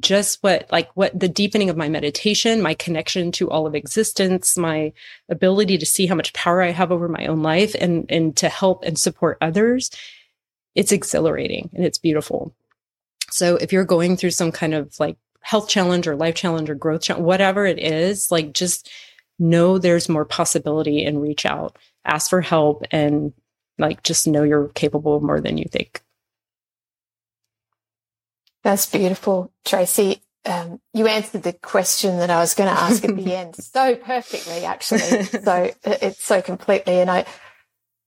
just 0.00 0.42
what 0.42 0.66
like 0.72 0.90
what 0.94 1.18
the 1.18 1.28
deepening 1.28 1.70
of 1.70 1.76
my 1.76 1.88
meditation 1.88 2.60
my 2.60 2.74
connection 2.74 3.30
to 3.30 3.48
all 3.48 3.64
of 3.64 3.76
existence 3.76 4.56
my 4.56 4.92
ability 5.28 5.78
to 5.78 5.86
see 5.86 6.06
how 6.06 6.16
much 6.16 6.32
power 6.32 6.60
i 6.60 6.70
have 6.70 6.90
over 6.90 7.08
my 7.08 7.26
own 7.26 7.42
life 7.42 7.76
and 7.78 8.04
and 8.08 8.36
to 8.36 8.48
help 8.48 8.82
and 8.82 8.98
support 8.98 9.38
others 9.40 9.90
it's 10.74 10.92
exhilarating 10.92 11.70
and 11.74 11.84
it's 11.84 11.98
beautiful. 11.98 12.54
So 13.30 13.56
if 13.56 13.72
you're 13.72 13.84
going 13.84 14.16
through 14.16 14.30
some 14.30 14.52
kind 14.52 14.74
of 14.74 14.98
like 15.00 15.16
health 15.40 15.68
challenge 15.68 16.06
or 16.06 16.16
life 16.16 16.34
challenge 16.34 16.70
or 16.70 16.74
growth 16.74 17.02
challenge 17.02 17.24
whatever 17.26 17.66
it 17.66 17.78
is 17.78 18.30
like 18.30 18.54
just 18.54 18.88
know 19.38 19.76
there's 19.76 20.08
more 20.08 20.24
possibility 20.24 21.04
and 21.04 21.20
reach 21.20 21.44
out 21.44 21.76
ask 22.06 22.30
for 22.30 22.40
help 22.40 22.82
and 22.90 23.30
like 23.78 24.02
just 24.04 24.26
know 24.26 24.42
you're 24.42 24.68
capable 24.68 25.16
of 25.16 25.22
more 25.22 25.42
than 25.42 25.58
you 25.58 25.66
think 25.70 26.02
that's 28.64 28.86
beautiful, 28.86 29.52
Traci. 29.64 30.20
Um, 30.46 30.80
you 30.92 31.06
answered 31.06 31.42
the 31.42 31.52
question 31.52 32.18
that 32.18 32.30
I 32.30 32.40
was 32.40 32.54
going 32.54 32.74
to 32.74 32.78
ask 32.78 33.04
at 33.04 33.16
the 33.16 33.34
end 33.34 33.56
so 33.62 33.94
perfectly, 33.94 34.64
actually. 34.64 34.98
So 35.22 35.70
it's 35.84 36.24
so 36.24 36.42
completely. 36.42 37.00
And 37.00 37.10
I, 37.10 37.24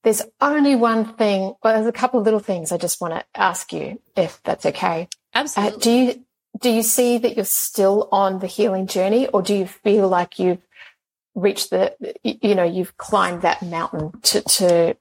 there's 0.04 0.22
only 0.42 0.76
one 0.76 1.14
thing. 1.16 1.54
Well, 1.64 1.76
there's 1.76 1.88
a 1.88 1.92
couple 1.92 2.20
of 2.20 2.26
little 2.26 2.40
things 2.40 2.72
I 2.72 2.78
just 2.78 3.00
want 3.00 3.14
to 3.14 3.26
ask 3.34 3.72
you, 3.72 4.02
if 4.16 4.42
that's 4.44 4.66
okay. 4.66 5.08
Absolutely. 5.34 5.76
Uh, 5.76 5.80
do 5.80 5.92
you 5.92 6.26
do 6.60 6.70
you 6.72 6.84
see 6.84 7.20
that 7.20 7.36
you're 7.36 7.46
still 7.46 8.10
on 8.12 8.40
the 8.40 8.48
healing 8.48 8.88
journey, 8.88 9.28
or 9.28 9.42
do 9.42 9.56
you 9.56 9.68
feel 9.68 10.08
like 10.08 10.40
you've 10.40 10.62
reached 11.36 11.70
the, 11.70 11.96
you 12.24 12.56
know, 12.56 12.64
you've 12.64 12.98
climbed 12.98 13.44
that 13.44 13.62
mountain 13.62 14.12
to 14.24 14.42
to 14.42 14.96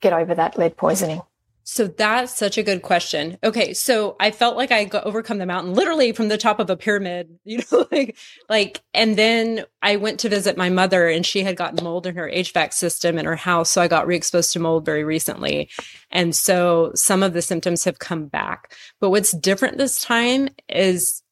get 0.00 0.12
over 0.12 0.34
that 0.34 0.56
lead 0.56 0.76
poisoning? 0.76 1.22
So 1.66 1.86
that's 1.86 2.36
such 2.36 2.58
a 2.58 2.62
good 2.62 2.82
question. 2.82 3.38
Okay, 3.42 3.72
so 3.72 4.16
I 4.20 4.30
felt 4.30 4.56
like 4.56 4.70
I 4.70 4.84
got 4.84 5.04
overcome 5.04 5.38
the 5.38 5.46
mountain 5.46 5.72
literally 5.72 6.12
from 6.12 6.28
the 6.28 6.36
top 6.36 6.60
of 6.60 6.68
a 6.68 6.76
pyramid, 6.76 7.38
you 7.44 7.62
know, 7.72 7.86
like 7.90 8.16
like 8.50 8.82
and 8.92 9.16
then 9.16 9.64
I 9.80 9.96
went 9.96 10.20
to 10.20 10.28
visit 10.28 10.58
my 10.58 10.68
mother 10.68 11.08
and 11.08 11.24
she 11.24 11.42
had 11.42 11.56
gotten 11.56 11.82
mold 11.82 12.06
in 12.06 12.16
her 12.16 12.30
HVAC 12.30 12.74
system 12.74 13.18
in 13.18 13.24
her 13.24 13.36
house, 13.36 13.70
so 13.70 13.80
I 13.80 13.88
got 13.88 14.06
re-exposed 14.06 14.52
to 14.52 14.60
mold 14.60 14.84
very 14.84 15.04
recently. 15.04 15.70
And 16.10 16.36
so 16.36 16.92
some 16.94 17.22
of 17.22 17.32
the 17.32 17.42
symptoms 17.42 17.84
have 17.84 17.98
come 17.98 18.26
back. 18.26 18.74
But 19.00 19.10
what's 19.10 19.32
different 19.32 19.78
this 19.78 20.02
time 20.02 20.50
is 20.68 21.22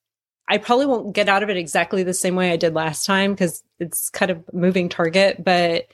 I 0.49 0.59
probably 0.59 0.87
won't 0.87 1.15
get 1.15 1.29
out 1.29 1.43
of 1.43 1.51
it 1.51 1.57
exactly 1.59 2.03
the 2.03 2.15
same 2.15 2.37
way 2.37 2.53
I 2.53 2.57
did 2.57 2.75
last 2.75 3.05
time 3.05 3.33
because 3.33 3.63
it's 3.79 4.09
kind 4.11 4.31
of 4.31 4.43
moving 4.53 4.89
target, 4.89 5.45
but 5.45 5.87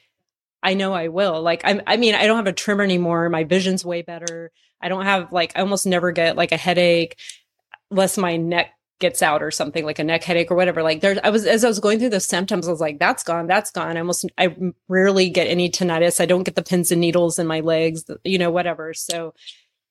I 0.62 0.74
know 0.74 0.92
I 0.92 1.08
will. 1.08 1.40
Like, 1.42 1.62
I'm, 1.64 1.82
I 1.86 1.96
mean, 1.96 2.14
I 2.14 2.26
don't 2.26 2.36
have 2.36 2.46
a 2.46 2.52
tremor 2.52 2.82
anymore. 2.82 3.28
My 3.28 3.44
vision's 3.44 3.84
way 3.84 4.02
better. 4.02 4.50
I 4.80 4.88
don't 4.88 5.04
have 5.04 5.32
like, 5.32 5.52
I 5.56 5.60
almost 5.60 5.86
never 5.86 6.12
get 6.12 6.36
like 6.36 6.52
a 6.52 6.56
headache 6.56 7.18
unless 7.90 8.18
my 8.18 8.36
neck 8.36 8.72
gets 9.00 9.22
out 9.22 9.42
or 9.42 9.50
something 9.50 9.84
like 9.84 10.00
a 10.00 10.04
neck 10.04 10.24
headache 10.24 10.50
or 10.50 10.56
whatever. 10.56 10.82
Like 10.82 11.00
there, 11.00 11.18
I 11.22 11.30
was, 11.30 11.46
as 11.46 11.64
I 11.64 11.68
was 11.68 11.78
going 11.78 12.00
through 12.00 12.10
the 12.10 12.20
symptoms, 12.20 12.66
I 12.66 12.70
was 12.70 12.80
like, 12.80 12.98
that's 12.98 13.22
gone, 13.22 13.46
that's 13.46 13.70
gone. 13.70 13.96
I 13.96 14.00
almost, 14.00 14.26
I 14.36 14.56
rarely 14.88 15.30
get 15.30 15.46
any 15.46 15.70
tinnitus. 15.70 16.20
I 16.20 16.26
don't 16.26 16.42
get 16.42 16.56
the 16.56 16.62
pins 16.62 16.90
and 16.90 17.00
needles 17.00 17.38
in 17.38 17.46
my 17.46 17.60
legs, 17.60 18.04
you 18.24 18.38
know, 18.38 18.50
whatever. 18.50 18.92
So, 18.94 19.34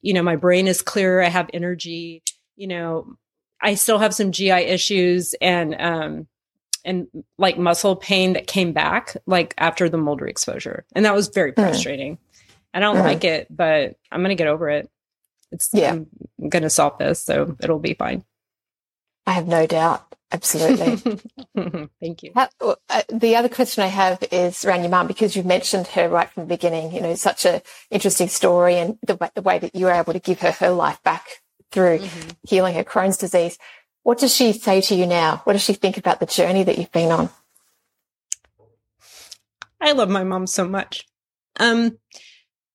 you 0.01 0.13
know, 0.13 0.24
my 0.24 0.36
brain 0.36 0.68
is 0.68 0.82
clear. 0.82 1.22
I 1.22 1.30
have 1.30 1.49
energy, 1.53 2.24
you 2.55 2.68
know, 2.68 3.15
I 3.61 3.76
still 3.76 3.97
have 3.99 4.13
some 4.13 4.32
GI 4.32 4.51
issues 4.51 5.34
and, 5.39 5.76
um, 5.80 6.28
and 6.86 7.07
like 7.38 7.57
muscle 7.57 7.95
pain 7.95 8.34
that 8.34 8.47
came 8.47 8.73
back 8.73 9.17
like 9.25 9.53
after 9.57 9.89
the 9.89 9.97
mold 9.97 10.21
exposure. 10.21 10.86
And 10.93 11.05
that 11.05 11.15
was 11.15 11.30
very 11.30 11.51
frustrating. 11.51 12.15
Mm. 12.15 12.19
I 12.73 12.80
don't 12.80 12.97
mm. 12.97 13.03
like 13.03 13.23
it, 13.23 13.47
but 13.49 13.95
I'm 14.11 14.21
going 14.21 14.30
to 14.30 14.36
get 14.36 14.47
over 14.47 14.69
it. 14.69 14.89
It's, 15.51 15.69
yeah. 15.73 15.91
I'm 15.91 16.07
going 16.49 16.63
to 16.63 16.69
solve 16.69 16.97
this. 16.97 17.23
So 17.23 17.55
it'll 17.61 17.80
be 17.80 17.93
fine. 17.93 18.23
I 19.25 19.34
have 19.34 19.47
no 19.47 19.65
doubt. 19.65 20.03
Absolutely. 20.32 20.97
Thank 22.01 22.23
you. 22.23 22.32
How, 22.36 22.49
uh, 22.61 23.01
the 23.09 23.38
other 23.38 23.47
question 23.47 23.84
I 23.84 23.88
have 23.88 24.23
is 24.32 24.65
around 24.65 24.82
your 24.82 24.89
mum 24.89 25.07
because 25.07 25.36
you've 25.36 25.45
mentioned 25.45 25.88
her 25.88 26.09
right 26.09 26.30
from 26.30 26.43
the 26.43 26.47
beginning. 26.47 26.93
You 26.93 27.01
know, 27.01 27.15
such 27.15 27.45
a 27.45 27.61
interesting 27.89 28.28
story 28.28 28.75
and 28.75 28.97
the, 29.05 29.32
the 29.36 29.41
way 29.41 29.59
that 29.59 29.73
you 29.73 29.86
were 29.86 29.91
able 29.91 30.13
to 30.13 30.19
give 30.19 30.41
her 30.41 30.51
her 30.51 30.71
life 30.71 31.01
back 31.03 31.25
through 31.71 31.99
mm-hmm. 31.99 32.30
healing 32.43 32.75
her 32.75 32.84
Crohn's 32.84 33.17
disease. 33.17 33.57
What 34.08 34.20
does 34.20 34.34
she 34.34 34.53
say 34.53 34.80
to 34.80 34.95
you 34.95 35.05
now? 35.05 35.41
What 35.43 35.51
does 35.51 35.64
she 35.64 35.74
think 35.74 35.97
about 35.97 36.22
the 36.22 36.26
journey 36.26 36.64
that 36.64 36.78
you've 36.78 36.93
been 36.93 37.12
on? 37.12 37.30
I 39.82 39.91
love 39.91 40.08
my 40.08 40.24
mom 40.24 40.47
so 40.47 40.66
much. 40.66 41.05
Um, 41.60 41.97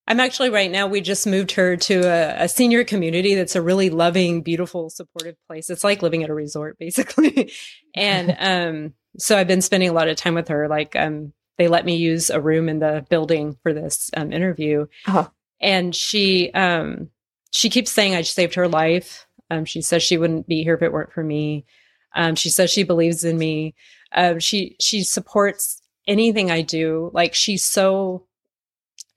I'm 0.06 0.20
actually 0.20 0.50
right 0.50 0.70
now, 0.70 0.88
we 0.88 1.00
just 1.00 1.26
moved 1.26 1.52
her 1.52 1.74
to 1.74 2.00
a, 2.00 2.44
a, 2.44 2.48
senior 2.50 2.84
community 2.84 3.34
that's 3.34 3.56
a 3.56 3.62
really 3.62 3.88
loving, 3.88 4.42
beautiful, 4.42 4.90
supportive 4.90 5.36
place. 5.48 5.70
It's 5.70 5.82
like 5.82 6.02
living 6.02 6.22
at 6.22 6.28
a 6.28 6.34
resort, 6.34 6.76
basically. 6.78 7.50
and 7.94 8.36
um, 8.38 8.92
so 9.16 9.38
I've 9.38 9.48
been 9.48 9.62
spending 9.62 9.88
a 9.88 9.94
lot 9.94 10.08
of 10.08 10.18
time 10.18 10.34
with 10.34 10.48
her. 10.48 10.68
Like, 10.68 10.94
um, 10.96 11.32
they 11.56 11.66
let 11.66 11.86
me 11.86 11.96
use 11.96 12.28
a 12.28 12.42
room 12.42 12.68
in 12.68 12.78
the 12.78 13.06
building 13.08 13.56
for 13.62 13.72
this 13.72 14.10
um, 14.14 14.34
interview. 14.34 14.86
Uh-huh. 15.06 15.30
And 15.62 15.96
she, 15.96 16.52
um, 16.52 17.08
she 17.52 17.70
keeps 17.70 17.90
saying 17.90 18.14
I 18.14 18.20
saved 18.20 18.56
her 18.56 18.68
life. 18.68 19.26
Um, 19.52 19.66
she 19.66 19.82
says 19.82 20.02
she 20.02 20.16
wouldn't 20.16 20.46
be 20.46 20.62
here 20.62 20.74
if 20.74 20.82
it 20.82 20.92
weren't 20.92 21.12
for 21.12 21.22
me. 21.22 21.66
Um, 22.14 22.34
she 22.34 22.48
says 22.48 22.70
she 22.70 22.84
believes 22.84 23.22
in 23.22 23.36
me. 23.36 23.74
Uh, 24.12 24.38
she 24.38 24.76
she 24.80 25.02
supports 25.02 25.82
anything 26.06 26.50
I 26.50 26.62
do. 26.62 27.10
Like 27.12 27.34
she's 27.34 27.64
so. 27.64 28.26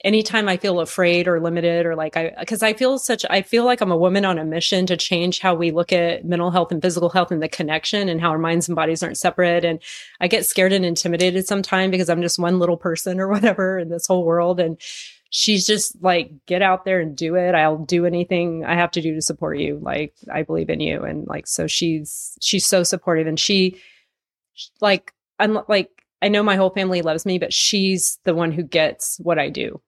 Anytime 0.03 0.47
I 0.47 0.57
feel 0.57 0.81
afraid 0.81 1.27
or 1.27 1.39
limited 1.39 1.87
or 1.87 1.95
like 1.95 2.15
I, 2.15 2.31
because 2.39 2.61
I 2.61 2.73
feel 2.73 2.99
such, 2.99 3.25
I 3.27 3.41
feel 3.41 3.65
like 3.65 3.81
I'm 3.81 3.91
a 3.91 3.97
woman 3.97 4.23
on 4.23 4.37
a 4.37 4.45
mission 4.45 4.85
to 4.85 4.97
change 4.97 5.39
how 5.39 5.55
we 5.55 5.71
look 5.71 5.91
at 5.91 6.23
mental 6.23 6.51
health 6.51 6.71
and 6.71 6.79
physical 6.79 7.09
health 7.09 7.31
and 7.31 7.41
the 7.41 7.49
connection 7.49 8.07
and 8.07 8.21
how 8.21 8.29
our 8.29 8.37
minds 8.37 8.67
and 8.67 8.75
bodies 8.75 9.01
aren't 9.01 9.17
separate. 9.17 9.65
And 9.65 9.79
I 10.19 10.27
get 10.27 10.45
scared 10.45 10.73
and 10.73 10.85
intimidated 10.85 11.47
sometimes 11.47 11.89
because 11.89 12.07
I'm 12.07 12.21
just 12.21 12.37
one 12.37 12.59
little 12.59 12.77
person 12.77 13.19
or 13.19 13.27
whatever 13.31 13.79
in 13.79 13.89
this 13.89 14.05
whole 14.05 14.25
world. 14.25 14.59
And 14.59 14.79
she's 15.37 15.65
just 15.65 16.01
like, 16.01 16.31
get 16.45 16.61
out 16.61 16.85
there 16.85 17.01
and 17.01 17.13
do 17.13 17.35
it. 17.35 17.53
I'll 17.53 17.79
do 17.79 18.05
anything 18.05 18.63
I 18.63 18.75
have 18.75 18.91
to 18.91 19.01
do 19.01 19.13
to 19.15 19.21
support 19.21 19.59
you. 19.59 19.77
Like, 19.81 20.13
I 20.33 20.43
believe 20.43 20.69
in 20.69 20.79
you. 20.79 21.03
And 21.03 21.27
like, 21.27 21.45
so 21.45 21.67
she's, 21.67 22.37
she's 22.39 22.65
so 22.65 22.83
supportive 22.83 23.27
and 23.27 23.37
she, 23.37 23.81
like, 24.79 25.11
I'm 25.37 25.59
like, 25.67 25.89
I 26.21 26.29
know 26.29 26.41
my 26.41 26.55
whole 26.55 26.69
family 26.69 27.01
loves 27.01 27.25
me, 27.25 27.37
but 27.37 27.51
she's 27.51 28.17
the 28.23 28.33
one 28.33 28.53
who 28.53 28.63
gets 28.63 29.19
what 29.19 29.37
I 29.37 29.49
do. 29.49 29.81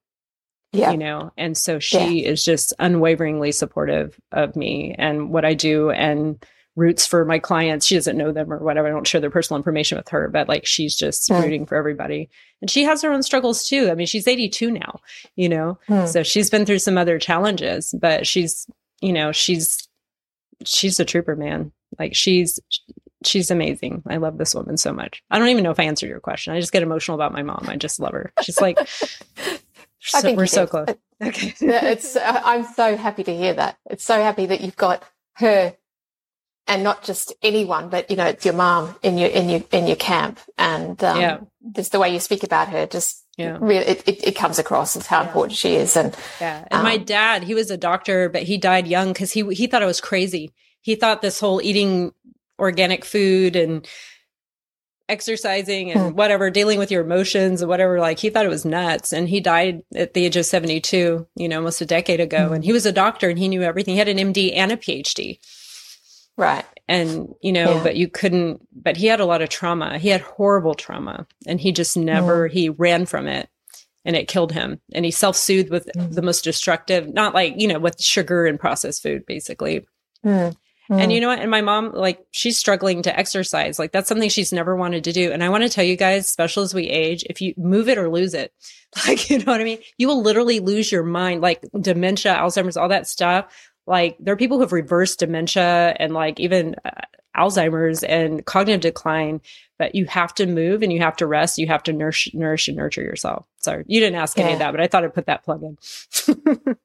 Yeah. 0.73 0.91
You 0.91 0.97
know, 0.97 1.31
and 1.37 1.57
so 1.57 1.79
she 1.79 2.23
yeah. 2.23 2.29
is 2.29 2.43
just 2.43 2.73
unwaveringly 2.77 3.53
supportive 3.53 4.19
of 4.33 4.57
me 4.57 4.95
and 4.99 5.29
what 5.29 5.45
I 5.45 5.53
do 5.53 5.91
and 5.91 6.45
roots 6.77 7.07
for 7.07 7.25
my 7.25 7.39
clients. 7.39 7.87
She 7.87 7.95
doesn't 7.95 8.17
know 8.17 8.31
them 8.31 8.53
or 8.53 8.59
whatever. 8.59 8.87
I 8.87 8.91
don't 8.91 9.07
share 9.07 9.19
their 9.19 9.31
personal 9.31 9.57
information 9.57 9.97
with 9.97 10.07
her, 10.09 10.29
but 10.29 10.47
like 10.47 10.65
she's 10.65 10.95
just 10.95 11.27
mm. 11.29 11.41
rooting 11.41 11.65
for 11.65 11.75
everybody. 11.75 12.29
And 12.61 12.69
she 12.69 12.83
has 12.83 13.01
her 13.01 13.11
own 13.11 13.23
struggles 13.23 13.67
too. 13.67 13.89
I 13.89 13.95
mean, 13.95 14.07
she's 14.07 14.27
82 14.27 14.71
now, 14.71 15.01
you 15.35 15.49
know, 15.49 15.79
mm. 15.89 16.07
so 16.07 16.23
she's 16.23 16.49
been 16.49 16.65
through 16.65 16.79
some 16.79 16.97
other 16.97 17.17
challenges, 17.17 17.93
but 17.99 18.27
she's, 18.27 18.67
you 19.01 19.11
know, 19.11 19.31
she's, 19.31 19.87
she's 20.63 20.99
a 20.99 21.05
trooper, 21.05 21.35
man. 21.35 21.71
Like 21.97 22.15
she's, 22.15 22.59
she's 23.25 23.49
amazing. 23.49 24.03
I 24.07 24.17
love 24.17 24.37
this 24.37 24.53
woman 24.53 24.77
so 24.77 24.93
much. 24.93 25.23
I 25.31 25.39
don't 25.39 25.49
even 25.49 25.63
know 25.63 25.71
if 25.71 25.79
I 25.79 25.85
answered 25.85 26.09
your 26.09 26.19
question. 26.19 26.53
I 26.53 26.59
just 26.59 26.71
get 26.71 26.83
emotional 26.83 27.15
about 27.15 27.33
my 27.33 27.41
mom. 27.41 27.65
I 27.67 27.75
just 27.75 27.99
love 27.99 28.13
her. 28.13 28.31
She's 28.43 28.61
like, 28.61 28.77
so, 29.99 30.33
we're 30.35 30.45
so 30.45 30.67
close. 30.67 30.89
Okay. 31.23 31.55
it's, 31.59 32.15
uh, 32.15 32.41
I'm 32.45 32.65
so 32.65 32.95
happy 32.95 33.23
to 33.23 33.35
hear 33.35 33.55
that. 33.55 33.79
It's 33.89 34.03
so 34.03 34.21
happy 34.21 34.45
that 34.45 34.61
you've 34.61 34.75
got 34.75 35.03
her 35.37 35.75
and 36.67 36.83
not 36.83 37.03
just 37.03 37.33
anyone, 37.41 37.89
but 37.89 38.09
you 38.09 38.17
know, 38.17 38.25
it's 38.25 38.45
your 38.45 38.53
mom 38.53 38.95
in 39.01 39.17
your, 39.17 39.29
in 39.29 39.49
your, 39.49 39.61
in 39.71 39.87
your 39.87 39.95
camp. 39.95 40.39
And, 40.57 41.01
um, 41.03 41.19
yeah. 41.19 41.39
just 41.71 41.91
the 41.91 41.99
way 41.99 42.13
you 42.13 42.19
speak 42.19 42.43
about 42.43 42.69
her, 42.69 42.85
just 42.85 43.23
yeah. 43.37 43.57
really, 43.59 43.85
it, 43.85 44.07
it, 44.07 44.27
it 44.27 44.35
comes 44.35 44.59
across 44.59 44.95
as 44.95 45.07
how 45.07 45.21
yeah. 45.21 45.27
important 45.27 45.57
she 45.57 45.75
is. 45.75 45.95
And, 45.95 46.15
yeah. 46.41 46.67
And 46.69 46.79
um, 46.79 46.83
my 46.83 46.97
dad, 46.97 47.43
he 47.43 47.53
was 47.53 47.71
a 47.71 47.77
doctor, 47.77 48.29
but 48.29 48.43
he 48.43 48.57
died 48.57 48.87
young 48.87 49.13
because 49.13 49.31
he, 49.31 49.43
he 49.53 49.67
thought 49.67 49.83
I 49.83 49.87
was 49.87 50.01
crazy. 50.01 50.51
He 50.81 50.95
thought 50.95 51.21
this 51.21 51.39
whole 51.39 51.61
eating 51.61 52.13
organic 52.59 53.05
food 53.05 53.55
and 53.55 53.87
exercising 55.09 55.91
and 55.91 56.11
hmm. 56.11 56.17
whatever, 56.17 56.49
dealing 56.49 56.79
with 56.79 56.91
your 56.91 57.03
emotions 57.03 57.61
and 57.61 57.69
whatever. 57.69 57.99
Like 57.99 58.19
he 58.19 58.29
thought 58.29 58.45
it 58.45 58.49
was 58.49 58.65
nuts. 58.65 59.13
And 59.13 59.29
he 59.29 59.39
died 59.39 59.83
at 59.95 60.13
the 60.13 60.25
age 60.25 60.35
of 60.35 60.45
72, 60.45 61.27
you 61.35 61.49
know, 61.49 61.57
almost 61.57 61.81
a 61.81 61.85
decade 61.85 62.19
ago. 62.19 62.49
Hmm. 62.49 62.53
And 62.55 62.63
he 62.63 62.73
was 62.73 62.85
a 62.85 62.91
doctor 62.91 63.29
and 63.29 63.39
he 63.39 63.47
knew 63.47 63.61
everything. 63.61 63.93
He 63.93 63.99
had 63.99 64.09
an 64.09 64.17
MD 64.17 64.53
and 64.55 64.71
a 64.71 64.77
PhD. 64.77 65.39
Right. 66.37 66.65
And, 66.87 67.33
you 67.41 67.51
know, 67.51 67.75
yeah. 67.75 67.83
but 67.83 67.95
you 67.97 68.07
couldn't, 68.07 68.65
but 68.71 68.95
he 68.95 69.07
had 69.07 69.19
a 69.19 69.25
lot 69.25 69.41
of 69.41 69.49
trauma. 69.49 69.97
He 69.97 70.09
had 70.09 70.21
horrible 70.21 70.75
trauma 70.75 71.27
and 71.45 71.59
he 71.59 71.71
just 71.71 71.97
never, 71.97 72.47
mm. 72.47 72.51
he 72.51 72.69
ran 72.69 73.05
from 73.05 73.27
it 73.27 73.49
and 74.05 74.15
it 74.15 74.29
killed 74.29 74.53
him. 74.53 74.79
And 74.93 75.03
he 75.03 75.11
self 75.11 75.35
soothed 75.35 75.69
with 75.69 75.89
mm. 75.93 76.13
the 76.13 76.21
most 76.21 76.43
destructive, 76.43 77.13
not 77.13 77.33
like, 77.33 77.59
you 77.59 77.67
know, 77.67 77.79
with 77.79 78.01
sugar 78.01 78.45
and 78.45 78.59
processed 78.59 79.03
food, 79.03 79.25
basically. 79.25 79.85
Mm. 80.25 80.55
And 80.89 81.11
you 81.11 81.19
know 81.19 81.27
what? 81.27 81.39
And 81.39 81.51
my 81.51 81.61
mom, 81.61 81.91
like, 81.91 82.25
she's 82.31 82.57
struggling 82.57 83.01
to 83.01 83.19
exercise. 83.19 83.77
Like, 83.77 83.91
that's 83.91 84.07
something 84.07 84.29
she's 84.29 84.53
never 84.53 84.75
wanted 84.75 85.03
to 85.03 85.11
do. 85.11 85.31
And 85.31 85.43
I 85.43 85.49
want 85.49 85.63
to 85.63 85.69
tell 85.69 85.83
you 85.83 85.97
guys, 85.97 86.29
special 86.29 86.63
as 86.63 86.73
we 86.73 86.83
age, 86.87 87.25
if 87.29 87.41
you 87.41 87.53
move 87.57 87.89
it 87.89 87.97
or 87.97 88.09
lose 88.09 88.33
it, 88.33 88.53
like, 89.07 89.29
you 89.29 89.39
know 89.39 89.51
what 89.51 89.59
I 89.59 89.65
mean? 89.65 89.79
You 89.97 90.07
will 90.07 90.21
literally 90.21 90.59
lose 90.59 90.91
your 90.91 91.03
mind, 91.03 91.41
like 91.41 91.61
dementia, 91.79 92.35
Alzheimer's, 92.35 92.77
all 92.77 92.89
that 92.89 93.07
stuff. 93.07 93.53
Like 93.87 94.17
there 94.19 94.33
are 94.33 94.37
people 94.37 94.57
who 94.57 94.61
have 94.61 94.73
reversed 94.73 95.19
dementia 95.19 95.95
and 95.97 96.13
like 96.13 96.39
even 96.39 96.75
uh, 96.83 96.91
Alzheimer's 97.35 98.03
and 98.03 98.45
cognitive 98.45 98.81
decline, 98.81 99.41
but 99.79 99.95
you 99.95 100.05
have 100.05 100.33
to 100.35 100.45
move 100.45 100.81
and 100.81 100.91
you 100.91 100.99
have 100.99 101.15
to 101.17 101.27
rest. 101.27 101.57
You 101.57 101.67
have 101.67 101.83
to 101.83 101.93
nourish, 101.93 102.29
nourish 102.33 102.67
and 102.67 102.75
nurture 102.75 103.01
yourself. 103.01 103.45
Sorry, 103.59 103.85
you 103.87 103.99
didn't 103.99 104.19
ask 104.19 104.37
yeah. 104.37 104.45
any 104.45 104.53
of 104.53 104.59
that, 104.59 104.71
but 104.71 104.81
I 104.81 104.87
thought 104.87 105.03
I'd 105.03 105.13
put 105.13 105.27
that 105.27 105.43
plug 105.45 105.63
in. 105.63 105.77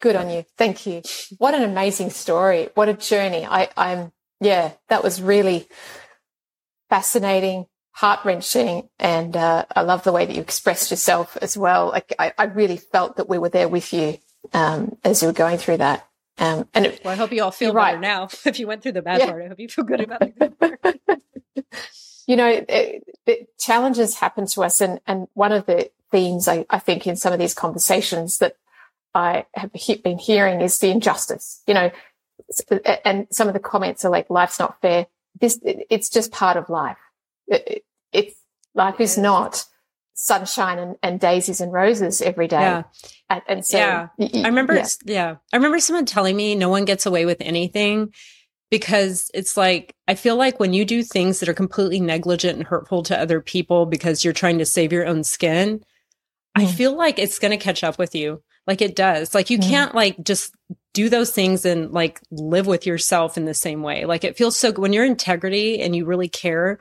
Good 0.00 0.16
on 0.16 0.30
you. 0.30 0.44
Thank 0.58 0.86
you. 0.86 1.02
What 1.38 1.54
an 1.54 1.62
amazing 1.62 2.10
story. 2.10 2.68
What 2.74 2.88
a 2.88 2.94
journey. 2.94 3.46
I, 3.46 3.70
I'm, 3.76 4.12
yeah, 4.40 4.72
that 4.88 5.02
was 5.02 5.22
really 5.22 5.66
fascinating, 6.90 7.66
heart 7.92 8.20
wrenching. 8.24 8.90
And, 8.98 9.34
uh, 9.34 9.64
I 9.74 9.80
love 9.80 10.04
the 10.04 10.12
way 10.12 10.26
that 10.26 10.36
you 10.36 10.42
expressed 10.42 10.90
yourself 10.90 11.38
as 11.40 11.56
well. 11.56 11.88
Like, 11.88 12.14
I, 12.18 12.32
I 12.36 12.44
really 12.44 12.76
felt 12.76 13.16
that 13.16 13.28
we 13.28 13.38
were 13.38 13.48
there 13.48 13.68
with 13.68 13.94
you, 13.94 14.18
um, 14.52 14.98
as 15.02 15.22
you 15.22 15.28
were 15.28 15.34
going 15.34 15.56
through 15.56 15.78
that. 15.78 16.06
Um, 16.38 16.68
and 16.74 16.86
it, 16.86 17.00
well, 17.04 17.14
I 17.14 17.16
hope 17.16 17.32
you 17.32 17.42
all 17.42 17.50
feel 17.50 17.72
better 17.72 17.96
right. 17.96 18.00
now. 18.00 18.28
If 18.44 18.58
you 18.58 18.66
went 18.66 18.82
through 18.82 18.92
the 18.92 19.02
bad 19.02 19.20
yeah. 19.20 19.26
part, 19.26 19.42
I 19.42 19.48
hope 19.48 19.60
you 19.60 19.68
feel 19.68 19.84
good 19.84 20.00
about 20.00 20.20
the 20.20 20.26
good 20.26 20.58
part. 20.58 21.00
you 22.26 22.36
know, 22.36 22.48
it, 22.48 23.04
it, 23.26 23.58
challenges 23.58 24.16
happen 24.16 24.46
to 24.48 24.64
us, 24.64 24.80
and 24.80 25.00
and 25.06 25.28
one 25.34 25.52
of 25.52 25.66
the 25.66 25.90
themes 26.10 26.46
I, 26.48 26.66
I 26.68 26.78
think 26.78 27.06
in 27.06 27.16
some 27.16 27.32
of 27.32 27.38
these 27.38 27.54
conversations 27.54 28.38
that 28.38 28.56
I 29.14 29.46
have 29.54 29.72
been 30.02 30.18
hearing 30.18 30.60
is 30.60 30.78
the 30.78 30.90
injustice. 30.90 31.62
You 31.66 31.74
know, 31.74 31.90
and 33.04 33.26
some 33.30 33.48
of 33.48 33.54
the 33.54 33.60
comments 33.60 34.04
are 34.04 34.10
like, 34.10 34.28
"Life's 34.28 34.58
not 34.58 34.80
fair." 34.82 35.06
This, 35.38 35.58
it's 35.62 36.10
just 36.10 36.32
part 36.32 36.56
of 36.56 36.68
life. 36.68 36.98
It, 37.48 37.84
it's 38.12 38.36
life 38.74 39.00
is 39.00 39.16
not 39.16 39.64
sunshine 40.16 40.78
and, 40.78 40.96
and, 41.02 41.20
daisies 41.20 41.60
and 41.60 41.72
roses 41.72 42.20
every 42.22 42.48
day. 42.48 42.58
Yeah. 42.58 42.82
And, 43.28 43.42
and 43.46 43.66
so, 43.66 43.76
yeah, 43.76 44.08
I 44.18 44.48
remember, 44.48 44.74
yeah. 44.74 44.84
yeah, 45.04 45.36
I 45.52 45.56
remember 45.56 45.78
someone 45.78 46.06
telling 46.06 46.34
me 46.34 46.54
no 46.54 46.70
one 46.70 46.86
gets 46.86 47.06
away 47.06 47.26
with 47.26 47.36
anything 47.40 48.12
because 48.70 49.30
it's 49.34 49.56
like, 49.56 49.94
I 50.08 50.14
feel 50.14 50.36
like 50.36 50.58
when 50.58 50.72
you 50.72 50.84
do 50.84 51.02
things 51.02 51.38
that 51.38 51.48
are 51.48 51.54
completely 51.54 52.00
negligent 52.00 52.56
and 52.56 52.66
hurtful 52.66 53.02
to 53.04 53.20
other 53.20 53.40
people 53.40 53.84
because 53.86 54.24
you're 54.24 54.32
trying 54.32 54.58
to 54.58 54.66
save 54.66 54.90
your 54.90 55.06
own 55.06 55.22
skin, 55.22 55.80
mm. 55.80 55.82
I 56.54 56.66
feel 56.66 56.96
like 56.96 57.18
it's 57.18 57.38
going 57.38 57.56
to 57.56 57.62
catch 57.62 57.84
up 57.84 57.98
with 57.98 58.14
you. 58.14 58.42
Like 58.66 58.80
it 58.80 58.96
does. 58.96 59.34
Like 59.34 59.50
you 59.50 59.58
mm. 59.58 59.68
can't 59.68 59.94
like 59.94 60.22
just 60.24 60.52
do 60.94 61.10
those 61.10 61.30
things 61.30 61.66
and 61.66 61.92
like 61.92 62.20
live 62.30 62.66
with 62.66 62.86
yourself 62.86 63.36
in 63.36 63.44
the 63.44 63.54
same 63.54 63.82
way. 63.82 64.06
Like 64.06 64.24
it 64.24 64.38
feels 64.38 64.56
so 64.56 64.72
good 64.72 64.80
when 64.80 64.94
you're 64.94 65.04
integrity 65.04 65.80
and 65.80 65.94
you 65.94 66.06
really 66.06 66.28
care 66.28 66.80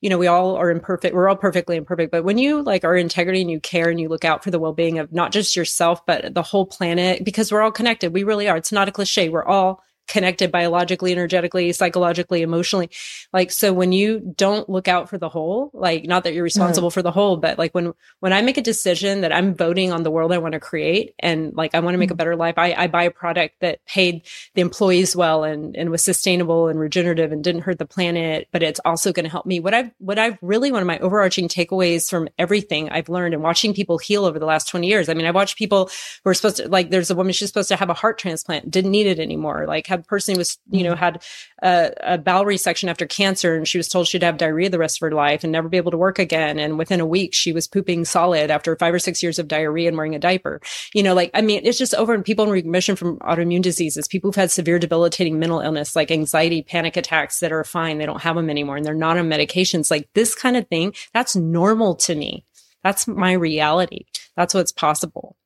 you 0.00 0.10
know, 0.10 0.18
we 0.18 0.26
all 0.26 0.56
are 0.56 0.70
imperfect. 0.70 1.14
We're 1.14 1.28
all 1.28 1.36
perfectly 1.36 1.76
imperfect. 1.76 2.12
But 2.12 2.24
when 2.24 2.38
you 2.38 2.62
like 2.62 2.84
are 2.84 2.96
integrity 2.96 3.40
and 3.40 3.50
you 3.50 3.60
care 3.60 3.88
and 3.88 4.00
you 4.00 4.08
look 4.08 4.24
out 4.24 4.44
for 4.44 4.50
the 4.50 4.58
well-being 4.58 4.98
of 4.98 5.12
not 5.12 5.32
just 5.32 5.56
yourself, 5.56 6.04
but 6.04 6.34
the 6.34 6.42
whole 6.42 6.66
planet, 6.66 7.24
because 7.24 7.50
we're 7.50 7.62
all 7.62 7.72
connected. 7.72 8.12
We 8.12 8.24
really 8.24 8.48
are. 8.48 8.56
It's 8.56 8.72
not 8.72 8.88
a 8.88 8.92
cliche. 8.92 9.28
We're 9.28 9.44
all 9.44 9.82
connected 10.06 10.52
biologically, 10.52 11.12
energetically, 11.12 11.72
psychologically, 11.72 12.42
emotionally. 12.42 12.90
Like, 13.32 13.50
so 13.50 13.72
when 13.72 13.92
you 13.92 14.20
don't 14.36 14.68
look 14.68 14.88
out 14.88 15.08
for 15.08 15.18
the 15.18 15.28
whole, 15.28 15.70
like, 15.72 16.04
not 16.04 16.24
that 16.24 16.34
you're 16.34 16.44
responsible 16.44 16.90
for 16.90 17.02
the 17.02 17.10
whole, 17.10 17.36
but 17.36 17.58
like 17.58 17.72
when, 17.74 17.92
when 18.20 18.32
I 18.32 18.42
make 18.42 18.56
a 18.56 18.62
decision 18.62 19.22
that 19.22 19.32
I'm 19.32 19.54
voting 19.54 19.92
on 19.92 20.02
the 20.02 20.10
world 20.10 20.32
I 20.32 20.38
want 20.38 20.52
to 20.52 20.60
create 20.60 21.14
and 21.18 21.54
like 21.54 21.74
I 21.74 21.80
want 21.80 21.94
to 21.94 21.98
make 21.98 22.10
a 22.10 22.14
mm. 22.14 22.18
better 22.18 22.36
life, 22.36 22.54
I, 22.56 22.72
I 22.72 22.86
buy 22.86 23.04
a 23.04 23.10
product 23.10 23.56
that 23.60 23.84
paid 23.86 24.22
the 24.54 24.60
employees 24.60 25.16
well 25.16 25.44
and, 25.44 25.76
and 25.76 25.90
was 25.90 26.02
sustainable 26.02 26.68
and 26.68 26.78
regenerative 26.78 27.32
and 27.32 27.42
didn't 27.42 27.62
hurt 27.62 27.78
the 27.78 27.86
planet, 27.86 28.48
but 28.52 28.62
it's 28.62 28.80
also 28.84 29.12
going 29.12 29.24
to 29.24 29.30
help 29.30 29.46
me. 29.46 29.60
What 29.60 29.74
I've, 29.74 29.90
what 29.98 30.18
I've 30.18 30.38
really, 30.40 30.70
one 30.70 30.82
of 30.82 30.86
my 30.86 30.98
overarching 30.98 31.48
takeaways 31.48 32.08
from 32.08 32.28
everything 32.38 32.90
I've 32.90 33.08
learned 33.08 33.34
and 33.34 33.42
watching 33.42 33.74
people 33.74 33.98
heal 33.98 34.24
over 34.24 34.38
the 34.38 34.46
last 34.46 34.68
20 34.68 34.86
years. 34.86 35.08
I 35.08 35.14
mean, 35.14 35.26
I 35.26 35.30
watched 35.30 35.58
people 35.58 35.90
who 36.22 36.30
are 36.30 36.34
supposed 36.34 36.56
to, 36.58 36.68
like, 36.68 36.90
there's 36.90 37.10
a 37.10 37.14
woman, 37.14 37.32
she's 37.32 37.48
supposed 37.48 37.68
to 37.68 37.76
have 37.76 37.90
a 37.90 37.94
heart 37.94 38.18
transplant, 38.18 38.70
didn't 38.70 38.90
need 38.90 39.06
it 39.06 39.18
anymore. 39.18 39.64
Like, 39.66 39.86
had 39.96 40.06
person 40.06 40.36
was, 40.36 40.58
you 40.70 40.82
know, 40.82 40.92
mm-hmm. 40.92 41.00
had 41.00 41.22
a, 41.62 41.92
a 42.14 42.18
bowel 42.18 42.44
resection 42.44 42.88
after 42.88 43.06
cancer 43.06 43.54
and 43.54 43.66
she 43.66 43.78
was 43.78 43.88
told 43.88 44.06
she'd 44.06 44.22
have 44.22 44.36
diarrhea 44.36 44.70
the 44.70 44.78
rest 44.78 44.98
of 44.98 45.00
her 45.00 45.12
life 45.12 45.42
and 45.42 45.52
never 45.52 45.68
be 45.68 45.76
able 45.76 45.90
to 45.90 45.96
work 45.96 46.18
again. 46.18 46.58
And 46.58 46.78
within 46.78 47.00
a 47.00 47.06
week, 47.06 47.34
she 47.34 47.52
was 47.52 47.66
pooping 47.66 48.04
solid 48.04 48.50
after 48.50 48.76
five 48.76 48.94
or 48.94 48.98
six 48.98 49.22
years 49.22 49.38
of 49.38 49.48
diarrhea 49.48 49.88
and 49.88 49.96
wearing 49.96 50.14
a 50.14 50.18
diaper. 50.18 50.60
You 50.94 51.02
know, 51.02 51.14
like, 51.14 51.30
I 51.34 51.40
mean, 51.40 51.62
it's 51.64 51.78
just 51.78 51.94
over 51.94 52.14
and 52.14 52.24
people 52.24 52.44
in 52.44 52.50
remission 52.50 52.96
from 52.96 53.18
autoimmune 53.18 53.62
diseases, 53.62 54.08
people 54.08 54.28
who've 54.28 54.36
had 54.36 54.50
severe 54.50 54.78
debilitating 54.78 55.38
mental 55.38 55.60
illness, 55.60 55.96
like 55.96 56.10
anxiety, 56.10 56.62
panic 56.62 56.96
attacks 56.96 57.40
that 57.40 57.52
are 57.52 57.64
fine. 57.64 57.98
They 57.98 58.06
don't 58.06 58.22
have 58.22 58.36
them 58.36 58.50
anymore 58.50 58.76
and 58.76 58.84
they're 58.84 58.94
not 58.94 59.18
on 59.18 59.28
medications. 59.28 59.90
Like 59.90 60.08
this 60.14 60.34
kind 60.34 60.56
of 60.56 60.68
thing, 60.68 60.94
that's 61.12 61.36
normal 61.36 61.94
to 61.96 62.14
me. 62.14 62.44
That's 62.84 63.08
my 63.08 63.32
reality. 63.32 64.04
That's 64.36 64.54
what's 64.54 64.72
possible 64.72 65.36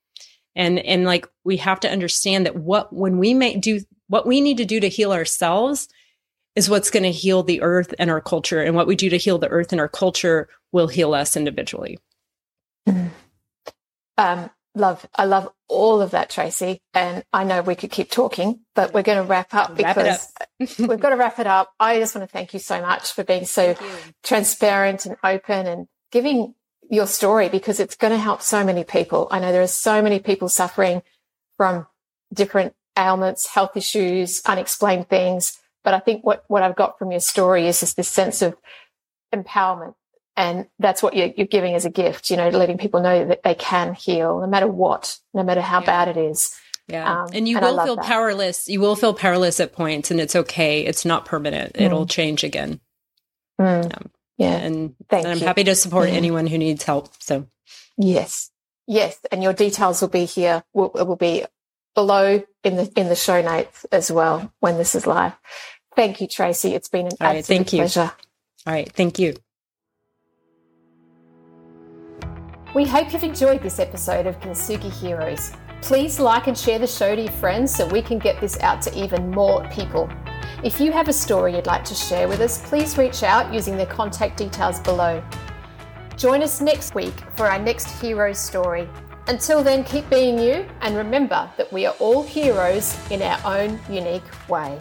and 0.56 0.78
and 0.80 1.04
like 1.04 1.26
we 1.44 1.56
have 1.58 1.80
to 1.80 1.90
understand 1.90 2.46
that 2.46 2.56
what 2.56 2.92
when 2.92 3.18
we 3.18 3.34
make 3.34 3.60
do 3.60 3.80
what 4.10 4.26
we 4.26 4.40
need 4.40 4.56
to 4.56 4.64
do 4.64 4.80
to 4.80 4.88
heal 4.88 5.12
ourselves 5.12 5.88
is 6.56 6.68
what's 6.68 6.90
going 6.90 7.04
to 7.04 7.12
heal 7.12 7.44
the 7.44 7.62
earth 7.62 7.94
and 7.96 8.10
our 8.10 8.20
culture. 8.20 8.60
And 8.60 8.74
what 8.74 8.88
we 8.88 8.96
do 8.96 9.08
to 9.08 9.16
heal 9.16 9.38
the 9.38 9.48
earth 9.48 9.70
and 9.70 9.80
our 9.80 9.88
culture 9.88 10.48
will 10.72 10.88
heal 10.88 11.14
us 11.14 11.36
individually. 11.36 12.00
Mm-hmm. 12.88 13.06
Um, 14.18 14.50
love, 14.74 15.06
I 15.14 15.26
love 15.26 15.48
all 15.68 16.02
of 16.02 16.10
that, 16.10 16.28
Traci. 16.28 16.80
And 16.92 17.22
I 17.32 17.44
know 17.44 17.62
we 17.62 17.76
could 17.76 17.92
keep 17.92 18.10
talking, 18.10 18.58
but 18.74 18.92
we're 18.92 19.04
going 19.04 19.22
to 19.22 19.28
wrap 19.28 19.54
up 19.54 19.78
wrap 19.78 19.94
because 19.94 20.32
up. 20.40 20.88
we've 20.88 21.00
got 21.00 21.10
to 21.10 21.16
wrap 21.16 21.38
it 21.38 21.46
up. 21.46 21.72
I 21.78 22.00
just 22.00 22.12
want 22.16 22.28
to 22.28 22.32
thank 22.32 22.52
you 22.52 22.58
so 22.58 22.82
much 22.82 23.12
for 23.12 23.22
being 23.22 23.44
so 23.44 23.76
transparent 24.24 25.06
and 25.06 25.16
open 25.22 25.68
and 25.68 25.86
giving 26.10 26.56
your 26.90 27.06
story 27.06 27.48
because 27.48 27.78
it's 27.78 27.94
going 27.94 28.12
to 28.12 28.18
help 28.18 28.42
so 28.42 28.64
many 28.64 28.82
people. 28.82 29.28
I 29.30 29.38
know 29.38 29.52
there 29.52 29.62
are 29.62 29.68
so 29.68 30.02
many 30.02 30.18
people 30.18 30.48
suffering 30.48 31.02
from 31.56 31.86
different 32.34 32.74
ailments, 32.98 33.46
health 33.46 33.76
issues, 33.76 34.42
unexplained 34.44 35.08
things. 35.08 35.58
But 35.84 35.94
I 35.94 36.00
think 36.00 36.24
what, 36.24 36.44
what 36.48 36.62
I've 36.62 36.76
got 36.76 36.98
from 36.98 37.10
your 37.10 37.20
story 37.20 37.66
is 37.66 37.80
just 37.80 37.96
this 37.96 38.08
sense 38.08 38.42
of 38.42 38.56
empowerment. 39.34 39.94
And 40.36 40.66
that's 40.78 41.02
what 41.02 41.14
you're, 41.14 41.30
you're 41.36 41.46
giving 41.46 41.74
as 41.74 41.84
a 41.84 41.90
gift, 41.90 42.30
you 42.30 42.36
know, 42.36 42.48
letting 42.48 42.78
people 42.78 43.00
know 43.00 43.26
that 43.26 43.42
they 43.42 43.54
can 43.54 43.94
heal 43.94 44.40
no 44.40 44.46
matter 44.46 44.66
what, 44.68 45.18
no 45.34 45.42
matter 45.42 45.60
how 45.60 45.80
yeah. 45.80 45.86
bad 45.86 46.08
it 46.08 46.16
is. 46.16 46.54
Yeah. 46.88 47.22
Um, 47.22 47.30
and 47.32 47.48
you 47.48 47.56
and 47.56 47.64
will 47.64 47.84
feel 47.84 47.96
that. 47.96 48.04
powerless. 48.04 48.68
You 48.68 48.80
will 48.80 48.96
feel 48.96 49.14
powerless 49.14 49.60
at 49.60 49.72
points 49.72 50.10
and 50.10 50.20
it's 50.20 50.34
okay. 50.34 50.84
It's 50.84 51.04
not 51.04 51.24
permanent. 51.24 51.74
Mm. 51.74 51.82
It'll 51.82 52.06
change 52.06 52.42
again. 52.42 52.80
Mm. 53.60 53.90
Yeah. 53.90 54.50
yeah. 54.50 54.56
And, 54.56 54.94
and 55.10 55.26
I'm 55.26 55.38
happy 55.38 55.64
to 55.64 55.74
support 55.74 56.08
mm. 56.08 56.14
anyone 56.14 56.46
who 56.46 56.58
needs 56.58 56.84
help. 56.84 57.10
So 57.20 57.46
yes. 57.96 58.50
Yes. 58.86 59.18
And 59.30 59.42
your 59.42 59.52
details 59.52 60.00
will 60.00 60.08
be 60.08 60.24
here. 60.24 60.64
Will, 60.72 60.90
will 60.94 61.16
be 61.16 61.44
below 61.94 62.42
in 62.64 62.76
the 62.76 62.92
in 62.96 63.08
the 63.08 63.16
show 63.16 63.40
notes 63.42 63.86
as 63.92 64.10
well 64.10 64.52
when 64.60 64.76
this 64.78 64.94
is 64.94 65.06
live. 65.06 65.32
Thank 65.96 66.20
you, 66.20 66.28
Traci. 66.28 66.72
It's 66.72 66.88
been 66.88 67.06
an 67.06 67.12
All 67.20 67.26
right, 67.26 67.38
absolute 67.38 67.56
thank 67.56 67.72
you. 67.72 67.78
pleasure. 67.80 68.12
All 68.66 68.72
right. 68.72 68.90
Thank 68.92 69.18
you. 69.18 69.34
We 72.74 72.84
hope 72.84 73.12
you've 73.12 73.24
enjoyed 73.24 73.62
this 73.62 73.80
episode 73.80 74.26
of 74.26 74.38
Kintsugi 74.38 74.92
Heroes. 74.92 75.52
Please 75.82 76.20
like 76.20 76.46
and 76.46 76.56
share 76.56 76.78
the 76.78 76.86
show 76.86 77.16
to 77.16 77.22
your 77.22 77.32
friends 77.32 77.74
so 77.74 77.86
we 77.88 78.02
can 78.02 78.18
get 78.18 78.40
this 78.40 78.60
out 78.60 78.80
to 78.82 78.96
even 78.96 79.30
more 79.30 79.66
people. 79.70 80.08
If 80.62 80.78
you 80.78 80.92
have 80.92 81.08
a 81.08 81.12
story 81.12 81.56
you'd 81.56 81.66
like 81.66 81.84
to 81.84 81.94
share 81.94 82.28
with 82.28 82.40
us, 82.40 82.62
please 82.68 82.96
reach 82.98 83.22
out 83.22 83.52
using 83.52 83.76
the 83.76 83.86
contact 83.86 84.36
details 84.36 84.78
below. 84.80 85.22
Join 86.16 86.42
us 86.42 86.60
next 86.60 86.94
week 86.94 87.14
for 87.34 87.46
our 87.46 87.58
next 87.58 88.00
hero 88.00 88.32
story. 88.32 88.88
Until 89.30 89.62
then, 89.62 89.84
keep 89.84 90.10
being 90.10 90.40
you 90.40 90.66
and 90.80 90.96
remember 90.96 91.48
that 91.56 91.72
we 91.72 91.86
are 91.86 91.94
all 92.00 92.24
heroes 92.24 92.98
in 93.12 93.22
our 93.22 93.38
own 93.44 93.78
unique 93.88 94.24
way. 94.48 94.76